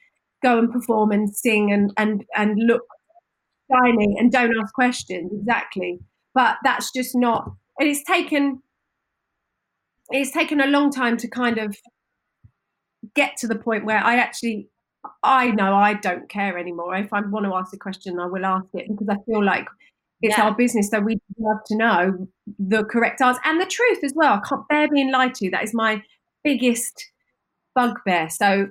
go 0.42 0.58
and 0.58 0.72
perform 0.72 1.10
and 1.10 1.34
sing 1.34 1.72
and 1.72 1.92
and 1.96 2.24
and 2.36 2.58
look 2.66 2.82
shiny 3.70 4.16
and 4.18 4.32
don't 4.32 4.54
ask 4.60 4.72
questions. 4.74 5.30
Exactly 5.32 5.98
but 6.34 6.56
that's 6.64 6.90
just 6.92 7.14
not 7.14 7.50
and 7.78 7.88
it's 7.88 8.04
taken 8.04 8.60
it's 10.10 10.32
taken 10.32 10.60
a 10.60 10.66
long 10.66 10.90
time 10.90 11.16
to 11.16 11.28
kind 11.28 11.58
of 11.58 11.76
get 13.14 13.36
to 13.36 13.46
the 13.46 13.54
point 13.54 13.84
where 13.84 13.98
i 13.98 14.16
actually 14.16 14.68
I 15.22 15.50
know 15.50 15.74
I 15.74 15.94
don't 15.94 16.28
care 16.28 16.58
anymore. 16.58 16.94
If 16.96 17.12
I 17.12 17.20
want 17.20 17.46
to 17.46 17.54
ask 17.54 17.72
a 17.74 17.78
question, 17.78 18.18
I 18.18 18.26
will 18.26 18.44
ask 18.44 18.66
it 18.74 18.88
because 18.88 19.08
I 19.08 19.16
feel 19.26 19.44
like 19.44 19.66
it's 20.20 20.38
yeah. 20.38 20.44
our 20.44 20.54
business, 20.54 20.88
so 20.90 21.00
we 21.00 21.18
love 21.38 21.58
to 21.66 21.76
know 21.76 22.28
the 22.58 22.84
correct 22.84 23.20
answer 23.20 23.40
and 23.44 23.60
the 23.60 23.66
truth 23.66 23.98
as 24.02 24.12
well. 24.14 24.34
I 24.34 24.48
can't 24.48 24.66
bear 24.68 24.88
being 24.88 25.12
lied 25.12 25.34
to. 25.36 25.50
That 25.50 25.64
is 25.64 25.74
my 25.74 26.02
biggest 26.42 27.10
bugbear. 27.74 28.30
So, 28.30 28.68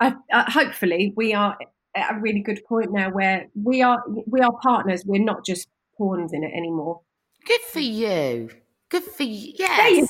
I, 0.00 0.14
uh, 0.32 0.50
hopefully, 0.50 1.12
we 1.16 1.34
are 1.34 1.58
at 1.94 2.14
a 2.14 2.20
really 2.20 2.40
good 2.40 2.60
point 2.66 2.92
now 2.92 3.10
where 3.10 3.48
we 3.54 3.82
are 3.82 4.02
we 4.26 4.40
are 4.40 4.52
partners. 4.62 5.04
We're 5.04 5.22
not 5.22 5.44
just 5.44 5.68
pawns 5.98 6.32
in 6.32 6.44
it 6.44 6.52
anymore. 6.54 7.02
Good 7.44 7.60
for 7.60 7.80
you. 7.80 8.50
Good 8.88 9.02
for 9.02 9.24
you. 9.24 9.52
Yes. 9.58 10.08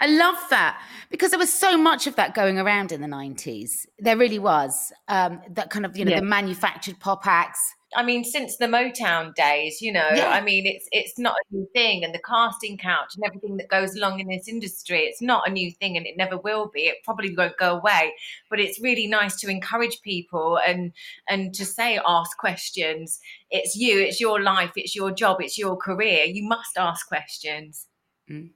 I 0.00 0.06
love 0.06 0.36
that 0.50 0.80
because 1.10 1.30
there 1.30 1.38
was 1.38 1.52
so 1.52 1.76
much 1.76 2.06
of 2.06 2.16
that 2.16 2.34
going 2.34 2.58
around 2.58 2.90
in 2.92 3.00
the 3.00 3.06
90s. 3.06 3.86
There 3.98 4.16
really 4.16 4.38
was. 4.38 4.92
Um, 5.08 5.40
that 5.50 5.70
kind 5.70 5.84
of, 5.84 5.96
you 5.96 6.04
know, 6.04 6.12
yeah. 6.12 6.20
the 6.20 6.26
manufactured 6.26 6.98
pop 7.00 7.26
acts. 7.26 7.74
I 7.94 8.04
mean, 8.04 8.22
since 8.24 8.56
the 8.56 8.66
Motown 8.66 9.34
days, 9.34 9.82
you 9.82 9.92
know, 9.92 10.08
yeah. 10.14 10.28
I 10.28 10.40
mean, 10.40 10.64
it's 10.66 10.88
it's 10.92 11.18
not 11.18 11.34
a 11.34 11.54
new 11.54 11.66
thing, 11.74 12.04
and 12.04 12.14
the 12.14 12.20
casting 12.20 12.78
couch 12.78 13.14
and 13.16 13.24
everything 13.24 13.56
that 13.56 13.68
goes 13.68 13.96
along 13.96 14.20
in 14.20 14.28
this 14.28 14.46
industry, 14.46 15.00
it's 15.00 15.20
not 15.20 15.48
a 15.48 15.50
new 15.50 15.72
thing, 15.72 15.96
and 15.96 16.06
it 16.06 16.16
never 16.16 16.38
will 16.38 16.70
be. 16.72 16.82
It 16.82 16.98
probably 17.04 17.34
won't 17.34 17.56
go 17.58 17.76
away, 17.76 18.12
but 18.48 18.60
it's 18.60 18.80
really 18.80 19.06
nice 19.06 19.36
to 19.40 19.50
encourage 19.50 20.02
people 20.02 20.58
and 20.66 20.92
and 21.28 21.52
to 21.54 21.64
say 21.64 21.98
ask 22.06 22.36
questions. 22.38 23.18
It's 23.50 23.74
you, 23.74 23.98
it's 24.00 24.20
your 24.20 24.40
life, 24.40 24.72
it's 24.76 24.94
your 24.94 25.10
job, 25.10 25.38
it's 25.40 25.58
your 25.58 25.76
career. 25.76 26.24
You 26.24 26.46
must 26.48 26.78
ask 26.78 27.08
questions. 27.08 27.86
Mm. 28.30 28.50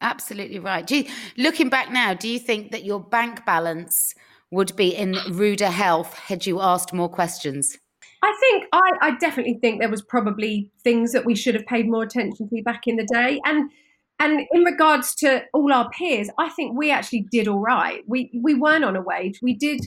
Absolutely 0.00 0.58
right. 0.58 0.90
You, 0.90 1.06
looking 1.38 1.68
back 1.68 1.90
now, 1.90 2.12
do 2.14 2.28
you 2.28 2.38
think 2.38 2.72
that 2.72 2.84
your 2.84 3.00
bank 3.00 3.46
balance 3.46 4.14
would 4.50 4.76
be 4.76 4.94
in 4.94 5.16
ruder 5.30 5.70
health 5.70 6.14
had 6.14 6.46
you 6.46 6.60
asked 6.60 6.92
more 6.92 7.08
questions? 7.08 7.78
I 8.22 8.34
think 8.40 8.64
I, 8.72 8.90
I, 9.02 9.10
definitely 9.16 9.58
think 9.60 9.78
there 9.78 9.90
was 9.90 10.02
probably 10.02 10.70
things 10.82 11.12
that 11.12 11.24
we 11.24 11.34
should 11.34 11.54
have 11.54 11.66
paid 11.66 11.88
more 11.88 12.02
attention 12.02 12.48
to 12.48 12.62
back 12.62 12.86
in 12.86 12.96
the 12.96 13.04
day. 13.04 13.40
And 13.44 13.70
and 14.18 14.46
in 14.52 14.64
regards 14.64 15.14
to 15.16 15.42
all 15.52 15.72
our 15.72 15.90
peers, 15.90 16.30
I 16.38 16.48
think 16.48 16.76
we 16.76 16.90
actually 16.90 17.26
did 17.30 17.46
all 17.46 17.60
right. 17.60 18.02
We 18.06 18.30
we 18.42 18.54
weren't 18.54 18.84
on 18.84 18.96
a 18.96 19.02
wage. 19.02 19.40
We 19.42 19.54
did 19.54 19.80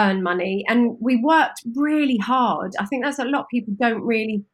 earn 0.00 0.22
money 0.22 0.64
and 0.68 0.96
we 1.00 1.16
worked 1.22 1.62
really 1.76 2.18
hard. 2.18 2.72
I 2.78 2.86
think 2.86 3.04
that's 3.04 3.18
a 3.18 3.24
lot 3.24 3.42
of 3.42 3.48
people 3.48 3.74
don't 3.78 4.02
really 4.02 4.44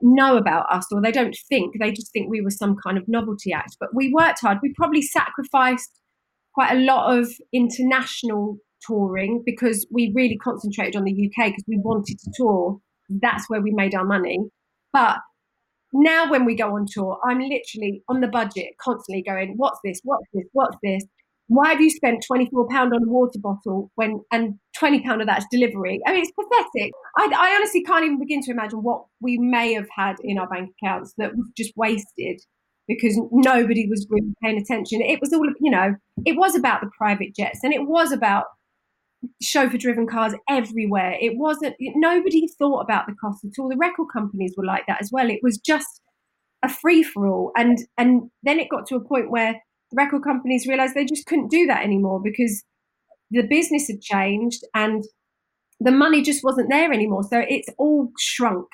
know 0.00 0.36
about 0.36 0.70
us 0.70 0.86
or 0.92 1.00
they 1.00 1.12
don't 1.12 1.36
think 1.48 1.74
they 1.78 1.90
just 1.90 2.12
think 2.12 2.30
we 2.30 2.40
were 2.40 2.50
some 2.50 2.76
kind 2.76 2.96
of 2.96 3.08
novelty 3.08 3.52
act 3.52 3.76
but 3.80 3.88
we 3.92 4.12
worked 4.14 4.40
hard 4.40 4.58
we 4.62 4.72
probably 4.76 5.02
sacrificed 5.02 5.98
quite 6.54 6.72
a 6.72 6.80
lot 6.80 7.18
of 7.18 7.28
international 7.52 8.58
touring 8.86 9.42
because 9.44 9.86
we 9.90 10.12
really 10.14 10.36
concentrated 10.36 10.96
on 10.96 11.04
the 11.04 11.12
UK 11.12 11.46
because 11.46 11.64
we 11.66 11.78
wanted 11.78 12.18
to 12.18 12.30
tour 12.34 12.78
that's 13.08 13.48
where 13.48 13.60
we 13.60 13.70
made 13.70 13.94
our 13.94 14.04
money 14.04 14.38
but 14.92 15.18
now 15.92 16.30
when 16.30 16.44
we 16.44 16.54
go 16.54 16.76
on 16.76 16.86
tour 16.86 17.18
i'm 17.26 17.40
literally 17.40 18.02
on 18.08 18.20
the 18.20 18.28
budget 18.28 18.66
constantly 18.80 19.22
going 19.22 19.54
what's 19.56 19.78
this 19.82 20.00
what's 20.04 20.26
this 20.34 20.44
what's 20.52 20.76
this 20.82 21.02
why 21.48 21.70
have 21.70 21.80
you 21.80 21.90
spent 21.90 22.24
£24 22.30 22.70
on 22.70 22.92
a 22.92 23.10
water 23.10 23.38
bottle 23.38 23.90
when 23.94 24.20
and 24.30 24.58
£20 24.78 25.20
of 25.20 25.26
that's 25.26 25.46
delivery? 25.50 25.98
I 26.06 26.12
mean, 26.12 26.22
it's 26.22 26.32
pathetic. 26.32 26.92
I, 27.16 27.32
I, 27.34 27.54
honestly 27.56 27.82
can't 27.82 28.04
even 28.04 28.18
begin 28.18 28.42
to 28.42 28.50
imagine 28.50 28.82
what 28.82 29.04
we 29.20 29.38
may 29.38 29.72
have 29.72 29.88
had 29.96 30.16
in 30.22 30.38
our 30.38 30.46
bank 30.46 30.70
accounts 30.80 31.14
that 31.16 31.34
we've 31.34 31.54
just 31.56 31.72
wasted 31.74 32.40
because 32.86 33.18
nobody 33.32 33.88
was 33.88 34.06
really 34.10 34.32
paying 34.42 34.58
attention. 34.58 35.00
It 35.00 35.20
was 35.20 35.32
all, 35.32 35.46
you 35.60 35.70
know, 35.70 35.94
it 36.26 36.36
was 36.36 36.54
about 36.54 36.82
the 36.82 36.90
private 36.96 37.34
jets 37.34 37.60
and 37.62 37.72
it 37.72 37.86
was 37.86 38.12
about 38.12 38.44
chauffeur 39.42 39.78
driven 39.78 40.06
cars 40.06 40.34
everywhere. 40.48 41.16
It 41.20 41.36
wasn't, 41.36 41.76
nobody 41.80 42.48
thought 42.58 42.80
about 42.80 43.06
the 43.06 43.14
cost 43.20 43.44
at 43.44 43.58
all. 43.58 43.68
The 43.68 43.76
record 43.76 44.06
companies 44.12 44.54
were 44.56 44.64
like 44.64 44.84
that 44.86 45.00
as 45.00 45.10
well. 45.12 45.30
It 45.30 45.40
was 45.42 45.58
just 45.58 46.00
a 46.62 46.68
free 46.68 47.02
for 47.02 47.26
all. 47.26 47.52
And, 47.56 47.78
and 47.96 48.30
then 48.42 48.58
it 48.58 48.68
got 48.68 48.86
to 48.86 48.96
a 48.96 49.04
point 49.04 49.30
where 49.30 49.54
the 49.90 49.96
record 49.96 50.22
companies 50.22 50.66
realized 50.66 50.94
they 50.94 51.04
just 51.04 51.26
couldn't 51.26 51.50
do 51.50 51.66
that 51.66 51.84
anymore 51.84 52.20
because 52.22 52.64
the 53.30 53.42
business 53.42 53.88
had 53.88 54.00
changed 54.00 54.62
and 54.74 55.04
the 55.80 55.90
money 55.90 56.22
just 56.22 56.44
wasn't 56.44 56.70
there 56.70 56.92
anymore. 56.92 57.22
So 57.22 57.44
it's 57.48 57.68
all 57.78 58.10
shrunk. 58.18 58.66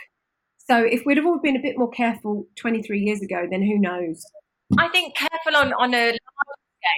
So 0.69 0.79
if 0.79 1.03
we'd 1.05 1.19
have 1.19 1.27
all 1.27 1.41
been 1.41 1.57
a 1.57 1.63
bit 1.63 1.77
more 1.77 1.91
careful 1.91 2.47
23 2.57 3.01
years 3.01 3.21
ago, 3.21 3.47
then 3.51 3.63
who 3.63 3.79
knows? 3.79 4.25
I 4.79 4.89
think 4.89 5.15
careful 5.15 5.57
on 5.57 5.75
on 5.75 5.95
a 5.95 6.07
large 6.07 6.19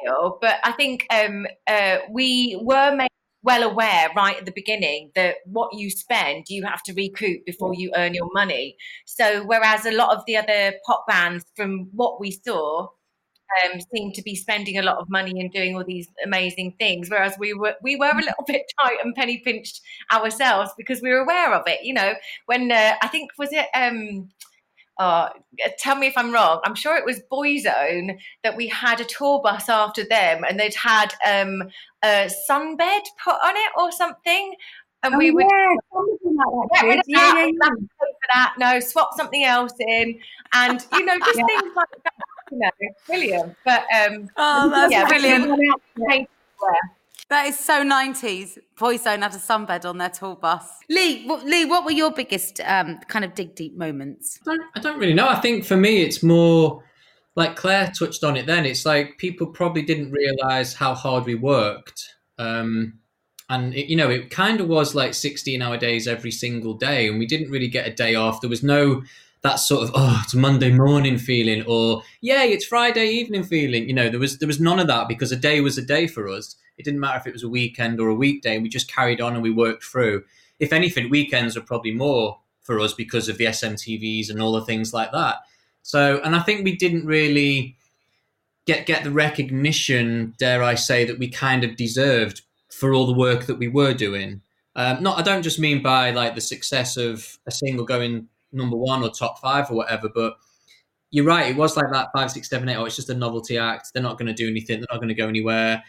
scale, 0.05 0.39
but 0.41 0.57
I 0.63 0.73
think 0.73 1.07
um, 1.11 1.47
uh, 1.67 1.99
we 2.11 2.61
were 2.63 2.95
made 2.95 3.09
well 3.47 3.63
aware 3.63 4.09
right 4.17 4.37
at 4.37 4.45
the 4.45 4.53
beginning 4.53 5.13
that 5.15 5.37
what 5.47 5.73
you 5.73 5.89
spend 5.89 6.45
you 6.49 6.67
have 6.67 6.83
to 6.83 6.93
recoup 6.95 7.47
before 7.47 7.73
you 7.75 7.93
earn 7.97 8.13
your 8.13 8.29
money. 8.35 8.77
So 9.07 9.45
whereas 9.45 9.87
a 9.87 9.93
lot 9.93 10.15
of 10.15 10.25
the 10.27 10.37
other 10.37 10.75
pop 10.85 11.07
bands, 11.07 11.45
from 11.55 11.89
what 11.93 12.21
we 12.21 12.33
saw, 12.33 12.89
um, 13.65 13.81
seem 13.95 14.13
to 14.13 14.23
be 14.23 14.35
spending 14.35 14.77
a 14.77 14.83
lot 14.83 14.99
of 14.99 15.09
money 15.09 15.41
and 15.41 15.53
doing 15.53 15.77
all 15.77 15.85
these 15.85 16.09
amazing 16.25 16.75
things, 16.81 17.09
whereas 17.09 17.37
we 17.39 17.55
were 17.55 17.77
we 17.83 17.95
were 17.95 18.11
a 18.11 18.17
little 18.17 18.45
bit 18.47 18.63
tight 18.83 18.99
and 19.05 19.15
penny 19.15 19.39
pinched 19.39 19.81
ourselves 20.13 20.73
because 20.77 21.01
we 21.01 21.11
were 21.11 21.21
aware 21.21 21.55
of 21.55 21.63
it. 21.67 21.85
You 21.85 21.95
know, 21.95 22.15
when 22.47 22.73
uh, 22.73 22.95
I 23.01 23.09
think 23.09 23.31
was 23.39 23.53
it. 23.53 23.69
Um, 23.75 24.29
uh, 24.99 25.29
tell 25.79 25.97
me 25.97 26.07
if 26.07 26.15
I'm 26.17 26.33
wrong. 26.33 26.61
I'm 26.65 26.75
sure 26.75 26.97
it 26.97 27.05
was 27.05 27.21
Boyzone 27.31 28.19
that 28.43 28.57
we 28.57 28.69
had 28.69 29.01
a 29.01 29.05
tour 29.05 29.41
bus 29.43 29.69
after 29.69 30.05
them, 30.05 30.45
and 30.49 30.59
they'd 30.59 30.75
had 30.75 31.15
um, 31.27 31.63
a 32.03 32.31
sunbed 32.51 33.03
put 33.23 33.35
on 33.45 33.57
it 33.57 33.73
or 33.79 33.93
something, 33.93 34.55
and 35.03 35.15
Oh, 35.15 35.19
we 35.19 35.31
would 35.31 35.45
yeah, 35.45 35.75
something 35.93 36.37
like 36.37 36.71
that, 36.71 36.81
get 36.81 36.89
rid 36.89 36.99
of. 36.99 37.05
Yeah, 37.07 37.33
that, 37.33 37.53
yeah, 37.61 37.69
that. 38.35 38.55
No, 38.59 38.81
swap 38.81 39.11
something 39.17 39.45
else 39.45 39.73
in, 39.81 40.19
and 40.53 40.85
you 40.93 41.05
know, 41.05 41.19
just 41.19 41.35
Yeah. 41.39 41.47
things 41.47 41.73
like 41.77 41.89
that. 42.05 42.13
You 42.51 42.59
know, 42.59 42.71
brilliant. 43.07 43.57
But 43.65 43.85
um, 43.95 44.31
Oh, 44.37 44.71
that's 44.71 44.93
yeah, 44.93 45.07
brilliant. 45.07 45.61
Brilliant. 47.29 47.31
That 47.31 47.47
is 47.47 47.59
so 47.59 47.85
90s. 47.85 48.59
Boyzone 48.79 49.23
had 49.23 49.35
a 49.35 49.39
sunbed 49.39 49.85
on 49.85 49.99
their 49.99 50.11
tour 50.11 50.37
bus. 50.37 50.69
Lee, 50.89 51.27
what, 51.27 51.45
Lee, 51.45 51.65
what 51.65 51.85
were 51.85 51.93
your 51.93 52.11
biggest 52.13 52.61
um, 52.65 52.99
kind 53.09 53.25
of 53.25 53.35
dig 53.35 53.55
deep 53.55 53.77
moments? 53.77 54.39
I 54.47 54.51
don't, 54.51 54.63
I 54.77 54.81
don't 54.81 54.99
really 54.99 55.15
know. 55.15 55.29
I 55.29 55.41
think 55.41 55.65
for 55.65 55.77
me, 55.77 56.03
it's 56.03 56.23
more 56.23 56.83
like 57.35 57.57
Claire 57.57 57.93
touched 57.97 58.25
on 58.25 58.37
it 58.37 58.47
then. 58.47 58.65
It's 58.65 58.87
like 58.87 59.19
people 59.19 59.47
probably 59.47 59.83
didn't 59.83 60.11
realize 60.11 60.75
how 60.75 60.95
hard 60.95 61.25
we 61.25 61.35
worked. 61.35 62.15
Um, 62.39 62.99
and, 63.49 63.75
it, 63.75 63.89
you 63.89 63.97
know, 63.97 64.11
it 64.11 64.31
kind 64.31 64.61
of 64.61 64.69
was 64.69 64.95
like 64.95 65.15
16 65.15 65.63
hour 65.63 65.77
days 65.77 66.09
every 66.09 66.33
single 66.33 66.75
day, 66.75 67.09
and 67.09 67.19
we 67.19 67.27
didn't 67.27 67.51
really 67.51 67.69
get 67.69 67.87
a 67.87 67.95
day 67.95 68.15
off. 68.15 68.41
There 68.41 68.51
was 68.51 68.63
no 68.63 69.03
that 69.43 69.57
sort 69.57 69.85
of 69.85 69.91
oh 69.95 70.21
it's 70.25 70.35
Monday 70.35 70.73
morning 70.73 71.19
feeling 71.19 71.63
or 71.69 72.03
yay 72.21 72.51
it's 72.51 72.65
Friday 72.65 73.07
evening 73.11 73.45
feeling 73.45 73.87
you 73.87 73.95
know 73.95 74.09
there 74.09 74.19
was 74.19 74.39
there 74.39 74.47
was 74.47 74.59
none 74.59 74.81
of 74.81 74.89
that 74.89 75.07
because 75.07 75.31
a 75.31 75.37
day 75.37 75.61
was 75.61 75.79
a 75.79 75.83
day 75.83 76.09
for 76.09 76.27
us 76.27 76.57
it 76.79 76.85
didn't 76.85 77.01
matter 77.01 77.19
if 77.19 77.27
it 77.27 77.33
was 77.33 77.43
a 77.43 77.49
weekend 77.49 78.01
or 78.01 78.09
a 78.09 78.15
weekday 78.15 78.59
we 78.59 78.69
just 78.69 78.91
carried 78.93 79.21
on 79.21 79.35
and 79.35 79.43
we 79.43 79.51
worked 79.51 79.85
through 79.85 80.23
if 80.59 80.73
anything 80.73 81.11
weekends 81.11 81.57
are 81.57 81.63
probably 81.63 81.93
more 81.93 82.39
for 82.63 82.81
us 82.81 82.93
because 82.93 83.29
of 83.29 83.39
the 83.39 83.45
SMTVs 83.47 84.31
and 84.31 84.41
all 84.41 84.53
the 84.53 84.65
things 84.65 84.93
like 84.93 85.13
that 85.13 85.37
so 85.83 86.21
and 86.25 86.35
I 86.35 86.41
think 86.41 86.65
we 86.65 86.77
didn't 86.77 87.07
really 87.07 87.77
get 88.67 88.87
get 88.87 89.05
the 89.05 89.11
recognition 89.11 90.35
dare 90.39 90.63
I 90.63 90.75
say 90.75 91.05
that 91.05 91.19
we 91.19 91.29
kind 91.29 91.65
of 91.65 91.77
deserved 91.77 92.43
for 92.71 92.93
all 92.93 93.07
the 93.07 93.15
work 93.15 93.47
that 93.47 93.59
we 93.59 93.69
were 93.69 93.95
doing 93.95 94.43
um, 94.75 95.03
not 95.03 95.19
I 95.19 95.23
don't 95.23 95.43
just 95.43 95.59
mean 95.59 95.83
by 95.83 96.11
like 96.11 96.35
the 96.35 96.41
success 96.41 96.97
of 96.97 97.39
a 97.47 97.51
single 97.51 97.87
going 97.87 98.29
number 98.57 98.77
one 98.77 99.03
or 99.03 99.11
top 99.11 99.39
five 99.41 99.71
or 99.71 99.75
whatever. 99.75 100.09
But 100.09 100.37
you're 101.11 101.25
right, 101.25 101.51
it 101.51 101.57
was 101.57 101.77
like 101.77 101.91
that 101.93 102.09
five, 102.15 102.31
six, 102.31 102.49
seven, 102.49 102.69
eight. 102.69 102.77
Oh, 102.77 102.85
it's 102.85 102.97
just 102.97 103.11
a 103.11 103.15
novelty 103.15 103.59
act. 103.59 103.91
They're 103.93 104.03
not 104.03 104.19
going 104.19 104.27
to 104.27 104.35
do 104.35 104.49
anything. 104.49 104.81
They're 104.81 104.89
not 104.91 105.01
going 105.01 105.09
to 105.09 105.15
go 105.15 105.29
anywhere. 105.29 105.83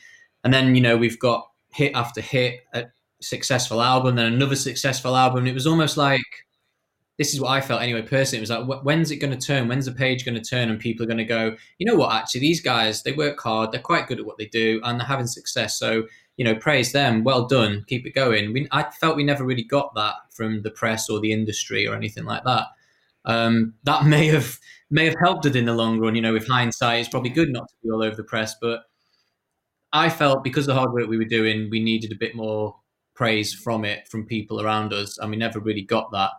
And 0.44 0.54
then 0.54 0.76
you 0.76 0.82
know 0.82 0.98
we've 0.98 1.20
got 1.20 1.50
hit 1.72 1.94
after 1.96 2.22
hit, 2.22 2.62
a 2.74 2.86
successful 3.22 3.82
album, 3.82 4.16
then 4.16 4.32
another 4.32 4.56
successful 4.56 5.16
album. 5.16 5.48
It 5.48 5.54
was 5.54 5.68
almost 5.68 5.98
like 5.98 6.22
this 7.18 7.34
is 7.34 7.42
what 7.42 7.50
I 7.50 7.62
felt 7.62 7.82
anyway. 7.82 8.04
Personally, 8.04 8.38
it 8.38 8.50
was 8.50 8.70
like, 8.70 8.84
when's 8.84 9.10
it 9.10 9.18
going 9.18 9.38
to 9.38 9.46
turn? 9.46 9.68
When's 9.68 9.86
the 9.86 9.92
page 9.92 10.24
going 10.24 10.40
to 10.40 10.50
turn? 10.50 10.70
And 10.70 10.80
people 10.80 11.04
are 11.04 11.08
going 11.08 11.18
to 11.18 11.26
go, 11.26 11.56
you 11.80 11.86
know 11.86 11.96
what? 11.96 12.14
Actually, 12.14 12.42
these 12.42 12.62
guys 12.62 13.04
they 13.04 13.14
work 13.14 13.40
hard. 13.40 13.72
They're 13.72 13.82
quite 13.82 14.08
good 14.08 14.20
at 14.20 14.26
what 14.26 14.38
they 14.38 14.46
do, 14.46 14.80
and 14.84 15.00
they're 15.00 15.08
having 15.08 15.28
success. 15.28 15.78
So 15.80 16.04
you 16.38 16.46
know, 16.46 16.56
praise 16.56 16.92
them. 16.92 17.24
Well 17.24 17.48
done. 17.48 17.84
Keep 17.88 18.06
it 18.06 18.12
going. 18.12 18.54
We, 18.54 18.68
I 18.72 18.84
felt 18.84 19.18
we 19.18 19.24
never 19.24 19.44
really 19.44 19.64
got 19.64 19.94
that 19.96 20.14
from 20.30 20.62
the 20.62 20.70
press 20.70 21.10
or 21.10 21.20
the 21.20 21.32
industry 21.32 21.88
or 21.88 21.96
anything 21.96 22.26
like 22.26 22.44
that. 22.44 22.68
Um, 23.26 23.74
that 23.84 24.06
may 24.06 24.28
have 24.28 24.60
may 24.90 25.06
have 25.06 25.16
helped 25.22 25.46
it 25.46 25.56
in 25.56 25.66
the 25.66 25.74
long 25.74 26.00
run. 26.00 26.16
You 26.16 26.22
know, 26.22 26.34
with 26.34 26.48
hindsight, 26.48 27.00
it's 27.00 27.10
probably 27.10 27.32
good 27.32 27.50
not 27.50 27.68
to 27.68 27.76
be 27.84 27.90
all 27.90 28.04
over 28.04 28.16
the 28.16 28.24
press. 28.24 28.56
But 28.62 28.84
I 29.98 30.10
felt 30.10 30.44
because 30.44 30.66
the 30.66 30.74
hard 30.74 30.94
work 30.94 31.10
we 31.10 31.18
were 31.18 31.26
doing, 31.26 31.70
we 31.70 31.80
needed 31.80 32.12
a 32.12 32.16
bit 32.16 32.36
more 32.36 32.76
praise 33.16 33.54
from 33.54 33.84
it 33.84 34.08
from 34.08 34.26
people 34.26 34.62
around 34.62 34.94
us, 34.94 35.18
and 35.18 35.32
we 35.32 35.38
never 35.38 35.60
really 35.60 35.82
got 35.82 36.12
that. 36.12 36.32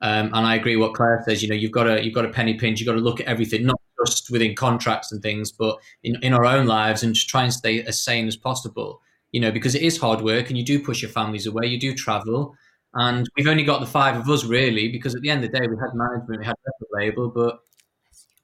Um, 0.00 0.26
and 0.34 0.46
I 0.46 0.56
agree 0.56 0.76
what 0.76 0.94
Claire 0.94 1.22
says. 1.26 1.42
You 1.42 1.48
know, 1.48 1.54
you've 1.54 1.72
got 1.72 1.84
to 1.84 2.04
you've 2.04 2.14
got 2.14 2.22
to 2.22 2.28
penny 2.28 2.54
pinch. 2.54 2.80
You've 2.80 2.88
got 2.88 2.94
to 2.94 3.00
look 3.00 3.20
at 3.20 3.26
everything, 3.26 3.64
not 3.66 3.80
just 4.06 4.30
within 4.30 4.54
contracts 4.54 5.12
and 5.12 5.22
things, 5.22 5.52
but 5.52 5.78
in, 6.02 6.16
in 6.22 6.34
our 6.34 6.44
own 6.44 6.66
lives, 6.66 7.02
and 7.02 7.14
just 7.14 7.28
try 7.28 7.42
and 7.42 7.52
stay 7.52 7.82
as 7.82 8.00
sane 8.02 8.26
as 8.26 8.36
possible 8.36 9.00
you 9.34 9.40
know, 9.40 9.50
because 9.50 9.74
it 9.74 9.82
is 9.82 9.98
hard 9.98 10.20
work 10.20 10.48
and 10.48 10.56
you 10.56 10.64
do 10.64 10.78
push 10.78 11.02
your 11.02 11.10
families 11.10 11.44
away, 11.44 11.66
you 11.66 11.78
do 11.78 11.92
travel. 11.92 12.54
And 12.94 13.28
we've 13.36 13.48
only 13.48 13.64
got 13.64 13.80
the 13.80 13.86
five 13.86 14.14
of 14.14 14.30
us 14.30 14.44
really, 14.44 14.92
because 14.92 15.16
at 15.16 15.22
the 15.22 15.28
end 15.28 15.42
of 15.42 15.50
the 15.50 15.58
day, 15.58 15.66
we 15.66 15.74
had 15.74 15.92
management, 15.92 16.38
we 16.38 16.46
had 16.46 16.54
record 16.64 16.88
label, 16.92 17.28
but 17.30 17.58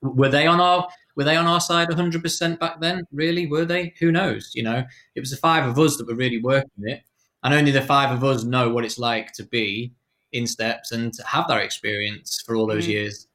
were 0.03 0.29
they 0.29 0.49
on 0.49 0.61
our 0.61 0.89
were 1.17 1.25
they 1.25 1.37
on 1.37 1.47
our 1.47 1.61
side 1.61 1.89
100% 1.89 2.59
back 2.59 2.81
then? 2.81 3.05
Really, 3.13 3.47
were 3.47 3.65
they? 3.65 3.95
Who 4.01 4.13
knows? 4.13 4.53
You 4.55 4.63
know, 4.63 4.85
it 5.15 5.21
was 5.21 5.31
the 5.31 5.37
five 5.37 5.67
of 5.67 5.79
us 5.79 5.97
that 5.97 6.07
were 6.07 6.15
really 6.15 6.41
working 6.41 6.71
it, 6.85 7.03
and 7.43 7.55
only 7.55 7.71
the 7.71 7.83
five 7.83 8.11
of 8.11 8.23
us 8.25 8.45
know 8.45 8.71
what 8.71 8.85
it's 8.85 8.99
like 8.99 9.33
to 9.35 9.45
be 9.45 9.93
in 10.33 10.47
steps 10.47 10.93
and 10.93 11.13
to 11.15 11.27
have 11.27 11.49
that 11.49 11.63
experience 11.63 12.41
for 12.47 12.55
all 12.57 12.67
those 12.67 12.85
Mm. 12.87 12.91
years. 12.91 13.27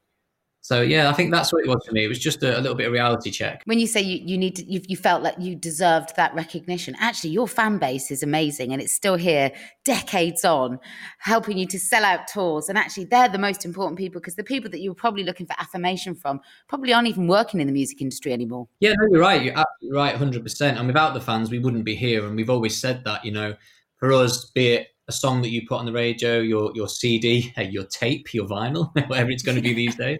So 0.66 0.82
yeah, 0.82 1.12
I 1.12 1.14
think 1.14 1.32
that's 1.32 1.54
what 1.54 1.64
it 1.64 1.68
was 1.68 1.86
for 1.86 1.94
me. 1.94 2.04
It 2.04 2.08
was 2.08 2.18
just 2.18 2.42
a, 2.42 2.58
a 2.58 2.60
little 2.60 2.74
bit 2.74 2.88
of 2.88 2.92
reality 2.92 3.30
check. 3.30 3.62
When 3.66 3.78
you 3.78 3.86
say 3.86 4.02
you, 4.02 4.20
you 4.26 4.36
need 4.36 4.56
to, 4.56 4.66
you, 4.66 4.82
you 4.88 4.98
felt 4.98 5.22
like 5.22 5.36
you 5.40 5.56
deserved 5.56 6.16
that 6.16 6.34
recognition, 6.34 6.96
actually, 6.98 7.30
your 7.30 7.48
fan 7.48 7.78
base 7.78 8.10
is 8.10 8.24
amazing 8.24 8.74
and 8.74 8.82
it's 8.82 8.92
still 8.92 9.14
here 9.14 9.52
decades 9.84 10.44
on, 10.44 10.80
helping 11.20 11.60
you 11.60 11.68
to 11.68 11.80
sell 11.80 12.04
out 12.04 12.28
tours. 12.28 12.68
And 12.68 12.80
actually, 12.80 13.06
they're 13.06 13.30
the 13.30 13.38
most 13.38 13.64
important 13.64 14.00
people 14.00 14.20
because 14.20 14.38
the 14.38 14.44
people 14.44 14.72
that 14.72 14.80
you 14.80 14.90
were 14.90 14.96
probably 14.96 15.24
looking 15.24 15.46
for 15.46 15.54
affirmation 15.60 16.16
from 16.16 16.42
probably 16.68 16.94
aren't 16.94 17.10
even 17.10 17.28
working 17.28 17.62
in 17.62 17.68
the 17.68 17.74
music 17.74 18.02
industry 18.02 18.34
anymore. 18.34 18.68
Yeah, 18.80 18.94
no, 18.98 19.08
you're 19.12 19.22
right. 19.22 19.44
You're 19.44 19.60
absolutely 19.60 19.96
right, 19.96 20.16
100%. 20.16 20.80
And 20.80 20.88
without 20.88 21.14
the 21.14 21.22
fans, 21.22 21.52
we 21.52 21.60
wouldn't 21.60 21.86
be 21.86 21.96
here. 21.96 22.26
And 22.26 22.36
we've 22.36 22.50
always 22.50 22.76
said 22.76 23.04
that, 23.04 23.24
you 23.24 23.32
know, 23.32 23.54
for 23.98 24.12
us, 24.14 24.50
be 24.50 24.70
it 24.70 24.88
a 25.08 25.12
song 25.12 25.44
that 25.44 25.50
you 25.50 25.68
put 25.68 25.78
on 25.78 25.86
the 25.86 25.94
radio, 25.94 26.40
your 26.40 26.72
your 26.74 26.88
CD, 26.88 27.54
your 27.70 27.84
tape, 27.84 28.34
your 28.34 28.48
vinyl, 28.48 28.90
whatever 29.08 29.30
it's 29.30 29.44
going 29.44 29.58
to 29.58 29.62
be 29.62 29.76
these 29.76 29.96
days, 29.96 30.18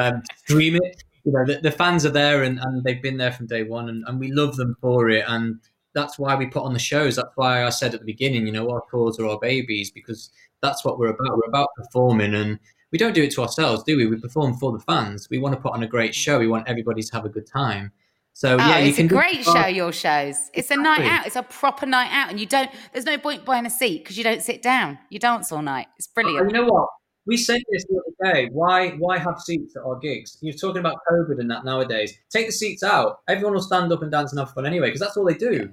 um, 0.00 0.22
stream 0.44 0.76
it. 0.76 1.02
You 1.24 1.32
know, 1.32 1.44
the, 1.44 1.60
the 1.60 1.70
fans 1.70 2.06
are 2.06 2.10
there 2.10 2.42
and, 2.42 2.58
and 2.58 2.82
they've 2.84 3.02
been 3.02 3.18
there 3.18 3.32
from 3.32 3.46
day 3.46 3.62
one 3.64 3.88
and, 3.88 4.04
and 4.06 4.18
we 4.18 4.32
love 4.32 4.56
them 4.56 4.76
for 4.80 5.10
it. 5.10 5.24
And 5.28 5.60
that's 5.94 6.18
why 6.18 6.34
we 6.34 6.46
put 6.46 6.62
on 6.62 6.72
the 6.72 6.78
shows. 6.78 7.16
That's 7.16 7.36
why 7.36 7.64
I 7.64 7.70
said 7.70 7.92
at 7.94 8.00
the 8.00 8.06
beginning, 8.06 8.46
you 8.46 8.52
know, 8.52 8.70
our 8.70 8.82
tours 8.90 9.18
are 9.18 9.26
our 9.26 9.38
babies 9.38 9.90
because 9.90 10.30
that's 10.62 10.84
what 10.84 10.98
we're 10.98 11.08
about. 11.08 11.36
We're 11.36 11.48
about 11.48 11.68
performing 11.76 12.34
and 12.34 12.58
we 12.92 12.98
don't 12.98 13.14
do 13.14 13.22
it 13.22 13.32
to 13.32 13.42
ourselves, 13.42 13.82
do 13.82 13.96
we? 13.96 14.06
We 14.06 14.16
perform 14.16 14.54
for 14.54 14.72
the 14.72 14.78
fans. 14.80 15.28
We 15.30 15.38
want 15.38 15.54
to 15.54 15.60
put 15.60 15.72
on 15.72 15.82
a 15.82 15.86
great 15.86 16.14
show. 16.14 16.38
We 16.38 16.48
want 16.48 16.68
everybody 16.68 17.02
to 17.02 17.12
have 17.14 17.24
a 17.26 17.28
good 17.28 17.46
time. 17.46 17.92
So 18.32 18.54
Oh, 18.54 18.56
yeah, 18.58 18.78
you 18.78 18.90
it's 18.90 18.98
a 19.00 19.04
great 19.04 19.44
show, 19.44 19.66
your 19.66 19.92
shows. 19.92 20.36
It's 20.54 20.70
a 20.70 20.76
night 20.76 21.00
out. 21.04 21.26
It's 21.26 21.36
a 21.36 21.42
proper 21.42 21.86
night 21.86 22.10
out. 22.12 22.30
And 22.30 22.38
you 22.38 22.46
don't, 22.46 22.70
there's 22.92 23.04
no 23.04 23.18
point 23.18 23.44
buying 23.44 23.66
a 23.66 23.70
seat 23.70 24.04
because 24.04 24.16
you 24.16 24.24
don't 24.24 24.42
sit 24.42 24.62
down. 24.62 24.98
You 25.10 25.18
dance 25.18 25.50
all 25.50 25.60
night. 25.60 25.88
It's 25.98 26.06
brilliant. 26.06 26.46
you 26.50 26.52
know 26.52 26.64
what? 26.64 26.88
We 27.28 27.36
said 27.36 27.60
this 27.70 27.84
the 27.84 28.00
other 28.00 28.32
day. 28.32 28.48
Why 28.52 28.90
why 28.92 29.18
have 29.18 29.38
seats 29.38 29.76
at 29.76 29.82
our 29.82 29.98
gigs? 29.98 30.38
You're 30.40 30.54
talking 30.54 30.80
about 30.80 30.96
COVID 31.12 31.38
and 31.38 31.50
that 31.50 31.62
nowadays. 31.62 32.14
Take 32.30 32.46
the 32.46 32.52
seats 32.52 32.82
out. 32.82 33.20
Everyone 33.28 33.52
will 33.52 33.60
stand 33.60 33.92
up 33.92 34.00
and 34.00 34.10
dance 34.10 34.32
and 34.32 34.40
have 34.40 34.54
fun 34.54 34.64
anyway, 34.64 34.88
because 34.88 35.00
that's 35.00 35.16
all 35.18 35.26
they 35.26 35.34
do. 35.34 35.70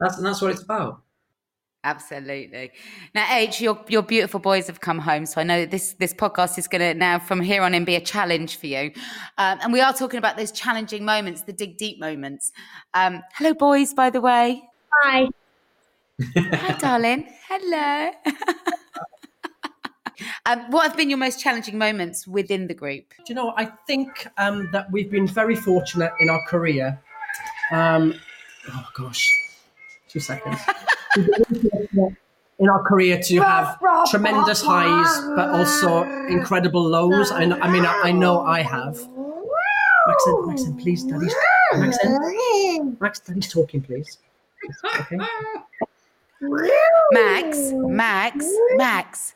That's 0.00 0.16
and 0.16 0.26
that's 0.26 0.40
what 0.40 0.50
it's 0.50 0.62
about. 0.62 1.02
Absolutely. 1.84 2.72
Now, 3.14 3.26
H, 3.30 3.60
your 3.60 3.78
your 3.88 4.00
beautiful 4.02 4.40
boys 4.40 4.66
have 4.68 4.80
come 4.80 4.98
home, 4.98 5.26
so 5.26 5.42
I 5.42 5.44
know 5.44 5.66
this 5.66 5.92
this 6.00 6.14
podcast 6.14 6.56
is 6.56 6.66
going 6.66 6.80
to 6.80 6.94
now 6.94 7.18
from 7.18 7.42
here 7.42 7.62
on 7.62 7.74
in 7.74 7.84
be 7.84 7.96
a 7.96 8.00
challenge 8.00 8.56
for 8.56 8.66
you, 8.66 8.90
um, 9.36 9.58
and 9.62 9.74
we 9.74 9.82
are 9.82 9.92
talking 9.92 10.16
about 10.16 10.38
those 10.38 10.52
challenging 10.52 11.04
moments, 11.04 11.42
the 11.42 11.52
dig 11.52 11.76
deep 11.76 12.00
moments. 12.00 12.50
Um, 12.94 13.22
hello, 13.34 13.52
boys. 13.52 13.92
By 13.92 14.08
the 14.08 14.22
way, 14.22 14.62
Hi. 15.02 15.28
hi, 16.34 16.78
darling. 16.78 17.28
Hello. 17.46 18.10
um, 20.46 20.70
what 20.70 20.86
have 20.86 20.96
been 20.96 21.08
your 21.10 21.18
most 21.18 21.40
challenging 21.40 21.78
moments 21.78 22.26
within 22.26 22.66
the 22.66 22.74
group? 22.74 23.10
Do 23.18 23.24
you 23.28 23.34
know, 23.34 23.52
I 23.56 23.66
think 23.86 24.26
um, 24.38 24.68
that 24.72 24.90
we've 24.90 25.10
been 25.10 25.26
very 25.26 25.56
fortunate 25.56 26.12
in 26.20 26.30
our 26.30 26.44
career. 26.46 27.00
Um, 27.72 28.14
oh 28.70 28.88
gosh, 28.94 29.28
two 30.08 30.20
seconds. 30.20 30.58
We've 31.16 31.26
been 31.26 31.44
very 31.48 31.86
fortunate 31.88 32.16
in 32.58 32.68
our 32.68 32.82
career 32.82 33.20
to 33.20 33.40
have 33.40 33.78
tremendous 34.10 34.62
highs, 34.62 35.20
but 35.36 35.50
also 35.50 36.02
incredible 36.26 36.82
lows. 36.82 37.30
I, 37.30 37.44
know, 37.44 37.58
I 37.60 37.70
mean, 37.70 37.84
I, 37.84 38.02
I 38.04 38.12
know 38.12 38.40
I 38.40 38.62
have. 38.62 38.96
Macsen, 40.06 40.46
Macsen, 40.46 40.80
please, 40.80 41.04
Daddy's. 41.04 41.34
Macsen, 41.74 42.96
Max, 43.00 43.20
Daddy's 43.20 43.50
talking, 43.50 43.80
please. 43.80 44.18
Okay. 45.00 45.18
Max, 47.12 47.72
Max, 47.72 48.46
Max, 48.76 49.34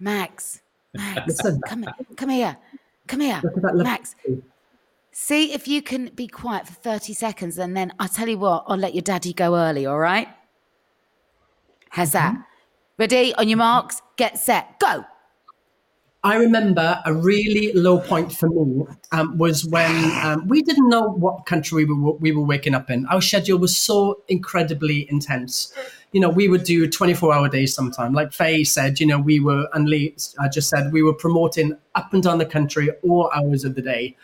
Max, 0.00 0.62
Max. 0.94 1.40
Come, 1.66 1.86
come 2.16 2.28
here, 2.30 2.56
come 3.06 3.20
here, 3.20 3.40
Look 3.42 3.56
at 3.56 3.62
that 3.62 3.76
look. 3.76 3.84
Max. 3.84 4.14
See 5.10 5.52
if 5.52 5.66
you 5.66 5.82
can 5.82 6.10
be 6.14 6.28
quiet 6.28 6.66
for 6.66 6.74
30 6.74 7.12
seconds 7.12 7.58
and 7.58 7.76
then 7.76 7.92
I'll 7.98 8.08
tell 8.08 8.28
you 8.28 8.38
what, 8.38 8.64
I'll 8.68 8.76
let 8.76 8.94
your 8.94 9.02
daddy 9.02 9.32
go 9.32 9.56
early, 9.56 9.84
all 9.84 9.98
right? 9.98 10.28
How's 11.90 12.12
that? 12.12 12.34
Mm-hmm. 12.34 12.42
Ready? 12.98 13.34
On 13.34 13.48
your 13.48 13.58
marks, 13.58 14.00
get 14.16 14.38
set, 14.38 14.78
go. 14.78 15.04
I 16.24 16.36
remember 16.36 17.00
a 17.04 17.14
really 17.14 17.72
low 17.72 17.98
point 17.98 18.32
for 18.32 18.48
me 18.48 18.84
um, 19.12 19.38
was 19.38 19.64
when 19.64 19.92
um, 20.24 20.48
we 20.48 20.62
didn't 20.62 20.88
know 20.88 21.02
what 21.02 21.46
country 21.46 21.84
we 21.84 21.94
were, 21.94 22.12
we 22.12 22.32
were 22.32 22.42
waking 22.42 22.74
up 22.74 22.90
in. 22.90 23.06
Our 23.06 23.20
schedule 23.20 23.58
was 23.58 23.76
so 23.76 24.22
incredibly 24.26 25.08
intense. 25.10 25.72
You 26.12 26.20
know, 26.20 26.30
we 26.30 26.48
would 26.48 26.64
do 26.64 26.88
24 26.88 27.34
hour 27.34 27.48
days 27.48 27.74
sometime. 27.74 28.14
Like 28.14 28.32
Faye 28.32 28.64
said, 28.64 28.98
you 28.98 29.06
know, 29.06 29.18
we 29.18 29.40
were, 29.40 29.68
and 29.74 29.88
Lee 29.88 30.14
I 30.40 30.48
just 30.48 30.68
said, 30.68 30.92
we 30.92 31.02
were 31.02 31.12
promoting 31.12 31.76
up 31.94 32.12
and 32.14 32.22
down 32.22 32.38
the 32.38 32.46
country 32.46 32.90
all 33.02 33.30
hours 33.34 33.64
of 33.64 33.74
the 33.74 33.82
day. 33.82 34.16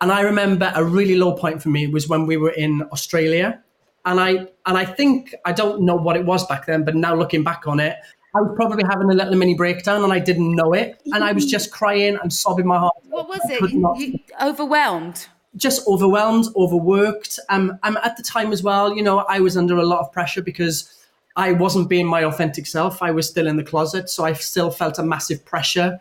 And 0.00 0.12
I 0.12 0.22
remember 0.22 0.72
a 0.74 0.84
really 0.84 1.16
low 1.16 1.32
point 1.32 1.62
for 1.62 1.68
me 1.68 1.86
was 1.86 2.08
when 2.08 2.26
we 2.26 2.36
were 2.36 2.52
in 2.52 2.82
Australia. 2.92 3.62
And 4.06 4.18
I 4.18 4.30
and 4.64 4.78
I 4.78 4.86
think 4.86 5.34
I 5.44 5.52
don't 5.52 5.82
know 5.82 5.96
what 5.96 6.16
it 6.16 6.24
was 6.24 6.46
back 6.46 6.64
then, 6.66 6.84
but 6.84 6.94
now 6.94 7.14
looking 7.14 7.44
back 7.44 7.66
on 7.66 7.80
it, 7.80 7.96
I 8.34 8.40
was 8.40 8.52
probably 8.56 8.84
having 8.88 9.10
a 9.10 9.14
little 9.14 9.34
mini 9.34 9.54
breakdown 9.54 10.02
and 10.02 10.12
I 10.12 10.20
didn't 10.20 10.54
know 10.54 10.72
it. 10.72 11.02
And 11.12 11.22
I 11.22 11.32
was 11.32 11.44
just 11.44 11.70
crying 11.70 12.16
and 12.22 12.32
sobbing 12.32 12.66
my 12.66 12.78
heart. 12.78 12.94
What 13.08 13.28
was 13.28 13.40
I 13.44 13.54
it? 13.54 13.72
You, 13.72 14.18
overwhelmed? 14.40 15.26
just 15.56 15.86
overwhelmed, 15.86 16.46
overworked. 16.56 17.38
Um, 17.48 17.78
um, 17.82 17.98
at 18.04 18.16
the 18.16 18.22
time 18.22 18.52
as 18.52 18.62
well, 18.62 18.94
you 18.94 19.02
know, 19.02 19.18
I 19.28 19.40
was 19.40 19.56
under 19.56 19.76
a 19.76 19.84
lot 19.84 20.00
of 20.00 20.12
pressure 20.12 20.42
because 20.42 20.99
I 21.40 21.52
wasn't 21.52 21.88
being 21.88 22.06
my 22.06 22.22
authentic 22.22 22.66
self. 22.66 23.02
I 23.02 23.12
was 23.12 23.26
still 23.26 23.46
in 23.46 23.56
the 23.56 23.64
closet, 23.64 24.10
so 24.10 24.24
I 24.24 24.34
still 24.34 24.70
felt 24.70 24.98
a 24.98 25.02
massive 25.02 25.42
pressure. 25.42 25.98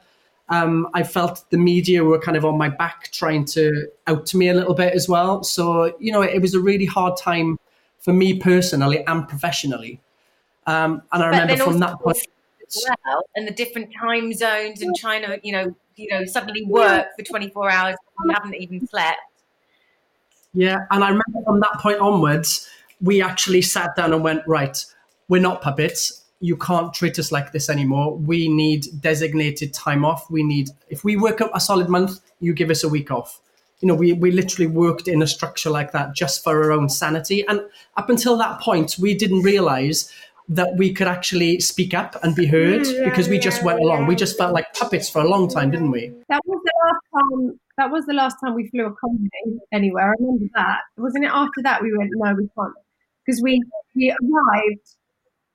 Um, 0.50 0.90
I 0.94 1.04
felt 1.04 1.50
the 1.50 1.58
media 1.58 2.04
were 2.04 2.20
kind 2.20 2.36
of 2.36 2.44
on 2.44 2.58
my 2.58 2.68
back, 2.68 3.10
trying 3.14 3.46
to 3.56 3.88
out 4.08 4.26
to 4.26 4.38
me 4.38 4.50
a 4.50 4.54
little 4.54 4.74
bit 4.74 4.94
as 4.94 5.08
well. 5.08 5.42
So 5.44 5.96
you 5.98 6.12
know, 6.12 6.22
it 6.22 6.42
was 6.42 6.56
a 6.56 6.60
really 6.60 6.84
hard 6.84 7.16
time 7.16 7.58
for 8.00 8.12
me 8.12 8.38
personally 8.38 9.06
and 9.08 9.30
professionally. 9.30 10.02
Um, 10.68 11.04
and 11.14 11.24
I 11.24 11.28
remember 11.28 11.64
from 11.64 11.80
that 11.80 12.00
point. 12.02 12.18
well, 13.06 13.24
and 13.36 13.48
the 13.48 13.54
different 13.54 13.94
time 13.98 14.34
zones 14.34 14.82
and 14.82 14.94
China, 14.98 15.38
you 15.42 15.54
know, 15.54 15.74
you 15.96 16.10
know, 16.12 16.26
suddenly 16.26 16.66
work 16.66 17.08
for 17.18 17.24
24 17.24 17.72
hours, 17.72 17.96
you 18.26 18.34
haven't 18.34 18.56
even 18.56 18.86
slept. 18.86 19.20
Yeah, 20.54 20.80
and 20.92 21.02
I 21.02 21.08
remember 21.08 21.44
from 21.46 21.62
that 21.62 21.80
point 21.80 22.00
onwards, 22.00 22.68
we 23.00 23.22
actually 23.22 23.62
sat 23.62 23.96
down 23.96 24.12
and 24.12 24.22
went, 24.22 24.42
right, 24.46 24.78
we're 25.30 25.42
not 25.42 25.62
puppets. 25.62 26.26
You 26.42 26.58
can't 26.58 26.94
treat 26.94 27.18
us 27.20 27.32
like 27.32 27.52
this 27.52 27.70
anymore. 27.70 28.18
We 28.18 28.50
need 28.50 28.88
designated 29.00 29.74
time 29.74 30.04
off. 30.04 30.30
We 30.30 30.44
need, 30.44 30.70
if 30.90 31.04
we 31.04 31.16
work 31.16 31.40
up 31.40 31.52
a 31.54 31.60
solid 31.60 31.88
month, 31.88 32.20
you 32.40 32.54
give 32.54 32.70
us 32.70 32.84
a 32.84 32.90
week 32.90 33.12
off. 33.12 33.40
You 33.80 33.88
know, 33.88 33.96
we, 33.96 34.12
we 34.14 34.32
literally 34.32 34.68
worked 34.68 35.08
in 35.08 35.22
a 35.22 35.28
structure 35.28 35.70
like 35.70 35.94
that 35.94 36.14
just 36.14 36.44
for 36.44 36.64
our 36.64 36.72
own 36.72 36.90
sanity. 36.90 37.46
And 37.48 37.62
up 37.96 38.10
until 38.10 38.38
that 38.38 38.60
point, 38.60 38.98
we 39.00 39.14
didn't 39.14 39.42
realize 39.42 40.12
that 40.50 40.76
we 40.78 40.92
could 40.92 41.08
actually 41.08 41.60
speak 41.60 41.94
up 41.94 42.16
and 42.24 42.36
be 42.36 42.48
heard 42.48 42.82
mm, 42.82 43.06
because 43.06 43.30
we 43.30 43.38
just 43.38 43.64
went 43.64 43.80
along. 43.80 44.08
We 44.08 44.16
just 44.16 44.38
felt 44.38 44.54
like 44.54 44.74
puppets 44.74 45.08
for 45.08 45.22
a 45.22 45.30
long 45.30 45.48
time, 45.48 45.70
didn't 45.72 45.92
we? 45.92 46.12
That 46.28 46.42
was 46.46 46.60
the 46.66 46.74
last 46.84 47.24
time. 47.24 47.60
That 47.78 47.92
was 47.92 48.06
the 48.08 48.14
last 48.14 48.38
time 48.44 48.56
we 48.56 48.68
flew 48.68 48.88
a 48.88 48.92
combi 48.92 49.60
anywhere. 49.72 50.10
I 50.10 50.14
remember 50.20 50.46
that. 50.56 50.80
Wasn't 50.98 51.24
it 51.24 51.32
after 51.32 51.62
that 51.64 51.82
we 51.84 51.96
went? 51.96 52.10
No, 52.14 52.34
we 52.34 52.50
can't 52.58 52.74
because 53.30 53.42
we 53.42 53.62
we 53.96 54.12
arrived 54.12 54.96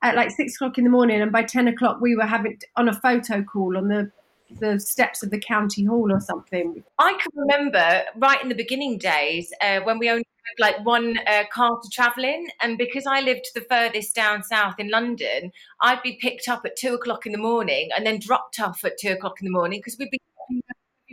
at 0.01 0.15
like 0.15 0.31
six 0.31 0.55
o'clock 0.55 0.77
in 0.77 0.83
the 0.83 0.89
morning, 0.89 1.21
and 1.21 1.31
by 1.31 1.43
ten 1.43 1.67
o'clock 1.67 1.99
we 2.01 2.15
were 2.15 2.25
having 2.25 2.57
on 2.75 2.89
a 2.89 2.93
photo 2.93 3.43
call 3.43 3.77
on 3.77 3.87
the 3.87 4.11
the 4.59 4.79
steps 4.79 5.23
of 5.23 5.31
the 5.31 5.39
county 5.39 5.83
hall 5.83 6.11
or 6.11 6.19
something. 6.19 6.83
I 6.99 7.13
can 7.13 7.31
remember 7.35 8.03
right 8.17 8.41
in 8.41 8.49
the 8.49 8.55
beginning 8.55 8.97
days 8.99 9.51
uh, 9.61 9.79
when 9.81 9.97
we 9.97 10.09
only 10.09 10.23
had 10.23 10.63
like 10.63 10.85
one 10.85 11.17
uh, 11.27 11.43
car 11.51 11.79
to 11.81 11.89
travel 11.89 12.23
in, 12.23 12.47
and 12.61 12.77
because 12.77 13.05
I 13.07 13.21
lived 13.21 13.47
the 13.55 13.61
furthest 13.61 14.15
down 14.15 14.43
south 14.43 14.75
in 14.79 14.89
London, 14.89 15.51
I'd 15.81 16.03
be 16.03 16.17
picked 16.21 16.47
up 16.47 16.65
at 16.65 16.75
two 16.75 16.93
o'clock 16.93 17.25
in 17.25 17.31
the 17.31 17.37
morning 17.37 17.89
and 17.95 18.05
then 18.05 18.19
dropped 18.19 18.59
off 18.59 18.83
at 18.85 18.97
two 18.99 19.13
o'clock 19.13 19.41
in 19.41 19.45
the 19.45 19.51
morning 19.51 19.79
because 19.79 19.97
we'd 19.97 20.11
be 20.11 20.19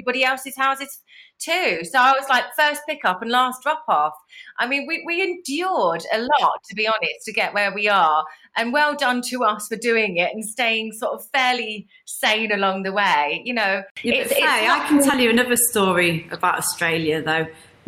everybody 0.02 0.24
else's 0.24 0.56
houses 0.56 1.00
too. 1.38 1.80
So 1.84 1.98
I 1.98 2.12
was 2.12 2.28
like 2.28 2.44
first 2.56 2.82
pick 2.88 3.04
up 3.04 3.22
and 3.22 3.30
last 3.30 3.62
drop 3.62 3.84
off. 3.88 4.14
I 4.58 4.66
mean, 4.66 4.86
we, 4.86 5.02
we 5.06 5.22
endured 5.22 6.02
a 6.12 6.18
lot, 6.20 6.62
to 6.68 6.74
be 6.74 6.86
honest, 6.86 7.24
to 7.26 7.32
get 7.32 7.54
where 7.54 7.72
we 7.72 7.88
are. 7.88 8.24
And 8.56 8.72
well 8.72 8.94
done 8.94 9.22
to 9.28 9.44
us 9.44 9.68
for 9.68 9.76
doing 9.76 10.16
it 10.18 10.30
and 10.34 10.44
staying 10.44 10.92
sort 10.92 11.14
of 11.14 11.26
fairly 11.32 11.88
sane 12.04 12.52
along 12.52 12.82
the 12.82 12.92
way. 12.92 13.42
You 13.44 13.54
know, 13.54 13.82
Yeah, 14.02 14.14
it's- 14.14 14.30
it's 14.32 14.40
not 14.40 14.82
I 14.82 14.88
can 14.88 15.02
tell 15.02 15.18
you 15.18 15.30
another 15.30 15.56
story 15.56 16.28
about 16.30 16.58
Australia, 16.58 17.22
though. 17.22 17.46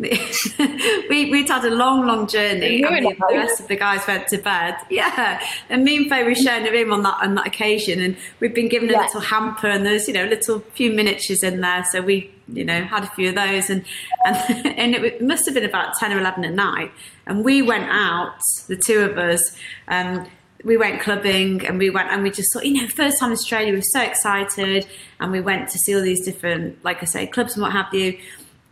we, 1.09 1.29
we'd 1.31 1.47
had 1.47 1.63
a 1.63 1.69
long, 1.73 2.05
long 2.05 2.27
journey, 2.27 2.79
You 2.79 2.87
and 2.87 3.05
and 3.05 3.15
the, 3.17 3.33
rest 3.35 3.61
of 3.61 3.67
the 3.69 3.77
guys 3.77 4.05
went 4.07 4.27
to 4.27 4.37
bed. 4.37 4.75
Yeah, 4.89 5.41
and 5.69 5.83
me 5.85 5.97
and 5.97 6.09
Faye 6.09 6.23
were 6.23 6.35
sharing 6.35 6.67
a 6.67 6.71
room 6.71 6.91
on 6.91 7.03
that 7.03 7.17
on 7.21 7.35
that 7.35 7.47
occasion, 7.47 8.01
and 8.01 8.17
we'd 8.39 8.53
been 8.53 8.67
given 8.67 8.89
a 8.89 8.93
Yeah. 8.93 9.01
little 9.03 9.21
hamper, 9.21 9.67
and 9.67 9.85
there's 9.85 10.07
you 10.07 10.13
know 10.13 10.25
a 10.25 10.27
little 10.29 10.59
few 10.73 10.91
miniatures 10.91 11.43
in 11.43 11.61
there, 11.61 11.85
so 11.91 12.01
we 12.01 12.29
you 12.49 12.65
know 12.65 12.83
had 12.83 13.03
a 13.05 13.07
few 13.11 13.29
of 13.29 13.35
those, 13.35 13.69
and 13.69 13.85
and 14.25 14.65
and 14.77 14.95
it 14.95 15.21
must 15.21 15.45
have 15.45 15.53
been 15.55 15.63
about 15.65 15.95
ten 15.97 16.11
or 16.11 16.19
eleven 16.19 16.43
at 16.43 16.53
night, 16.53 16.91
and 17.25 17.45
we 17.45 17.61
went 17.61 17.85
out, 17.89 18.35
the 18.67 18.75
two 18.75 18.99
of 18.99 19.17
us. 19.17 19.55
Um, 19.87 20.27
we 20.63 20.77
went 20.77 20.99
clubbing 20.99 21.63
and 21.67 21.77
we 21.77 21.91
went 21.91 22.09
and 22.09 22.23
we 22.23 22.31
just 22.31 22.51
thought, 22.51 22.65
you 22.65 22.73
know, 22.73 22.87
first 22.87 23.19
time 23.19 23.27
in 23.29 23.33
Australia, 23.33 23.69
we 23.71 23.77
were 23.77 23.83
so 23.83 24.01
excited 24.01 24.87
and 25.19 25.31
we 25.31 25.39
went 25.39 25.69
to 25.69 25.77
see 25.77 25.93
all 25.93 26.01
these 26.01 26.25
different, 26.25 26.83
like 26.83 27.03
I 27.03 27.05
say, 27.05 27.27
clubs 27.27 27.53
and 27.53 27.61
what 27.61 27.71
have 27.71 27.93
you. 27.93 28.17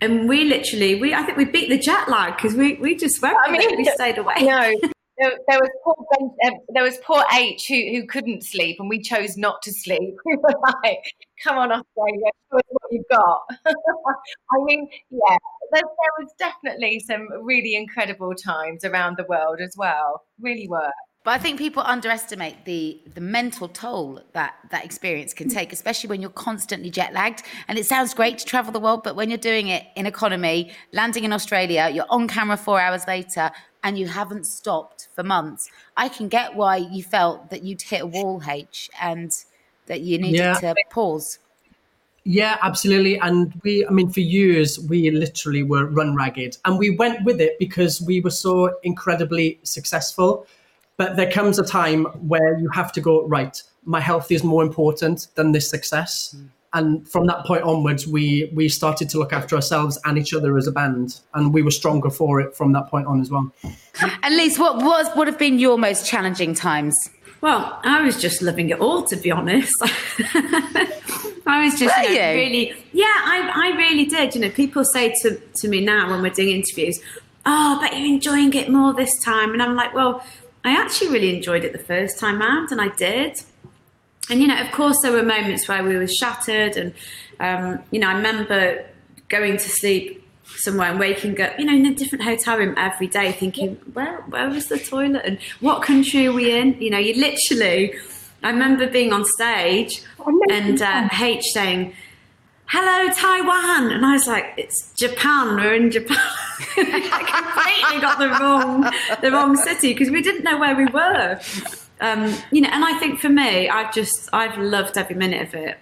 And 0.03 0.27
we 0.27 0.43
literally, 0.43 0.95
we 0.95 1.13
I 1.13 1.23
think 1.23 1.37
we 1.37 1.45
beat 1.45 1.69
the 1.69 1.77
jet 1.77 2.09
lag 2.09 2.35
because 2.35 2.55
we, 2.55 2.73
we 2.75 2.93
just 2.95 3.21
went. 3.21 3.37
I 3.39 3.49
mean, 3.49 3.77
we 3.77 3.85
stayed 3.85 4.17
away. 4.17 4.35
No, 4.41 4.73
there, 5.17 5.31
there 5.47 5.59
was 5.59 5.69
poor 5.83 5.95
ben, 6.11 6.29
um, 6.45 6.59
there 6.73 6.83
was 6.83 6.97
poor 7.05 7.23
H 7.33 7.67
who, 7.69 7.75
who 7.75 8.05
couldn't 8.05 8.43
sleep, 8.43 8.77
and 8.79 8.89
we 8.89 9.01
chose 9.01 9.37
not 9.37 9.61
to 9.61 9.71
sleep. 9.71 10.15
We 10.25 10.35
were 10.35 10.53
like, 10.83 11.03
"Come 11.43 11.57
on, 11.57 11.71
Australia, 11.71 12.31
show 12.51 12.57
us 12.57 12.63
what 12.67 12.91
you've 12.91 13.07
got." 13.09 13.41
I 13.65 14.63
mean, 14.65 14.89
yeah, 15.09 15.37
there, 15.71 15.83
there 15.83 16.13
was 16.19 16.33
definitely 16.37 16.99
some 16.99 17.27
really 17.41 17.75
incredible 17.75 18.33
times 18.35 18.83
around 18.83 19.17
the 19.17 19.25
world 19.25 19.61
as 19.61 19.75
well. 19.77 20.23
Really 20.41 20.67
were. 20.67 20.91
But 21.23 21.31
I 21.31 21.37
think 21.37 21.57
people 21.57 21.83
underestimate 21.85 22.65
the 22.65 22.99
the 23.15 23.21
mental 23.21 23.69
toll 23.69 24.21
that 24.33 24.55
that 24.71 24.83
experience 24.83 25.33
can 25.33 25.47
take, 25.47 25.71
especially 25.71 26.09
when 26.09 26.21
you're 26.21 26.29
constantly 26.29 26.89
jet 26.89 27.13
lagged. 27.13 27.43
And 27.67 27.79
it 27.79 27.85
sounds 27.85 28.13
great 28.13 28.37
to 28.39 28.45
travel 28.45 28.73
the 28.73 28.79
world, 28.79 29.03
but 29.03 29.15
when 29.15 29.29
you're 29.29 29.37
doing 29.37 29.67
it 29.69 29.85
in 29.95 30.05
economy, 30.05 30.71
landing 30.91 31.23
in 31.23 31.31
Australia, 31.31 31.89
you're 31.93 32.05
on 32.09 32.27
camera 32.27 32.57
four 32.57 32.79
hours 32.79 33.07
later, 33.07 33.51
and 33.83 33.97
you 33.97 34.07
haven't 34.07 34.45
stopped 34.45 35.07
for 35.15 35.23
months. 35.23 35.69
I 35.95 36.09
can 36.09 36.27
get 36.27 36.55
why 36.55 36.77
you 36.77 37.03
felt 37.03 37.49
that 37.51 37.63
you'd 37.63 37.81
hit 37.81 38.01
a 38.01 38.05
wall, 38.05 38.41
H, 38.45 38.89
and 39.01 39.31
that 39.85 40.01
you 40.01 40.17
needed 40.17 40.39
Yeah. 40.39 40.59
to 40.59 40.75
pause. 40.89 41.39
Yeah, 42.25 42.57
absolutely. 42.61 43.17
And 43.19 43.53
we, 43.63 43.85
I 43.85 43.91
mean, 43.91 44.09
for 44.09 44.21
years, 44.21 44.79
we 44.79 45.11
literally 45.11 45.63
were 45.63 45.85
run 45.87 46.15
ragged 46.15 46.57
and 46.63 46.79
we 46.79 46.89
went 46.91 47.23
with 47.25 47.41
it 47.41 47.59
because 47.59 48.01
we 48.01 48.21
were 48.21 48.29
so 48.29 48.77
incredibly 48.83 49.59
successful. 49.63 50.47
But 50.97 51.15
there 51.15 51.31
comes 51.31 51.57
a 51.59 51.65
time 51.65 52.05
where 52.27 52.57
you 52.59 52.69
have 52.69 52.91
to 52.93 53.01
go, 53.01 53.27
right, 53.27 53.61
my 53.83 53.99
health 53.99 54.31
is 54.31 54.43
more 54.43 54.63
important 54.63 55.27
than 55.35 55.51
this 55.51 55.69
success. 55.69 56.35
Hmm. 56.35 56.45
And 56.75 57.07
from 57.07 57.27
that 57.27 57.45
point 57.45 57.61
onwards, 57.63 58.07
we, 58.07 58.49
we 58.53 58.67
started 58.67 59.07
to 59.09 59.19
look 59.19 59.31
after 59.31 59.55
ourselves 59.55 59.99
and 60.05 60.17
each 60.17 60.33
other 60.33 60.57
as 60.57 60.65
a 60.65 60.71
band. 60.71 61.19
And 61.35 61.53
we 61.53 61.61
were 61.61 61.71
stronger 61.71 62.09
for 62.09 62.41
it 62.41 62.55
from 62.55 62.73
that 62.73 62.87
point 62.87 63.05
on 63.05 63.21
as 63.21 63.29
well. 63.29 63.51
And 64.23 64.35
Lise, 64.35 64.57
what 64.57 64.77
was 64.77 65.07
what 65.13 65.27
have 65.27 65.37
been 65.37 65.59
your 65.59 65.77
most 65.77 66.07
challenging 66.07 66.55
times? 66.55 66.95
Well, 67.41 67.79
I 67.83 68.01
was 68.01 68.19
just 68.19 68.41
loving 68.41 68.69
it 68.69 68.79
all, 68.79 69.03
to 69.03 69.15
be 69.17 69.29
honest. 69.29 69.71
I 71.45 71.65
was 71.65 71.77
just 71.77 71.95
you 71.97 72.15
know, 72.15 72.31
you? 72.31 72.37
really, 72.37 72.73
yeah, 72.93 73.05
I, 73.05 73.51
I 73.73 73.77
really 73.77 74.05
did. 74.05 74.33
You 74.33 74.41
know, 74.41 74.49
people 74.49 74.83
say 74.83 75.13
to, 75.21 75.39
to 75.57 75.67
me 75.67 75.81
now 75.81 76.09
when 76.09 76.23
we're 76.23 76.31
doing 76.31 76.55
interviews, 76.55 76.99
oh, 77.45 77.77
but 77.81 77.95
you're 77.95 78.07
enjoying 78.07 78.53
it 78.53 78.69
more 78.69 78.93
this 78.93 79.11
time. 79.23 79.51
And 79.51 79.61
I'm 79.61 79.75
like, 79.75 79.93
well, 79.93 80.25
I 80.63 80.71
actually 80.79 81.09
really 81.09 81.35
enjoyed 81.35 81.63
it 81.63 81.73
the 81.73 81.79
first 81.79 82.19
time 82.19 82.39
round, 82.39 82.71
and 82.71 82.79
I 82.79 82.89
did. 82.89 83.41
And, 84.29 84.41
you 84.41 84.47
know, 84.47 84.59
of 84.59 84.71
course, 84.71 84.97
there 85.01 85.11
were 85.11 85.23
moments 85.23 85.67
where 85.67 85.83
we 85.83 85.97
were 85.97 86.07
shattered. 86.07 86.77
And, 86.77 86.93
um, 87.39 87.83
you 87.91 87.99
know, 87.99 88.07
I 88.07 88.13
remember 88.13 88.85
going 89.27 89.57
to 89.57 89.69
sleep 89.69 90.25
somewhere 90.45 90.91
and 90.91 90.99
waking 90.99 91.39
up, 91.41 91.59
you 91.59 91.65
know, 91.65 91.73
in 91.73 91.85
a 91.85 91.93
different 91.93 92.23
hotel 92.23 92.57
room 92.57 92.75
every 92.77 93.07
day, 93.07 93.31
thinking, 93.33 93.75
where, 93.93 94.17
where 94.21 94.49
was 94.49 94.67
the 94.67 94.79
toilet 94.79 95.23
and 95.25 95.39
what 95.59 95.81
country 95.81 96.27
are 96.27 96.31
we 96.31 96.57
in? 96.57 96.79
You 96.81 96.91
know, 96.91 96.97
you 96.97 97.15
literally, 97.19 97.95
I 98.43 98.51
remember 98.51 98.87
being 98.87 99.11
on 99.11 99.25
stage 99.25 100.01
and 100.49 100.81
uh, 100.81 101.09
H 101.19 101.43
saying, 101.53 101.93
hello, 102.67 103.11
Taiwan. 103.13 103.91
And 103.91 104.05
I 104.05 104.13
was 104.13 104.27
like, 104.27 104.53
it's 104.57 104.91
Japan, 104.95 105.55
we're 105.55 105.73
in 105.73 105.91
Japan. 105.91 106.17
I 106.77 107.83
completely 107.83 108.01
got 108.01 108.19
the 108.19 108.29
wrong, 108.29 108.91
the 109.21 109.31
wrong 109.31 109.55
city 109.55 109.93
because 109.93 110.09
we 110.09 110.21
didn't 110.21 110.43
know 110.43 110.57
where 110.57 110.75
we 110.75 110.85
were. 110.85 111.39
Um, 112.01 112.35
you 112.51 112.61
know, 112.61 112.69
and 112.71 112.83
I 112.83 112.97
think 112.99 113.19
for 113.19 113.29
me, 113.29 113.69
I've 113.69 113.93
just, 113.93 114.29
I've 114.33 114.57
loved 114.57 114.97
every 114.97 115.15
minute 115.15 115.47
of 115.47 115.53
it. 115.53 115.77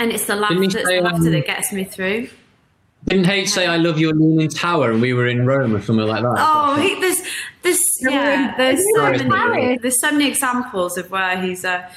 And 0.00 0.12
it's 0.12 0.26
the 0.26 0.36
laughter, 0.36 0.56
you 0.56 0.64
it's 0.64 0.74
say, 0.74 0.96
the 0.96 1.02
laughter 1.02 1.26
um, 1.26 1.32
that 1.32 1.46
gets 1.46 1.72
me 1.72 1.84
through. 1.84 2.28
Didn't 3.06 3.28
H 3.28 3.50
say 3.50 3.66
I 3.66 3.76
love 3.76 3.98
your 3.98 4.12
leaning 4.12 4.48
tower 4.48 4.90
and 4.90 5.00
we 5.00 5.12
were 5.14 5.26
in 5.26 5.46
Rome 5.46 5.74
or 5.74 5.80
something 5.80 6.06
like 6.06 6.22
that? 6.22 6.34
Oh, 6.36 6.76
he, 6.76 7.00
there's, 7.00 7.22
there's, 7.62 7.80
yeah, 8.00 8.54
there's 8.56 8.82
so 8.96 9.12
many, 9.28 9.78
there's 9.78 10.00
so 10.00 10.10
many 10.10 10.28
examples 10.28 10.98
of 10.98 11.10
where 11.10 11.40
he's, 11.40 11.64
uh, 11.64 11.88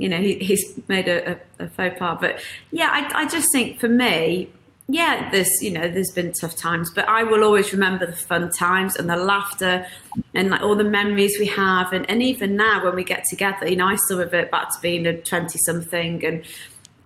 you 0.00 0.08
know, 0.08 0.16
he, 0.16 0.34
he's 0.36 0.80
made 0.88 1.08
a, 1.08 1.32
a, 1.32 1.64
a 1.64 1.68
faux 1.68 1.98
pas. 1.98 2.16
But 2.18 2.42
yeah, 2.72 2.88
I, 2.90 3.24
I 3.24 3.28
just 3.28 3.52
think 3.52 3.78
for 3.78 3.88
me, 3.88 4.48
yeah, 4.88 5.30
there's, 5.30 5.62
you 5.62 5.70
know, 5.70 5.88
there's 5.88 6.10
been 6.10 6.32
tough 6.32 6.56
times, 6.56 6.90
but 6.92 7.06
I 7.06 7.22
will 7.22 7.44
always 7.44 7.72
remember 7.72 8.06
the 8.06 8.16
fun 8.16 8.50
times 8.50 8.96
and 8.96 9.10
the 9.10 9.16
laughter 9.16 9.86
and 10.34 10.48
like 10.48 10.62
all 10.62 10.74
the 10.74 10.84
memories 10.84 11.36
we 11.38 11.46
have. 11.48 11.92
And, 11.92 12.08
and 12.08 12.22
even 12.22 12.56
now 12.56 12.82
when 12.82 12.96
we 12.96 13.04
get 13.04 13.24
together, 13.28 13.68
you 13.68 13.76
know, 13.76 13.86
I 13.86 13.96
still 13.96 14.18
revert 14.18 14.50
back 14.50 14.74
to 14.74 14.80
being 14.80 15.06
a 15.06 15.20
20 15.20 15.58
something 15.58 16.24
and, 16.24 16.44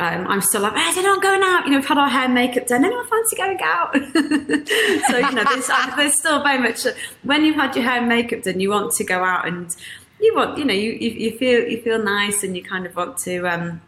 um, 0.01 0.26
I'm 0.26 0.40
still 0.40 0.62
like, 0.62 0.72
"Is 0.88 0.99
anyone 0.99 1.20
going 1.20 1.42
out? 1.45 1.66
You 1.66 1.70
know, 1.70 1.78
we've 1.78 1.86
had 1.86 1.99
our 1.99 2.09
hair 2.09 2.24
and 2.24 2.34
makeup 2.34 2.66
done. 2.66 2.84
Anyone 2.84 3.07
fancy 3.07 3.36
going 3.36 3.59
out? 3.62 3.92
so, 5.09 5.18
you 5.18 5.32
know, 5.32 5.45
there's, 5.45 5.70
there's 5.97 6.18
still 6.18 6.42
very 6.42 6.59
much, 6.59 6.84
when 7.22 7.45
you've 7.45 7.55
had 7.55 7.76
your 7.76 7.84
hair 7.84 7.99
and 7.99 8.09
makeup 8.09 8.42
done, 8.42 8.59
you 8.59 8.70
want 8.70 8.90
to 8.92 9.05
go 9.05 9.22
out 9.22 9.47
and 9.47 9.70
you 10.21 10.35
want, 10.35 10.59
you 10.59 10.65
know, 10.65 10.75
you, 10.75 10.93
you, 10.93 11.11
you 11.11 11.39
feel 11.39 11.69
you 11.69 11.83
feel 11.83 12.03
nice 12.03 12.43
and 12.43 12.57
you 12.57 12.62
kind 12.62 12.87
of 12.87 12.97
want 12.97 13.19
to 13.19 13.47
um, 13.47 13.81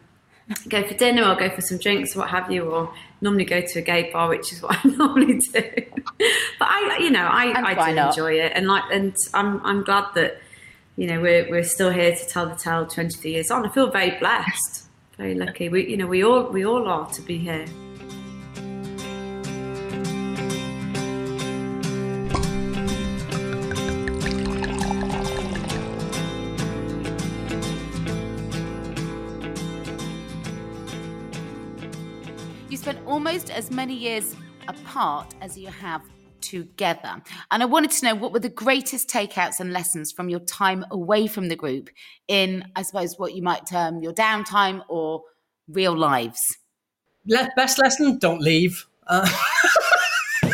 go 0.68 0.83
for 0.87 0.95
dinner 0.95 1.24
or 1.24 1.35
go 1.37 1.51
for 1.51 1.61
some 1.61 1.79
drinks, 1.79 2.14
what 2.14 2.29
have 2.29 2.51
you, 2.51 2.64
or 2.70 2.93
normally 3.20 3.45
go 3.45 3.61
to 3.61 3.79
a 3.79 3.83
gay 3.83 4.11
bar, 4.12 4.29
which 4.29 4.53
is 4.53 4.62
what 4.62 4.77
I 4.85 4.89
normally 4.89 5.39
do. 5.39 5.62
but 6.59 6.68
I, 6.68 6.99
you 7.01 7.11
know, 7.11 7.27
I, 7.27 7.74
I 7.74 7.89
do 7.89 7.95
not? 7.95 8.09
enjoy 8.11 8.35
it, 8.35 8.53
and 8.55 8.66
like, 8.66 8.85
and 8.93 9.16
I'm 9.35 9.64
I'm 9.64 9.83
glad 9.83 10.14
that 10.14 10.41
you 10.97 11.07
know 11.07 11.20
we're 11.20 11.49
we're 11.51 11.64
still 11.64 11.91
here 11.91 12.14
to 12.14 12.27
tell 12.27 12.47
the 12.49 12.57
tale 12.57 12.87
23 12.87 13.31
years 13.33 13.51
on. 13.51 13.66
I 13.66 13.70
feel 13.70 13.91
very 13.91 14.18
blessed, 14.18 14.87
very 15.16 15.35
lucky. 15.35 15.68
We, 15.68 15.89
you 15.89 15.97
know, 15.97 16.07
we 16.07 16.24
all 16.24 16.45
we 16.45 16.64
all 16.64 16.87
are 16.89 17.07
to 17.11 17.22
be 17.22 17.39
here. 17.39 17.66
Almost 33.27 33.51
as 33.51 33.72
many 33.72 33.93
years 33.93 34.37
apart 34.68 35.35
as 35.41 35.59
you 35.59 35.66
have 35.66 36.01
together. 36.41 37.20
And 37.51 37.61
I 37.61 37.66
wanted 37.66 37.91
to 37.91 38.05
know 38.05 38.14
what 38.14 38.33
were 38.33 38.39
the 38.39 38.49
greatest 38.49 39.09
takeouts 39.09 39.59
and 39.59 39.72
lessons 39.72 40.12
from 40.12 40.29
your 40.29 40.39
time 40.39 40.85
away 40.93 41.27
from 41.27 41.49
the 41.49 41.57
group 41.57 41.91
in, 42.29 42.62
I 42.77 42.83
suppose, 42.83 43.18
what 43.18 43.35
you 43.35 43.43
might 43.43 43.66
term 43.66 44.01
your 44.01 44.12
downtime 44.12 44.85
or 44.89 45.22
real 45.66 45.97
lives? 45.97 46.39
Le- 47.27 47.51
best 47.57 47.81
lesson: 47.81 48.20
don't 48.20 48.41
leave. 48.41 48.87
Uh, 49.09 49.29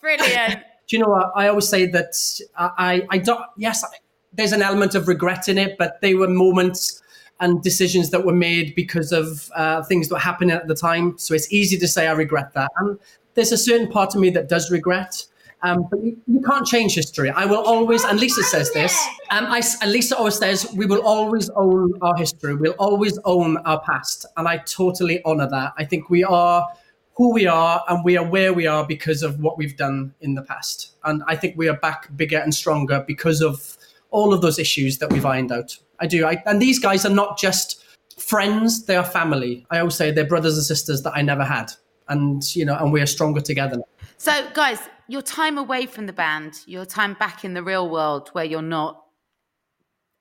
Brilliant. 0.00 0.64
do 0.88 0.96
you 0.96 0.98
know 0.98 1.10
what? 1.10 1.30
I 1.36 1.46
always 1.46 1.68
say 1.68 1.86
that 1.86 2.12
I, 2.56 3.06
I, 3.08 3.18
don't. 3.18 3.40
Yes, 3.56 3.84
I, 3.84 3.88
there's 4.34 4.52
an 4.52 4.62
element 4.62 4.94
of 4.94 5.08
regret 5.08 5.48
in 5.48 5.58
it, 5.58 5.76
but 5.78 6.00
they 6.00 6.14
were 6.14 6.28
moments 6.28 7.02
and 7.40 7.62
decisions 7.62 8.10
that 8.10 8.24
were 8.24 8.34
made 8.34 8.74
because 8.74 9.12
of 9.12 9.50
uh, 9.54 9.82
things 9.84 10.08
that 10.08 10.18
happening 10.18 10.50
at 10.50 10.68
the 10.68 10.74
time. 10.74 11.18
So 11.18 11.34
it's 11.34 11.52
easy 11.52 11.76
to 11.78 11.88
say 11.88 12.06
I 12.06 12.12
regret 12.12 12.54
that. 12.54 12.70
And 12.78 12.98
there's 13.34 13.52
a 13.52 13.58
certain 13.58 13.90
part 13.90 14.14
of 14.14 14.20
me 14.20 14.30
that 14.30 14.48
does 14.48 14.70
regret. 14.70 15.26
Um, 15.62 15.88
but 15.90 16.02
you, 16.02 16.16
you 16.26 16.42
can't 16.42 16.66
change 16.66 16.94
history. 16.94 17.30
I 17.30 17.46
will 17.46 17.62
always, 17.62 18.04
and 18.04 18.20
Lisa 18.20 18.42
says 18.44 18.70
this. 18.72 18.94
Um, 19.30 19.46
I, 19.46 19.62
and 19.80 19.92
Lisa 19.92 20.16
always 20.16 20.36
says 20.36 20.70
we 20.76 20.84
will 20.84 21.02
always 21.02 21.48
own 21.50 21.94
our 22.02 22.14
history. 22.16 22.54
We'll 22.54 22.72
always 22.72 23.18
own 23.24 23.56
our 23.58 23.80
past, 23.80 24.26
and 24.36 24.46
I 24.46 24.58
totally 24.58 25.24
honour 25.24 25.48
that. 25.48 25.72
I 25.78 25.86
think 25.86 26.10
we 26.10 26.22
are 26.22 26.68
who 27.16 27.32
we 27.32 27.46
are 27.46 27.82
and 27.88 28.04
we 28.04 28.16
are 28.16 28.26
where 28.28 28.52
we 28.52 28.66
are 28.66 28.86
because 28.86 29.22
of 29.22 29.38
what 29.38 29.56
we've 29.56 29.76
done 29.76 30.12
in 30.20 30.34
the 30.34 30.42
past. 30.42 30.92
And 31.04 31.22
I 31.26 31.36
think 31.36 31.56
we 31.56 31.68
are 31.68 31.76
back 31.76 32.14
bigger 32.16 32.38
and 32.38 32.52
stronger 32.52 33.04
because 33.06 33.40
of 33.40 33.76
all 34.14 34.32
of 34.32 34.40
those 34.40 34.60
issues 34.60 34.98
that 34.98 35.12
we've 35.12 35.26
ironed 35.26 35.50
out. 35.50 35.76
I 35.98 36.06
do. 36.06 36.24
I, 36.24 36.40
and 36.46 36.62
these 36.62 36.78
guys 36.78 37.04
are 37.04 37.10
not 37.10 37.36
just 37.36 37.84
friends, 38.16 38.86
they 38.86 38.94
are 38.94 39.04
family. 39.04 39.66
I 39.72 39.80
always 39.80 39.96
say 39.96 40.12
they're 40.12 40.24
brothers 40.24 40.56
and 40.56 40.64
sisters 40.64 41.02
that 41.02 41.12
I 41.16 41.22
never 41.22 41.44
had. 41.44 41.72
And, 42.08 42.42
you 42.54 42.64
know, 42.64 42.76
and 42.76 42.92
we 42.92 43.00
are 43.00 43.06
stronger 43.06 43.40
together. 43.40 43.82
So, 44.18 44.46
guys, 44.54 44.78
your 45.08 45.22
time 45.22 45.58
away 45.58 45.86
from 45.86 46.06
the 46.06 46.12
band, 46.12 46.60
your 46.66 46.84
time 46.84 47.14
back 47.14 47.44
in 47.44 47.54
the 47.54 47.62
real 47.62 47.90
world 47.90 48.28
where 48.32 48.44
you're 48.44 48.62
not 48.62 49.02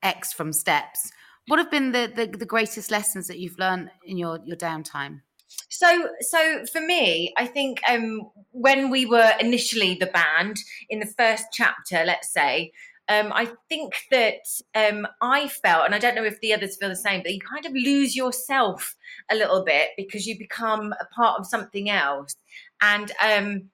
X 0.01 0.33
from 0.33 0.53
steps, 0.53 1.11
what 1.47 1.59
have 1.59 1.69
been 1.69 1.91
the, 1.91 2.11
the, 2.15 2.25
the 2.25 2.45
greatest 2.45 2.89
lessons 2.89 3.27
that 3.27 3.37
you've 3.37 3.59
learned 3.59 3.91
in 4.05 4.17
your, 4.17 4.39
your 4.43 4.57
downtime? 4.57 5.21
So, 5.69 6.09
so 6.21 6.65
for 6.71 6.81
me, 6.81 7.31
I 7.37 7.45
think 7.45 7.79
um, 7.87 8.31
when 8.51 8.89
we 8.89 9.05
were 9.05 9.33
initially 9.39 9.95
the 9.99 10.07
band 10.07 10.57
in 10.89 10.99
the 10.99 11.05
first 11.05 11.45
chapter, 11.51 12.03
let's 12.05 12.31
say, 12.31 12.71
um, 13.09 13.31
I 13.33 13.49
think 13.69 13.95
that 14.11 14.45
um, 14.75 15.07
I 15.21 15.47
felt, 15.47 15.85
and 15.85 15.93
I 15.93 15.99
don't 15.99 16.15
know 16.15 16.23
if 16.23 16.39
the 16.39 16.53
others 16.53 16.77
feel 16.77 16.89
the 16.89 16.95
same, 16.95 17.21
but 17.21 17.33
you 17.33 17.39
kind 17.41 17.65
of 17.65 17.73
lose 17.73 18.15
yourself 18.15 18.95
a 19.29 19.35
little 19.35 19.63
bit 19.63 19.89
because 19.97 20.25
you 20.25 20.37
become 20.37 20.93
a 20.93 21.05
part 21.13 21.39
of 21.39 21.45
something 21.45 21.89
else. 21.89 22.35
And 22.81 23.11
um, 23.21 23.69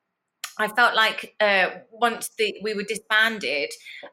I 0.60 0.68
felt 0.68 0.94
like 0.94 1.36
uh, 1.40 1.70
once 1.90 2.32
the, 2.38 2.54
we 2.62 2.74
were 2.74 2.84
disbanded, 2.84 3.70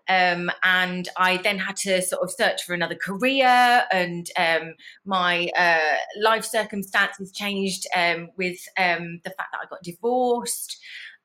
um, 0.09 0.51
and 0.63 1.09
I 1.17 1.39
then 1.39 1.59
had 1.59 1.77
to 1.79 2.01
sort 2.03 2.23
of 2.23 2.31
search 2.31 2.63
for 2.63 2.73
another 2.73 2.95
career, 2.95 3.83
and 3.91 4.31
um, 4.37 4.75
my 5.05 5.49
uh, 5.59 5.97
life 6.21 6.45
circumstances 6.45 7.33
changed 7.33 7.89
um, 7.97 8.29
with 8.37 8.59
um, 8.79 9.21
the 9.25 9.31
fact 9.31 9.51
that 9.53 9.61
I 9.65 9.67
got 9.69 9.83
divorced. 9.83 10.79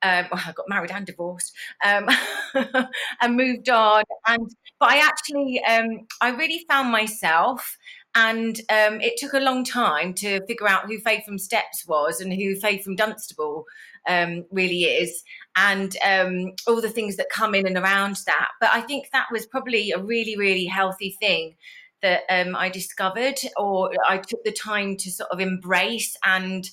Um, 0.04 0.26
well, 0.32 0.42
I 0.46 0.52
got 0.54 0.68
married 0.68 0.92
and 0.92 1.06
divorced, 1.06 1.54
um, 1.86 2.10
and 3.22 3.36
moved 3.36 3.70
on. 3.70 4.04
And 4.28 4.50
but 4.80 4.90
I 4.90 4.98
actually, 4.98 5.62
um, 5.64 6.08
I 6.22 6.30
really 6.30 6.66
found 6.68 6.92
myself, 6.92 7.78
and 8.16 8.60
um, 8.70 9.00
it 9.00 9.14
took 9.18 9.34
a 9.34 9.40
long 9.40 9.64
time 9.64 10.14
to 10.16 10.46
figure 10.48 10.68
out 10.68 10.86
who 10.88 11.00
Faye 11.00 11.24
from 11.26 11.38
Steps 11.38 11.86
was 11.88 12.20
and 12.20 12.34
who 12.34 12.56
Faye 12.56 12.80
from 12.80 12.96
Dunstable 12.96 13.66
um, 14.08 14.46
really 14.52 14.84
is, 14.84 15.24
and 15.56 15.96
um, 16.04 16.54
all 16.68 16.82
the 16.82 16.90
things 16.90 17.18
that 17.18 17.30
come 17.30 17.54
in 17.54 17.68
and 17.68 17.78
around 17.78 18.18
that. 18.26 18.50
But 18.60 18.72
I 18.74 18.82
think 18.82 19.10
that 19.12 19.28
was 19.32 19.46
probably 19.46 19.92
a 19.92 20.00
really, 20.02 20.36
really 20.38 20.66
healthy 20.66 21.16
thing 21.20 21.56
that 22.02 22.22
I 22.30 22.70
discovered, 22.70 23.40
or 23.58 23.92
I 24.10 24.18
took 24.18 24.44
the 24.44 24.52
time 24.52 24.98
to 24.98 25.12
sort 25.12 25.30
of 25.32 25.40
embrace 25.40 26.16
and. 26.26 26.68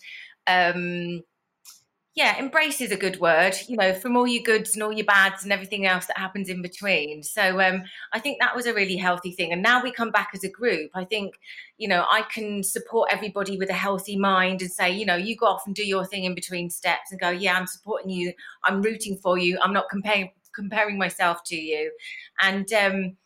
Yeah, 2.18 2.36
embrace 2.36 2.80
is 2.80 2.90
a 2.90 2.96
good 2.96 3.20
word, 3.20 3.54
you 3.68 3.76
know, 3.76 3.94
from 3.94 4.16
all 4.16 4.26
your 4.26 4.42
goods 4.42 4.74
and 4.74 4.82
all 4.82 4.92
your 4.92 5.06
bads 5.06 5.44
and 5.44 5.52
everything 5.52 5.86
else 5.86 6.06
that 6.06 6.18
happens 6.18 6.48
in 6.48 6.62
between. 6.62 7.22
So 7.22 7.60
um, 7.60 7.84
I 8.12 8.18
think 8.18 8.40
that 8.40 8.56
was 8.56 8.66
a 8.66 8.74
really 8.74 8.96
healthy 8.96 9.30
thing. 9.30 9.52
And 9.52 9.62
now 9.62 9.80
we 9.80 9.92
come 9.92 10.10
back 10.10 10.30
as 10.34 10.42
a 10.42 10.50
group. 10.50 10.90
I 10.96 11.04
think, 11.04 11.36
you 11.76 11.86
know, 11.86 12.04
I 12.10 12.22
can 12.22 12.64
support 12.64 13.10
everybody 13.12 13.56
with 13.56 13.70
a 13.70 13.74
healthy 13.74 14.18
mind 14.18 14.62
and 14.62 14.70
say, 14.72 14.90
you 14.90 15.06
know, 15.06 15.14
you 15.14 15.36
go 15.36 15.46
off 15.46 15.62
and 15.64 15.76
do 15.76 15.86
your 15.86 16.04
thing 16.04 16.24
in 16.24 16.34
between 16.34 16.70
steps 16.70 17.12
and 17.12 17.20
go, 17.20 17.30
yeah, 17.30 17.56
I'm 17.56 17.68
supporting 17.68 18.10
you. 18.10 18.32
I'm 18.64 18.82
rooting 18.82 19.16
for 19.22 19.38
you. 19.38 19.56
I'm 19.62 19.72
not 19.72 19.88
comparing 19.88 20.32
comparing 20.52 20.98
myself 20.98 21.44
to 21.44 21.56
you. 21.56 21.92
And 22.40 22.72
um, 22.72 23.16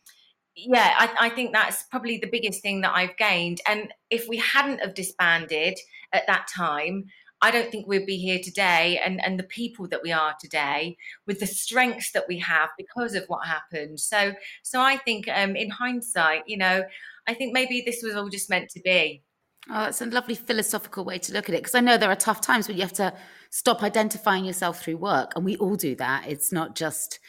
yeah, 0.55 0.93
I, 0.99 1.15
I 1.19 1.29
think 1.29 1.51
that's 1.51 1.81
probably 1.81 2.19
the 2.19 2.29
biggest 2.29 2.61
thing 2.61 2.81
that 2.81 2.93
I've 2.93 3.17
gained. 3.17 3.59
And 3.67 3.91
if 4.11 4.27
we 4.29 4.37
hadn't 4.37 4.81
have 4.81 4.93
disbanded 4.93 5.79
at 6.11 6.27
that 6.27 6.47
time, 6.55 7.05
I 7.43 7.51
don't 7.51 7.69
think 7.69 7.87
we'd 7.87 8.05
be 8.05 8.15
here 8.17 8.39
today 8.41 9.01
and, 9.03 9.21
and 9.23 9.37
the 9.37 9.43
people 9.43 9.85
that 9.89 10.01
we 10.01 10.13
are 10.13 10.33
today 10.39 10.95
with 11.27 11.41
the 11.41 11.45
strengths 11.45 12.13
that 12.13 12.23
we 12.29 12.39
have 12.39 12.69
because 12.77 13.15
of 13.15 13.25
what 13.27 13.45
happened. 13.45 13.99
So 13.99 14.33
so 14.63 14.79
I 14.79 14.95
think 14.95 15.27
um, 15.27 15.57
in 15.57 15.69
hindsight, 15.69 16.43
you 16.47 16.55
know, 16.55 16.85
I 17.27 17.33
think 17.33 17.51
maybe 17.51 17.83
this 17.85 18.01
was 18.01 18.15
all 18.15 18.29
just 18.29 18.49
meant 18.49 18.69
to 18.69 18.79
be. 18.79 19.23
Oh, 19.69 19.83
that's 19.83 20.01
a 20.01 20.05
lovely 20.05 20.35
philosophical 20.35 21.03
way 21.03 21.17
to 21.19 21.33
look 21.33 21.49
at 21.49 21.55
it. 21.55 21.59
Because 21.63 21.75
I 21.75 21.81
know 21.81 21.97
there 21.97 22.09
are 22.09 22.15
tough 22.15 22.39
times 22.39 22.69
when 22.69 22.77
you 22.77 22.83
have 22.83 22.93
to 22.93 23.13
stop 23.49 23.83
identifying 23.83 24.45
yourself 24.45 24.81
through 24.81 24.97
work, 24.97 25.33
and 25.35 25.43
we 25.43 25.57
all 25.57 25.75
do 25.75 25.95
that. 25.95 26.25
It's 26.27 26.51
not 26.51 26.75
just 26.75 27.19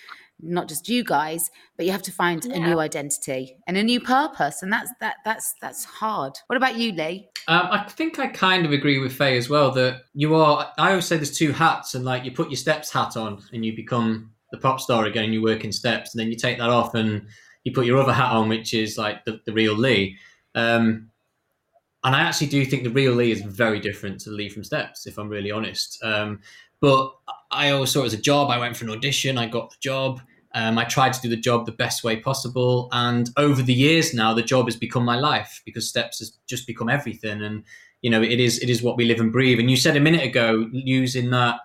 not 0.45 0.69
just 0.69 0.89
you 0.89 1.03
guys, 1.03 1.51
but 1.77 1.87
you 1.87 1.93
have 1.93 2.03
to 2.03 2.13
find 2.13 2.45
a 2.45 2.59
new 2.59 2.79
identity 2.79 3.57
and 3.67 3.77
a 3.77 3.83
new 3.83 4.01
purpose, 4.01 4.63
and 4.63 4.73
that's 4.73 4.91
that 5.01 5.17
that's 5.25 5.55
that's 5.61 5.85
hard. 5.85 6.35
What 6.47 6.57
about 6.57 6.77
you, 6.77 6.93
Lee? 6.93 7.29
Um, 7.49 7.69
I 7.71 7.85
think 7.85 8.19
I 8.19 8.29
kind 8.29 8.65
of 8.65 8.73
agree 8.73 8.99
with 8.99 9.13
Faye 9.13 9.37
as 9.37 9.49
well 9.49 9.71
that 9.73 10.03
you 10.15 10.35
are. 10.35 10.73
I 10.79 10.91
always 10.91 11.07
say 11.07 11.17
there's 11.17 11.37
two 11.37 11.53
hats, 11.53 11.95
and 11.95 12.05
like 12.05 12.25
you 12.25 12.31
put 12.31 12.51
your 12.51 12.57
steps 12.57 12.93
hat 12.93 13.17
on 13.17 13.43
and 13.53 13.65
you 13.65 13.75
become 13.75 14.31
the 14.53 14.59
pop 14.59 14.81
star 14.81 15.07
again, 15.07 15.25
and 15.25 15.35
you 15.35 15.43
work 15.43 15.65
in 15.65 15.73
steps, 15.73 16.15
and 16.15 16.21
then 16.21 16.29
you 16.29 16.37
take 16.37 16.59
that 16.59 16.71
off 16.71 16.95
and 16.95 17.27
you 17.65 17.73
put 17.73 17.87
your 17.87 17.99
other 17.99 18.13
hat 18.13 18.31
on, 18.33 18.49
which 18.49 18.75
is 18.75 18.97
like 18.99 19.25
the, 19.25 19.41
the 19.47 19.53
real 19.53 19.75
Lee. 19.75 20.19
Um, 20.55 21.11
and 22.05 22.15
I 22.15 22.21
actually 22.21 22.49
do 22.49 22.65
think 22.67 22.85
the 22.85 22.91
real 22.91 23.15
Lee 23.15 23.33
is 23.33 23.41
very 23.41 23.81
different 23.81 24.21
to 24.21 24.31
the 24.31 24.37
Lee 24.37 24.51
from 24.51 24.63
Steps, 24.63 25.07
if 25.07 25.17
I'm 25.19 25.31
really 25.31 25.51
honest. 25.51 25.99
Um, 26.05 26.41
but 26.81 27.15
I 27.51 27.71
always 27.71 27.91
saw 27.91 28.03
it 28.03 28.07
as 28.07 28.13
a 28.13 28.19
job. 28.19 28.51
I 28.51 28.59
went 28.59 28.77
for 28.77 28.85
an 28.85 28.91
audition, 28.91 29.39
I 29.39 29.47
got 29.47 29.71
the 29.71 29.77
job, 29.81 30.21
Um, 30.55 30.79
I 30.79 30.85
tried 30.85 31.13
to 31.15 31.21
do 31.21 31.29
the 31.29 31.37
job 31.37 31.67
the 31.67 31.73
best 31.73 32.05
way 32.05 32.17
possible, 32.17 32.89
and 32.93 33.29
over 33.37 33.61
the 33.61 33.75
years 33.75 34.15
now, 34.15 34.33
the 34.33 34.43
job 34.43 34.67
has 34.67 34.77
become 34.77 35.05
my 35.05 35.17
life 35.17 35.61
because 35.65 35.89
steps 35.89 36.21
has 36.21 36.39
just 36.49 36.67
become 36.67 36.89
everything. 36.89 37.43
And 37.43 37.65
you 38.03 38.11
know, 38.11 38.23
it 38.23 38.39
is 38.39 38.61
it 38.61 38.71
is 38.71 38.83
what 38.83 38.97
we 38.97 39.05
live 39.05 39.19
and 39.19 39.33
breathe. 39.33 39.59
And 39.59 39.69
you 39.69 39.77
said 39.77 39.97
a 39.97 40.01
minute 40.01 40.23
ago, 40.23 40.69
using 40.73 41.31
that, 41.31 41.57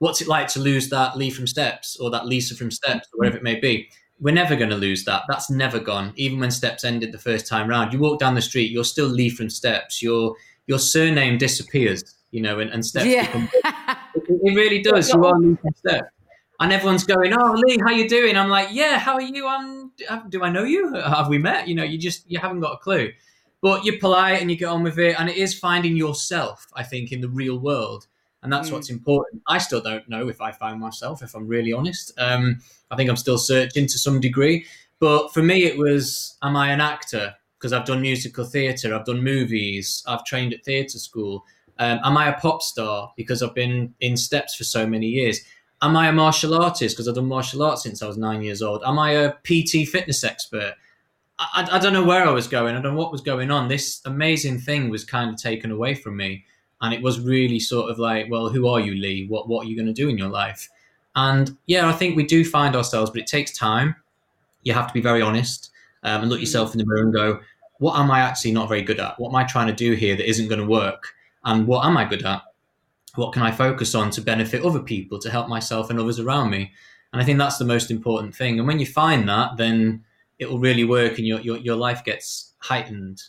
what's 0.00 0.20
it 0.20 0.28
like 0.28 0.48
to 0.48 0.60
lose 0.60 0.90
that 0.90 1.16
Lee 1.16 1.30
from 1.30 1.46
Steps 1.46 1.96
or 1.96 2.10
that 2.10 2.26
Lisa 2.26 2.54
from 2.54 2.70
Steps 2.70 3.08
or 3.12 3.18
whatever 3.18 3.38
it 3.38 3.42
may 3.42 3.58
be? 3.58 3.88
We're 4.20 4.34
never 4.34 4.56
going 4.56 4.70
to 4.70 4.76
lose 4.76 5.04
that. 5.04 5.22
That's 5.28 5.50
never 5.50 5.78
gone. 5.78 6.12
Even 6.16 6.40
when 6.40 6.50
Steps 6.50 6.84
ended 6.84 7.12
the 7.12 7.18
first 7.18 7.46
time 7.46 7.68
round, 7.68 7.92
you 7.92 7.98
walk 7.98 8.18
down 8.18 8.34
the 8.34 8.42
street, 8.42 8.70
you're 8.70 8.84
still 8.84 9.06
Lee 9.08 9.30
from 9.30 9.48
Steps. 9.48 10.02
Your 10.02 10.36
your 10.66 10.78
surname 10.78 11.38
disappears, 11.38 12.02
you 12.32 12.42
know, 12.42 12.58
and, 12.58 12.70
and 12.70 12.84
Steps. 12.84 13.06
Yeah. 13.06 13.26
Become, 13.26 13.48
it, 13.54 14.24
it 14.28 14.54
really 14.54 14.82
does. 14.90 15.10
You 15.10 15.24
are 15.24 15.38
Lee 15.38 15.56
from 15.56 15.74
Steps 15.74 16.15
and 16.60 16.72
everyone's 16.72 17.04
going, 17.04 17.32
"Oh, 17.32 17.52
Lee, 17.52 17.78
how 17.84 17.90
you 17.90 18.08
doing?" 18.08 18.36
I'm 18.36 18.48
like, 18.48 18.68
"Yeah, 18.72 18.98
how 18.98 19.14
are 19.14 19.20
you? 19.20 19.46
Um, 19.46 19.92
do 20.28 20.42
I 20.42 20.50
know 20.50 20.64
you? 20.64 20.94
Have 20.94 21.28
we 21.28 21.38
met? 21.38 21.68
You 21.68 21.74
know, 21.74 21.84
you 21.84 21.98
just 21.98 22.30
you 22.30 22.38
haven't 22.38 22.60
got 22.60 22.74
a 22.74 22.78
clue." 22.78 23.12
But 23.62 23.84
you're 23.84 23.98
polite 23.98 24.40
and 24.40 24.50
you 24.50 24.56
get 24.56 24.68
on 24.68 24.82
with 24.82 24.98
it, 24.98 25.18
and 25.18 25.28
it 25.28 25.36
is 25.36 25.58
finding 25.58 25.96
yourself. 25.96 26.66
I 26.74 26.82
think 26.82 27.12
in 27.12 27.20
the 27.20 27.28
real 27.28 27.58
world, 27.58 28.06
and 28.42 28.52
that's 28.52 28.70
mm. 28.70 28.72
what's 28.72 28.90
important. 28.90 29.42
I 29.48 29.58
still 29.58 29.80
don't 29.80 30.08
know 30.08 30.28
if 30.28 30.40
I 30.40 30.52
find 30.52 30.78
myself, 30.78 31.22
if 31.22 31.34
I'm 31.34 31.48
really 31.48 31.72
honest. 31.72 32.12
Um, 32.18 32.60
I 32.90 32.96
think 32.96 33.10
I'm 33.10 33.16
still 33.16 33.38
searching 33.38 33.86
to 33.86 33.98
some 33.98 34.20
degree. 34.20 34.66
But 34.98 35.32
for 35.34 35.42
me, 35.42 35.64
it 35.64 35.76
was, 35.76 36.36
am 36.42 36.56
I 36.56 36.70
an 36.70 36.80
actor? 36.80 37.34
Because 37.58 37.72
I've 37.72 37.84
done 37.84 38.02
musical 38.02 38.44
theatre, 38.44 38.94
I've 38.94 39.04
done 39.04 39.22
movies, 39.22 40.02
I've 40.06 40.24
trained 40.24 40.52
at 40.52 40.64
theatre 40.64 40.98
school. 40.98 41.44
Um, 41.78 41.98
am 42.04 42.16
I 42.16 42.28
a 42.28 42.38
pop 42.38 42.62
star? 42.62 43.12
Because 43.16 43.42
I've 43.42 43.54
been 43.54 43.94
in 44.00 44.16
steps 44.16 44.54
for 44.54 44.64
so 44.64 44.86
many 44.86 45.06
years 45.06 45.40
Am 45.82 45.96
I 45.96 46.08
a 46.08 46.12
martial 46.12 46.54
artist? 46.54 46.96
Because 46.96 47.08
I've 47.08 47.14
done 47.14 47.26
martial 47.26 47.62
arts 47.62 47.82
since 47.82 48.02
I 48.02 48.06
was 48.06 48.16
nine 48.16 48.42
years 48.42 48.62
old. 48.62 48.82
Am 48.84 48.98
I 48.98 49.10
a 49.12 49.32
PT 49.44 49.88
fitness 49.88 50.24
expert? 50.24 50.74
I, 51.38 51.68
I, 51.72 51.78
don't 51.78 51.92
know 51.92 52.04
where 52.04 52.26
I 52.26 52.30
was 52.30 52.48
going. 52.48 52.74
I 52.74 52.80
don't 52.80 52.94
know 52.94 52.98
what 52.98 53.12
was 53.12 53.20
going 53.20 53.50
on. 53.50 53.68
This 53.68 54.00
amazing 54.06 54.58
thing 54.58 54.88
was 54.88 55.04
kind 55.04 55.30
of 55.30 55.36
taken 55.36 55.70
away 55.70 55.94
from 55.94 56.16
me. 56.16 56.44
And 56.80 56.94
it 56.94 57.02
was 57.02 57.20
really 57.20 57.60
sort 57.60 57.90
of 57.90 57.98
like, 57.98 58.30
well, 58.30 58.48
who 58.48 58.68
are 58.68 58.80
you, 58.80 58.94
Lee? 58.94 59.26
What, 59.28 59.48
what 59.48 59.66
are 59.66 59.68
you 59.68 59.76
going 59.76 59.86
to 59.86 59.92
do 59.92 60.08
in 60.08 60.16
your 60.16 60.28
life? 60.28 60.68
And 61.14 61.56
yeah, 61.66 61.88
I 61.88 61.92
think 61.92 62.16
we 62.16 62.24
do 62.24 62.44
find 62.44 62.74
ourselves, 62.74 63.10
but 63.10 63.20
it 63.20 63.26
takes 63.26 63.56
time. 63.56 63.96
You 64.62 64.72
have 64.72 64.86
to 64.86 64.94
be 64.94 65.00
very 65.00 65.22
honest 65.22 65.70
um, 66.02 66.22
and 66.22 66.30
look 66.30 66.40
yourself 66.40 66.72
in 66.72 66.78
the 66.78 66.86
mirror 66.86 67.02
and 67.02 67.12
go, 67.12 67.40
what 67.78 67.98
am 67.98 68.10
I 68.10 68.20
actually 68.20 68.52
not 68.52 68.68
very 68.68 68.82
good 68.82 69.00
at? 69.00 69.18
What 69.18 69.30
am 69.30 69.36
I 69.36 69.44
trying 69.44 69.66
to 69.66 69.72
do 69.74 69.92
here 69.92 70.16
that 70.16 70.28
isn't 70.28 70.48
going 70.48 70.60
to 70.60 70.66
work? 70.66 71.14
And 71.44 71.66
what 71.66 71.84
am 71.84 71.96
I 71.96 72.04
good 72.04 72.24
at? 72.24 72.42
What 73.16 73.32
can 73.32 73.42
I 73.42 73.50
focus 73.50 73.94
on 73.94 74.10
to 74.10 74.20
benefit 74.20 74.64
other 74.64 74.80
people, 74.80 75.18
to 75.20 75.30
help 75.30 75.48
myself 75.48 75.90
and 75.90 75.98
others 75.98 76.20
around 76.20 76.50
me? 76.50 76.72
And 77.12 77.22
I 77.22 77.24
think 77.24 77.38
that's 77.38 77.58
the 77.58 77.64
most 77.64 77.90
important 77.90 78.34
thing. 78.34 78.58
And 78.58 78.68
when 78.68 78.78
you 78.78 78.86
find 78.86 79.28
that, 79.28 79.56
then 79.56 80.04
it 80.38 80.50
will 80.50 80.58
really 80.58 80.84
work 80.84 81.18
and 81.18 81.26
your, 81.26 81.40
your, 81.40 81.56
your 81.58 81.76
life 81.76 82.04
gets 82.04 82.54
heightened. 82.58 83.22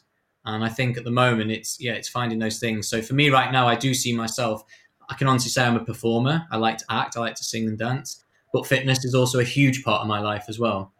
And 0.45 0.63
I 0.63 0.69
think 0.69 0.97
at 0.97 1.03
the 1.03 1.11
moment 1.11 1.51
it's 1.51 1.79
yeah, 1.79 1.93
it's 1.93 2.09
finding 2.09 2.39
those 2.39 2.59
things. 2.59 2.87
So 2.87 3.01
for 3.01 3.13
me 3.13 3.29
right 3.29 3.51
now, 3.51 3.67
I 3.67 3.75
do 3.75 3.93
see 3.93 4.13
myself. 4.13 4.63
I 5.09 5.13
can 5.13 5.27
honestly 5.27 5.51
say 5.51 5.63
I'm 5.63 5.75
a 5.75 5.83
performer. 5.83 6.45
I 6.51 6.57
like 6.57 6.77
to 6.79 6.85
act. 6.89 7.17
I 7.17 7.21
like 7.21 7.35
to 7.35 7.43
sing 7.43 7.67
and 7.67 7.77
dance. 7.77 8.23
But 8.53 8.65
fitness 8.65 9.03
is 9.05 9.13
also 9.13 9.39
a 9.39 9.43
huge 9.43 9.83
part 9.83 10.01
of 10.01 10.07
my 10.07 10.19
life 10.19 10.45
as 10.47 10.57
well. 10.57 10.93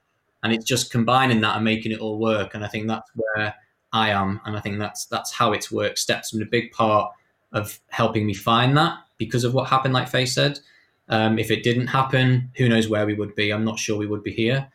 And 0.44 0.54
it's 0.54 0.66
just 0.66 0.92
combining 0.92 1.42
that 1.42 1.56
and 1.56 1.66
making 1.66 1.92
it 1.92 2.00
all 2.00 2.20
work. 2.20 2.56
And 2.56 2.64
I 2.64 2.68
think 2.68 2.88
that's 2.88 3.10
where 3.16 3.56
I 3.94 4.10
am. 4.10 4.42
And 4.46 4.56
I 4.56 4.60
think 4.60 4.80
that's 4.80 5.06
that's 5.06 5.32
how 5.32 5.54
it's 5.54 5.72
worked. 5.72 6.00
Steps 6.00 6.32
been 6.32 6.42
a 6.42 6.46
big 6.46 6.72
part 6.72 7.12
of 7.52 7.80
helping 7.90 8.26
me 8.26 8.34
find 8.34 8.78
that 8.78 8.98
because 9.18 9.44
of 9.44 9.54
what 9.54 9.70
happened, 9.70 9.94
like 9.94 10.10
Faye 10.10 10.26
said. 10.26 10.60
Um, 11.10 11.40
if 11.40 11.50
it 11.52 11.64
didn't 11.64 11.88
happen, 11.88 12.52
who 12.58 12.68
knows 12.68 12.90
where 12.90 13.06
we 13.06 13.14
would 13.14 13.36
be? 13.36 13.52
I'm 13.52 13.64
not 13.64 13.80
sure 13.80 13.98
we 13.98 14.08
would 14.08 14.24
be 14.24 14.34
here. 14.34 14.68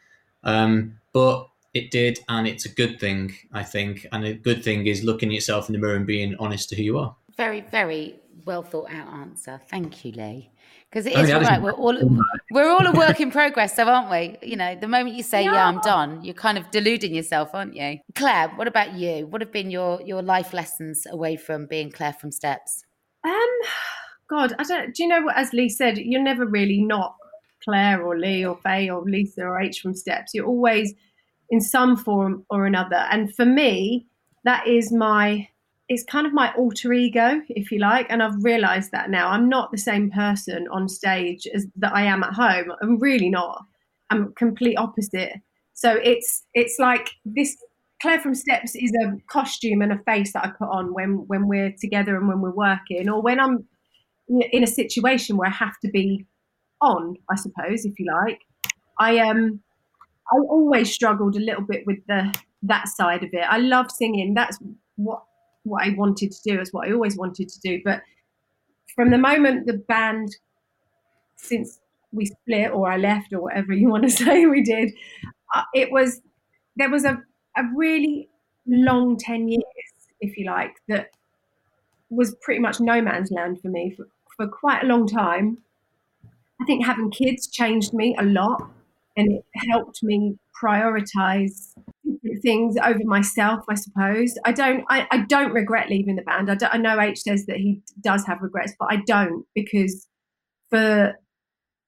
Um, 0.44 0.98
but 1.12 1.48
it 1.74 1.90
did, 1.90 2.20
and 2.28 2.46
it's 2.46 2.64
a 2.64 2.68
good 2.68 2.98
thing, 2.98 3.34
I 3.52 3.62
think. 3.62 4.06
And 4.12 4.24
a 4.24 4.34
good 4.34 4.64
thing 4.64 4.86
is 4.86 5.04
looking 5.04 5.28
at 5.28 5.34
yourself 5.34 5.68
in 5.68 5.74
the 5.74 5.78
mirror 5.78 5.96
and 5.96 6.06
being 6.06 6.34
honest 6.38 6.68
to 6.70 6.76
who 6.76 6.82
you 6.82 6.98
are. 6.98 7.14
Very, 7.36 7.60
very 7.60 8.16
well 8.44 8.62
thought 8.62 8.90
out 8.90 9.12
answer. 9.12 9.60
Thank 9.68 10.04
you, 10.04 10.12
Lee. 10.12 10.50
Because 10.88 11.06
it 11.06 11.14
is 11.14 11.30
oh, 11.30 11.40
right. 11.40 11.60
We're 11.60 11.72
all 11.72 11.98
we're 12.50 12.68
all 12.68 12.86
a 12.86 12.92
work 12.92 13.20
in 13.20 13.30
progress, 13.30 13.76
so 13.76 13.84
aren't 13.84 14.10
we? 14.10 14.36
You 14.46 14.56
know, 14.56 14.74
the 14.74 14.88
moment 14.88 15.16
you 15.16 15.22
say, 15.22 15.44
yeah. 15.44 15.52
"Yeah, 15.52 15.66
I'm 15.66 15.80
done," 15.80 16.22
you're 16.22 16.34
kind 16.34 16.58
of 16.58 16.70
deluding 16.70 17.14
yourself, 17.14 17.50
aren't 17.54 17.74
you? 17.74 17.98
Claire, 18.14 18.48
what 18.56 18.68
about 18.68 18.92
you? 18.94 19.26
What 19.26 19.40
have 19.40 19.52
been 19.52 19.70
your 19.70 20.02
your 20.02 20.22
life 20.22 20.52
lessons 20.52 21.06
away 21.10 21.36
from 21.36 21.66
being 21.66 21.90
Claire 21.90 22.12
from 22.12 22.30
Steps? 22.30 22.84
Um, 23.24 23.58
God, 24.28 24.54
I 24.58 24.64
don't. 24.64 24.94
Do 24.94 25.02
you 25.02 25.08
know 25.08 25.22
what? 25.22 25.36
As 25.36 25.52
Lee 25.52 25.68
said, 25.68 25.98
you're 25.98 26.22
never 26.22 26.46
really 26.46 26.82
not 26.82 27.16
Claire 27.64 28.02
or 28.02 28.18
Lee 28.18 28.44
or 28.44 28.56
Faye 28.56 28.90
or 28.90 29.02
Lisa 29.02 29.42
or 29.42 29.60
H 29.60 29.80
from 29.80 29.94
Steps. 29.94 30.32
You're 30.34 30.46
always 30.46 30.94
in 31.50 31.60
some 31.60 31.96
form 31.96 32.44
or 32.50 32.66
another. 32.66 33.06
And 33.10 33.34
for 33.34 33.44
me, 33.44 34.06
that 34.44 34.66
is 34.66 34.92
my 34.92 35.48
it's 35.88 36.04
kind 36.04 36.26
of 36.26 36.32
my 36.32 36.52
alter 36.54 36.92
ego, 36.92 37.40
if 37.48 37.70
you 37.70 37.78
like, 37.78 38.06
and 38.08 38.22
I've 38.22 38.42
realised 38.42 38.92
that 38.92 39.10
now. 39.10 39.28
I'm 39.28 39.48
not 39.48 39.70
the 39.70 39.78
same 39.78 40.10
person 40.10 40.66
on 40.70 40.88
stage 40.88 41.46
as 41.52 41.66
that 41.76 41.94
I 41.94 42.02
am 42.02 42.22
at 42.22 42.32
home. 42.32 42.72
I'm 42.82 42.98
really 42.98 43.28
not. 43.28 43.64
I'm 44.10 44.32
complete 44.34 44.76
opposite. 44.76 45.32
So 45.74 45.98
it's 46.02 46.44
it's 46.54 46.76
like 46.78 47.10
this. 47.24 47.56
Claire 48.00 48.20
from 48.20 48.34
Steps 48.34 48.74
is 48.74 48.92
a 49.00 49.16
costume 49.28 49.80
and 49.80 49.92
a 49.92 49.98
face 49.98 50.32
that 50.32 50.44
I 50.44 50.50
put 50.50 50.68
on 50.70 50.92
when 50.92 51.24
when 51.28 51.46
we're 51.46 51.72
together 51.80 52.16
and 52.16 52.28
when 52.28 52.40
we're 52.40 52.50
working, 52.54 53.08
or 53.08 53.22
when 53.22 53.38
I'm 53.38 53.64
in 54.28 54.62
a 54.62 54.68
situation 54.68 55.36
where 55.36 55.48
I 55.48 55.52
have 55.52 55.78
to 55.84 55.90
be 55.90 56.26
on, 56.80 57.16
I 57.30 57.36
suppose, 57.36 57.84
if 57.84 57.98
you 57.98 58.06
like. 58.24 58.40
I 58.98 59.18
um 59.18 59.60
I 60.32 60.36
always 60.48 60.92
struggled 60.92 61.36
a 61.36 61.40
little 61.40 61.64
bit 61.64 61.84
with 61.86 61.98
the 62.06 62.34
that 62.62 62.88
side 62.88 63.24
of 63.24 63.30
it. 63.32 63.44
I 63.48 63.58
love 63.58 63.90
singing. 63.90 64.34
That's 64.34 64.58
what 64.96 65.22
what 65.64 65.84
I 65.84 65.90
wanted 65.90 66.32
to 66.32 66.42
do, 66.42 66.60
is 66.60 66.72
what 66.72 66.88
I 66.88 66.92
always 66.92 67.16
wanted 67.16 67.48
to 67.48 67.60
do. 67.60 67.80
But 67.84 68.02
from 68.94 69.10
the 69.10 69.18
moment 69.18 69.66
the 69.66 69.74
band, 69.74 70.36
since 71.36 71.78
we 72.12 72.26
split 72.26 72.70
or 72.72 72.90
I 72.90 72.96
left 72.96 73.32
or 73.32 73.40
whatever 73.40 73.72
you 73.72 73.88
want 73.88 74.04
to 74.04 74.10
say 74.24 74.46
we 74.46 74.62
did, 74.62 74.92
uh, 75.54 75.62
it 75.74 75.90
was 75.90 76.20
there 76.76 76.90
was 76.90 77.04
a, 77.04 77.22
a 77.56 77.62
really 77.76 78.28
long 78.66 79.16
10 79.16 79.48
years, 79.48 79.62
if 80.20 80.36
you 80.36 80.46
like, 80.46 80.74
that 80.88 81.10
was 82.10 82.34
pretty 82.42 82.60
much 82.60 82.80
no 82.80 83.00
man's 83.00 83.30
land 83.30 83.60
for 83.60 83.68
me 83.68 83.94
for, 83.96 84.06
for 84.36 84.46
quite 84.46 84.82
a 84.82 84.86
long 84.86 85.06
time. 85.06 85.58
I 86.60 86.64
think 86.64 86.84
having 86.86 87.10
kids 87.10 87.48
changed 87.48 87.92
me 87.92 88.14
a 88.18 88.22
lot 88.22 88.70
and 89.16 89.32
it 89.32 89.44
helped 89.70 90.02
me 90.02 90.38
prioritize 90.62 91.74
things 92.42 92.76
over 92.84 93.04
myself 93.04 93.64
i 93.70 93.74
suppose. 93.74 94.34
I 94.44 94.52
don't 94.52 94.84
i, 94.90 95.06
I 95.10 95.18
don't 95.18 95.52
regret 95.52 95.88
leaving 95.90 96.16
the 96.16 96.22
band. 96.22 96.50
I, 96.50 96.56
I 96.70 96.78
know 96.78 97.00
h 97.00 97.20
says 97.20 97.46
that 97.46 97.56
he 97.56 97.82
does 98.00 98.24
have 98.26 98.42
regrets 98.42 98.74
but 98.78 98.88
i 98.90 98.96
don't 98.96 99.44
because 99.54 100.06
for 100.70 101.14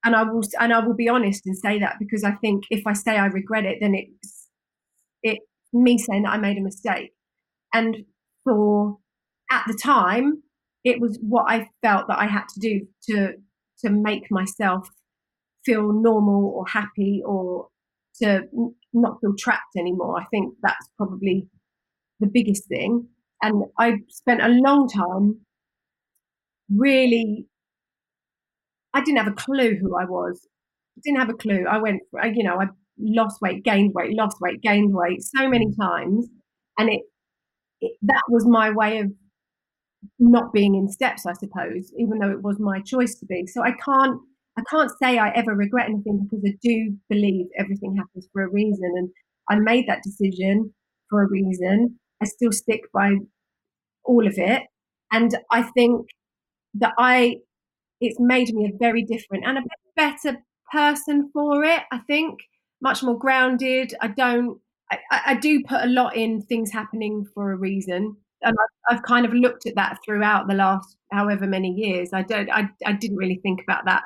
and 0.03 0.15
i 0.15 0.23
will 0.23 0.43
and 0.59 0.73
i 0.73 0.79
will 0.79 0.95
be 0.95 1.09
honest 1.09 1.45
and 1.45 1.57
say 1.57 1.79
that 1.79 1.95
because 1.99 2.23
i 2.23 2.31
think 2.31 2.63
if 2.69 2.83
i 2.85 2.93
say 2.93 3.17
i 3.17 3.25
regret 3.25 3.65
it 3.65 3.77
then 3.81 3.95
it's 3.95 4.47
it 5.23 5.39
me 5.73 5.97
saying 5.97 6.23
that 6.23 6.31
i 6.31 6.37
made 6.37 6.57
a 6.57 6.61
mistake. 6.61 7.11
And 7.73 8.05
for 8.45 8.97
at 9.51 9.65
the 9.67 9.73
time 9.73 10.43
it 10.83 11.01
was 11.01 11.17
what 11.21 11.45
i 11.49 11.69
felt 11.81 12.07
that 12.07 12.19
i 12.19 12.25
had 12.25 12.47
to 12.53 12.59
do 12.59 12.87
to 13.09 13.33
to 13.79 13.89
make 13.89 14.31
myself 14.31 14.87
feel 15.65 15.91
normal 15.91 16.53
or 16.55 16.65
happy 16.67 17.21
or 17.25 17.67
to 18.21 18.43
not 19.01 19.19
feel 19.21 19.35
trapped 19.37 19.75
anymore. 19.77 20.19
I 20.19 20.25
think 20.25 20.53
that's 20.61 20.89
probably 20.97 21.47
the 22.19 22.27
biggest 22.27 22.67
thing. 22.67 23.07
And 23.41 23.65
I 23.77 23.97
spent 24.09 24.41
a 24.41 24.47
long 24.47 24.87
time 24.87 25.41
really, 26.73 27.45
I 28.93 29.01
didn't 29.01 29.17
have 29.17 29.27
a 29.27 29.35
clue 29.35 29.77
who 29.79 29.97
I 29.97 30.05
was. 30.05 30.47
Didn't 31.03 31.19
have 31.19 31.29
a 31.29 31.33
clue. 31.33 31.65
I 31.69 31.77
went, 31.77 32.01
you 32.33 32.43
know, 32.43 32.59
I 32.59 32.67
lost 32.97 33.41
weight, 33.41 33.63
gained 33.63 33.93
weight, 33.93 34.15
lost 34.15 34.37
weight, 34.39 34.61
gained 34.61 34.93
weight 34.93 35.21
so 35.21 35.41
mm. 35.41 35.51
many 35.51 35.67
times. 35.79 36.27
And 36.77 36.89
it, 36.89 37.01
it 37.81 37.97
that 38.03 38.23
was 38.29 38.45
my 38.45 38.69
way 38.71 38.99
of 38.99 39.11
not 40.19 40.53
being 40.53 40.75
in 40.75 40.87
steps, 40.89 41.25
I 41.25 41.33
suppose, 41.33 41.91
even 41.97 42.19
though 42.19 42.31
it 42.31 42.41
was 42.41 42.59
my 42.59 42.79
choice 42.79 43.15
to 43.15 43.25
be. 43.25 43.47
So 43.47 43.61
I 43.63 43.71
can't 43.71 44.19
I 44.57 44.63
can't 44.69 44.91
say 45.01 45.17
I 45.17 45.29
ever 45.31 45.53
regret 45.53 45.89
anything 45.89 46.27
because 46.29 46.43
I 46.47 46.57
do 46.61 46.95
believe 47.09 47.47
everything 47.57 47.95
happens 47.97 48.27
for 48.31 48.43
a 48.43 48.49
reason. 48.49 48.91
And 48.95 49.09
I 49.49 49.59
made 49.59 49.87
that 49.87 50.03
decision 50.03 50.73
for 51.09 51.23
a 51.23 51.27
reason. 51.27 51.99
I 52.21 52.25
still 52.25 52.51
stick 52.51 52.81
by 52.93 53.15
all 54.05 54.25
of 54.25 54.35
it. 54.37 54.63
And 55.11 55.37
I 55.51 55.63
think 55.63 56.07
that 56.75 56.93
I, 56.97 57.37
it's 57.99 58.19
made 58.19 58.53
me 58.53 58.65
a 58.65 58.77
very 58.77 59.03
different 59.03 59.45
and 59.45 59.57
a 59.57 59.63
better 59.95 60.37
person 60.71 61.29
for 61.33 61.63
it. 61.63 61.81
I 61.91 61.99
think 61.99 62.39
much 62.81 63.03
more 63.03 63.17
grounded. 63.17 63.93
I 64.01 64.07
don't, 64.09 64.59
I, 64.91 64.99
I 65.11 65.35
do 65.35 65.63
put 65.63 65.83
a 65.83 65.87
lot 65.87 66.15
in 66.15 66.41
things 66.41 66.71
happening 66.71 67.25
for 67.33 67.51
a 67.51 67.57
reason. 67.57 68.15
And 68.41 68.55
I've, 68.89 68.97
I've 68.97 69.03
kind 69.03 69.25
of 69.25 69.33
looked 69.33 69.65
at 69.65 69.75
that 69.75 69.99
throughout 70.05 70.47
the 70.47 70.53
last 70.53 70.97
however 71.11 71.45
many 71.47 71.71
years. 71.71 72.09
I 72.13 72.21
don't, 72.21 72.49
I, 72.51 72.69
I 72.85 72.93
didn't 72.93 73.17
really 73.17 73.39
think 73.43 73.61
about 73.61 73.85
that 73.85 74.03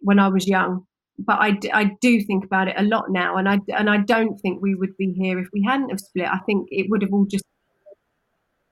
when 0.00 0.18
I 0.18 0.28
was 0.28 0.46
young. 0.46 0.86
but 1.18 1.38
I, 1.40 1.58
I 1.72 1.84
do 2.02 2.20
think 2.22 2.44
about 2.44 2.68
it 2.68 2.74
a 2.76 2.82
lot 2.82 3.06
now, 3.10 3.36
and 3.38 3.48
I 3.48 3.58
and 3.76 3.88
I 3.88 3.98
don't 3.98 4.36
think 4.38 4.60
we 4.60 4.74
would 4.74 4.96
be 4.98 5.12
here 5.12 5.38
if 5.38 5.48
we 5.52 5.62
hadn't 5.62 5.88
have 5.90 6.00
split. 6.00 6.28
I 6.28 6.38
think 6.46 6.68
it 6.70 6.88
would 6.90 7.02
have 7.02 7.12
all 7.12 7.24
just 7.24 7.44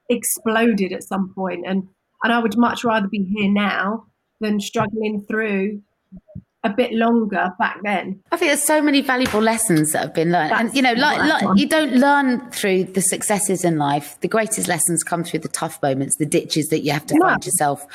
exploded 0.09 0.93
at 0.93 1.03
some 1.03 1.33
point, 1.35 1.64
and 1.66 1.89
and 2.22 2.33
I 2.33 2.39
would 2.39 2.57
much 2.57 2.85
rather 2.85 3.09
be 3.09 3.25
here 3.25 3.51
now 3.51 4.07
than 4.41 4.61
struggling 4.61 5.25
through 5.29 5.83
a 6.62 6.70
bit 6.70 6.93
longer 6.93 7.51
back 7.59 7.79
then. 7.83 8.20
I 8.33 8.37
think 8.37 8.49
there's 8.51 8.62
so 8.62 8.81
many 8.81 9.03
valuable 9.03 9.41
lessons 9.43 9.93
that 9.93 10.01
have 10.03 10.14
been 10.14 10.33
learned, 10.33 10.51
That's 10.51 10.61
and 10.62 10.75
you 10.75 10.81
know, 10.83 10.95
like, 10.95 11.18
like 11.18 11.59
you 11.59 11.68
don't 11.68 11.95
learn 11.95 12.51
through 12.51 12.85
the 12.85 13.03
successes 13.03 13.64
in 13.64 13.77
life. 13.77 14.18
The 14.22 14.29
greatest 14.29 14.66
lessons 14.66 15.03
come 15.03 15.25
through 15.25 15.41
the 15.41 15.49
tough 15.49 15.81
moments, 15.83 16.16
the 16.18 16.27
ditches 16.27 16.68
that 16.68 16.81
you 16.81 16.93
have 16.93 17.07
to 17.07 17.14
No. 17.18 17.27
find 17.27 17.45
yourself 17.45 17.87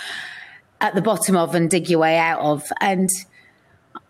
at 0.81 0.95
the 0.95 1.01
bottom 1.01 1.35
of 1.35 1.55
and 1.55 1.69
dig 1.69 1.89
your 1.89 1.99
way 1.99 2.17
out 2.17 2.39
of. 2.39 2.63
And 2.79 3.09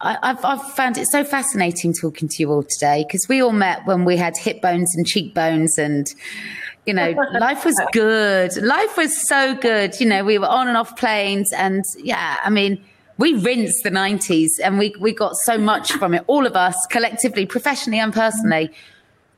I, 0.02 0.18
I've, 0.22 0.44
I've 0.44 0.74
found 0.74 0.98
it 0.98 1.08
so 1.08 1.24
fascinating 1.24 1.94
talking 1.94 2.28
to 2.28 2.36
you 2.40 2.52
all 2.52 2.64
today 2.64 3.06
because 3.08 3.28
we 3.28 3.42
all 3.42 3.52
met 3.52 3.86
when 3.86 4.06
we 4.06 4.18
had 4.18 4.38
hip 4.38 4.62
bones 4.62 4.96
and 4.96 5.06
cheekbones 5.06 5.78
and. 5.78 6.08
You 6.86 6.96
know, 6.96 7.12
life 7.40 7.66
was 7.66 7.80
good. 7.92 8.56
Life 8.64 8.98
was 8.98 9.28
so 9.28 9.54
good. 9.54 10.00
You 10.00 10.08
know, 10.08 10.24
we 10.24 10.40
were 10.40 10.48
on 10.48 10.68
and 10.68 10.76
off 10.76 10.98
planes, 10.98 11.52
and 11.54 11.84
yeah, 12.00 12.38
I 12.44 12.50
mean, 12.50 12.84
we 13.20 13.34
rinsed 13.34 13.84
the 13.84 13.92
90s 13.92 14.48
and 14.64 14.80
we, 14.80 14.96
we 15.00 15.14
got 15.14 15.36
so 15.44 15.58
much 15.58 15.92
from 15.92 16.14
it, 16.14 16.24
all 16.28 16.48
of 16.48 16.56
us 16.56 16.76
collectively, 16.90 17.46
professionally 17.46 18.00
and 18.00 18.14
personally. 18.14 18.72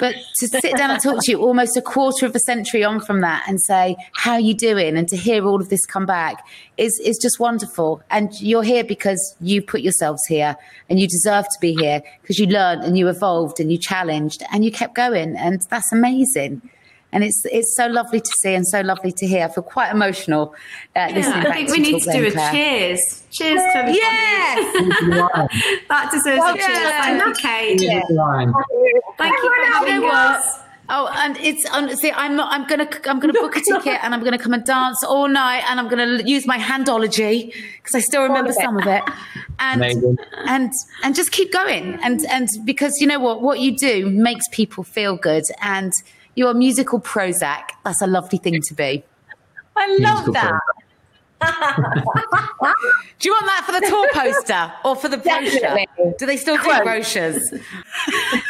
But 0.01 0.15
to 0.39 0.47
sit 0.47 0.75
down 0.77 0.89
and 0.89 0.99
talk 0.99 1.23
to 1.25 1.31
you 1.31 1.39
almost 1.39 1.77
a 1.77 1.81
quarter 1.81 2.25
of 2.25 2.35
a 2.35 2.39
century 2.39 2.83
on 2.83 3.01
from 3.01 3.21
that 3.21 3.43
and 3.47 3.61
say, 3.61 3.95
how 4.13 4.31
are 4.31 4.39
you 4.39 4.55
doing? 4.55 4.97
And 4.97 5.07
to 5.09 5.15
hear 5.15 5.45
all 5.45 5.61
of 5.61 5.69
this 5.69 5.85
come 5.85 6.07
back 6.07 6.43
is, 6.77 6.99
is 7.05 7.19
just 7.21 7.39
wonderful. 7.39 8.01
And 8.09 8.33
you're 8.41 8.63
here 8.63 8.83
because 8.83 9.35
you 9.41 9.61
put 9.61 9.81
yourselves 9.81 10.25
here 10.27 10.57
and 10.89 10.99
you 10.99 11.07
deserve 11.07 11.45
to 11.45 11.59
be 11.61 11.75
here 11.75 12.01
because 12.23 12.39
you 12.39 12.47
learned 12.47 12.83
and 12.83 12.97
you 12.97 13.09
evolved 13.09 13.59
and 13.59 13.71
you 13.71 13.77
challenged 13.77 14.41
and 14.51 14.65
you 14.65 14.71
kept 14.71 14.95
going. 14.95 15.37
And 15.37 15.61
that's 15.69 15.93
amazing. 15.93 16.63
And 17.13 17.23
it's 17.23 17.41
it's 17.45 17.75
so 17.75 17.87
lovely 17.87 18.21
to 18.21 18.31
see 18.39 18.53
and 18.53 18.65
so 18.67 18.81
lovely 18.81 19.11
to 19.11 19.27
hear. 19.27 19.45
I 19.45 19.47
feel 19.49 19.63
quite 19.63 19.91
emotional 19.91 20.55
uh, 20.95 21.07
listening 21.13 21.33
I 21.39 21.43
back 21.43 21.53
think 21.55 21.69
we 21.71 21.79
need 21.79 21.91
talk 21.91 22.01
to 22.01 22.05
then, 22.11 22.21
do 22.21 22.27
a 22.27 22.31
Claire. 22.31 22.51
cheers. 22.51 23.23
Cheers 23.31 23.61
to 23.61 23.77
everybody. 23.77 23.97
Yes! 23.97 25.01
That 25.89 26.09
deserves 26.11 26.41
a 26.41 26.53
cheers. 26.55 26.89
Thank 27.01 27.25
you, 27.25 27.33
Kate. 27.33 27.79
Thank 29.17 29.35
you 29.43 29.55
for 29.55 29.73
having 29.73 30.01
You 30.01 30.07
us. 30.07 30.59
Oh, 30.93 31.09
and 31.15 31.37
it's 31.37 31.65
um, 31.71 31.89
see, 31.95 32.11
I'm. 32.11 32.37
I'm 32.39 32.67
gonna. 32.67 32.89
I'm 33.05 33.19
gonna 33.21 33.31
book 33.33 33.55
a 33.55 33.61
ticket, 33.65 34.03
and 34.03 34.13
I'm 34.13 34.21
gonna 34.25 34.37
come 34.37 34.53
and 34.53 34.65
dance 34.65 35.01
all 35.03 35.29
night, 35.29 35.63
and 35.69 35.79
I'm 35.79 35.87
gonna 35.87 36.21
use 36.23 36.45
my 36.45 36.57
handology 36.57 37.53
because 37.77 37.95
I 37.95 37.99
still 38.01 38.23
remember 38.23 38.51
some 38.51 38.77
of 38.77 38.85
it, 38.85 39.01
and 39.59 39.81
Amazing. 39.81 40.17
and 40.47 40.71
and 41.03 41.15
just 41.15 41.31
keep 41.31 41.53
going, 41.53 41.97
and 42.03 42.19
and 42.29 42.49
because 42.65 42.93
you 42.99 43.07
know 43.07 43.19
what, 43.19 43.41
what 43.41 43.59
you 43.61 43.77
do 43.77 44.09
makes 44.09 44.43
people 44.51 44.83
feel 44.83 45.15
good, 45.15 45.43
and 45.61 45.93
you're 46.35 46.51
a 46.51 46.53
musical 46.53 46.99
Prozac. 46.99 47.69
That's 47.83 48.01
a 48.01 48.07
lovely 48.07 48.37
thing 48.37 48.61
to 48.61 48.73
be. 48.73 49.03
I 49.75 49.97
love 49.97 50.27
Musical 50.27 50.33
that. 50.33 50.59
Do 53.19 53.29
you 53.29 53.33
want 53.33 53.45
that 53.47 53.63
for 53.65 53.71
the 53.71 53.87
tour 53.87 54.07
poster 54.13 54.71
or 54.85 54.95
for 54.95 55.09
the 55.09 55.17
brochure? 55.17 55.59
Definitely. 55.59 55.87
Do 56.17 56.25
they 56.25 56.37
still 56.37 56.57
do 56.57 56.63
brochures? 56.83 57.41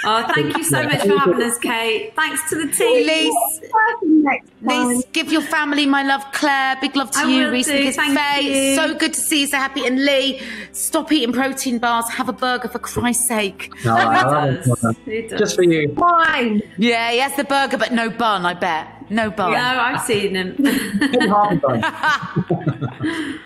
Oh, 0.04 0.28
thank 0.34 0.58
you 0.58 0.64
so 0.64 0.82
much 0.84 1.02
for 1.02 1.16
having 1.20 1.42
us, 1.44 1.58
Kate. 1.60 2.14
Thanks 2.16 2.50
to 2.50 2.56
the 2.56 2.72
team. 2.74 3.06
Lise, 3.06 3.62
Next. 4.04 4.50
Lise, 4.64 5.04
give 5.14 5.32
your 5.32 5.42
family 5.44 5.86
my 5.86 6.02
love, 6.02 6.24
Claire. 6.34 6.76
Big 6.82 6.96
love 6.96 7.12
to 7.12 7.20
I 7.20 7.30
you, 7.30 7.52
Reese. 7.52 7.68
do, 7.68 7.78
Because 7.78 7.96
thank 7.98 8.18
Faye, 8.18 8.72
you. 8.72 8.76
so 8.76 8.96
good 8.96 9.14
to 9.14 9.20
see 9.20 9.42
you 9.42 9.48
so 9.48 9.58
happy. 9.58 9.86
And 9.86 10.04
Lee, 10.04 10.42
stop 10.72 11.12
eating 11.12 11.34
protein 11.34 11.78
bars. 11.78 12.10
Have 12.10 12.30
a 12.30 12.34
burger 12.34 12.68
for 12.68 12.80
Christ's 12.80 13.28
sake. 13.28 13.72
No, 13.86 13.96
I 13.96 14.24
love 14.24 14.98
it. 15.08 15.30
Does? 15.30 15.40
Just 15.40 15.56
for 15.56 15.64
you. 15.64 15.94
Fine. 15.96 16.62
Yeah, 16.78 17.12
he 17.12 17.20
has 17.20 17.36
the 17.36 17.44
burger, 17.44 17.78
but 17.78 17.92
no 17.92 18.10
bun. 18.10 18.44
I 18.46 18.54
bet 18.56 19.12
no 19.12 19.30
bun. 19.30 19.52
No, 19.52 19.60
I've 19.60 20.02
seen 20.02 20.34
him. 20.36 20.56
Oh, 20.60 21.60
thank, 21.68 21.86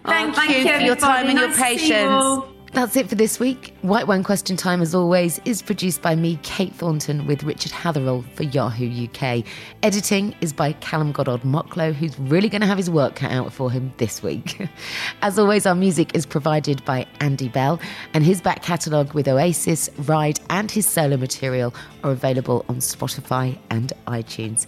Oh, 0.05 0.33
thank 0.33 0.51
you, 0.51 0.57
you, 0.57 0.77
for 0.77 0.81
your 0.83 0.95
time 0.95 1.27
and 1.27 1.39
everybody. 1.39 1.39
your 1.39 1.47
Nice 1.47 1.57
to 1.57 1.63
see 1.63 1.71
you 1.73 1.79
patience. 1.79 2.11
all. 2.23 2.54
That's 2.75 2.97
it 2.97 3.07
for 3.07 3.15
this 3.15 3.39
week. 3.39 3.73
White 3.83 4.05
Wine 4.05 4.21
Question 4.21 4.57
Time, 4.57 4.81
as 4.81 4.93
always, 4.93 5.39
is 5.45 5.61
produced 5.61 6.01
by 6.01 6.13
me, 6.13 6.37
Kate 6.43 6.73
Thornton, 6.75 7.25
with 7.25 7.41
Richard 7.43 7.71
Hatherall 7.71 8.25
for 8.31 8.43
Yahoo 8.43 9.05
UK. 9.05 9.45
Editing 9.81 10.35
is 10.41 10.51
by 10.51 10.73
Callum 10.73 11.13
Goddard 11.13 11.43
Mocklow, 11.43 11.93
who's 11.93 12.19
really 12.19 12.49
going 12.49 12.59
to 12.59 12.67
have 12.67 12.77
his 12.77 12.89
work 12.89 13.15
cut 13.15 13.31
out 13.31 13.53
for 13.53 13.71
him 13.71 13.93
this 13.95 14.21
week. 14.21 14.67
As 15.21 15.39
always, 15.39 15.65
our 15.65 15.73
music 15.73 16.13
is 16.17 16.25
provided 16.25 16.83
by 16.83 17.07
Andy 17.21 17.47
Bell, 17.47 17.79
and 18.13 18.25
his 18.25 18.41
back 18.41 18.61
catalogue 18.61 19.13
with 19.13 19.29
Oasis, 19.29 19.89
Ride, 19.99 20.41
and 20.49 20.69
his 20.69 20.85
solo 20.85 21.15
material 21.15 21.73
are 22.03 22.11
available 22.11 22.65
on 22.67 22.79
Spotify 22.79 23.57
and 23.69 23.93
iTunes. 24.07 24.67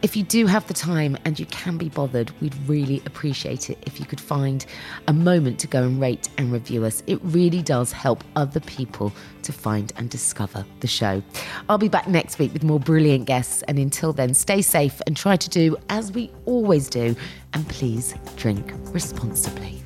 If 0.00 0.16
you 0.16 0.22
do 0.22 0.46
have 0.46 0.64
the 0.68 0.74
time 0.74 1.18
and 1.24 1.40
you 1.40 1.46
can 1.46 1.76
be 1.76 1.88
bothered, 1.88 2.30
we'd 2.40 2.54
really 2.68 3.02
appreciate 3.04 3.68
it 3.68 3.78
if 3.84 3.98
you 3.98 4.06
could 4.06 4.20
find 4.20 4.64
a 5.08 5.12
moment 5.12 5.58
to 5.60 5.66
go 5.66 5.82
and 5.82 6.00
rate 6.00 6.28
and 6.38 6.52
review 6.52 6.84
us. 6.84 7.02
It 7.08 7.18
really 7.24 7.62
does 7.62 7.90
help 7.90 8.22
other 8.36 8.60
people 8.60 9.12
to 9.42 9.52
find 9.52 9.92
and 9.96 10.08
discover 10.08 10.64
the 10.78 10.86
show. 10.86 11.20
I'll 11.68 11.78
be 11.78 11.88
back 11.88 12.06
next 12.06 12.38
week 12.38 12.52
with 12.52 12.62
more 12.62 12.78
brilliant 12.78 13.26
guests, 13.26 13.62
and 13.62 13.76
until 13.76 14.12
then, 14.12 14.34
stay 14.34 14.62
safe 14.62 15.02
and 15.08 15.16
try 15.16 15.36
to 15.36 15.50
do 15.50 15.76
as 15.88 16.12
we 16.12 16.30
always 16.46 16.88
do, 16.88 17.16
and 17.52 17.68
please 17.68 18.14
drink 18.36 18.72
responsibly. 18.92 19.82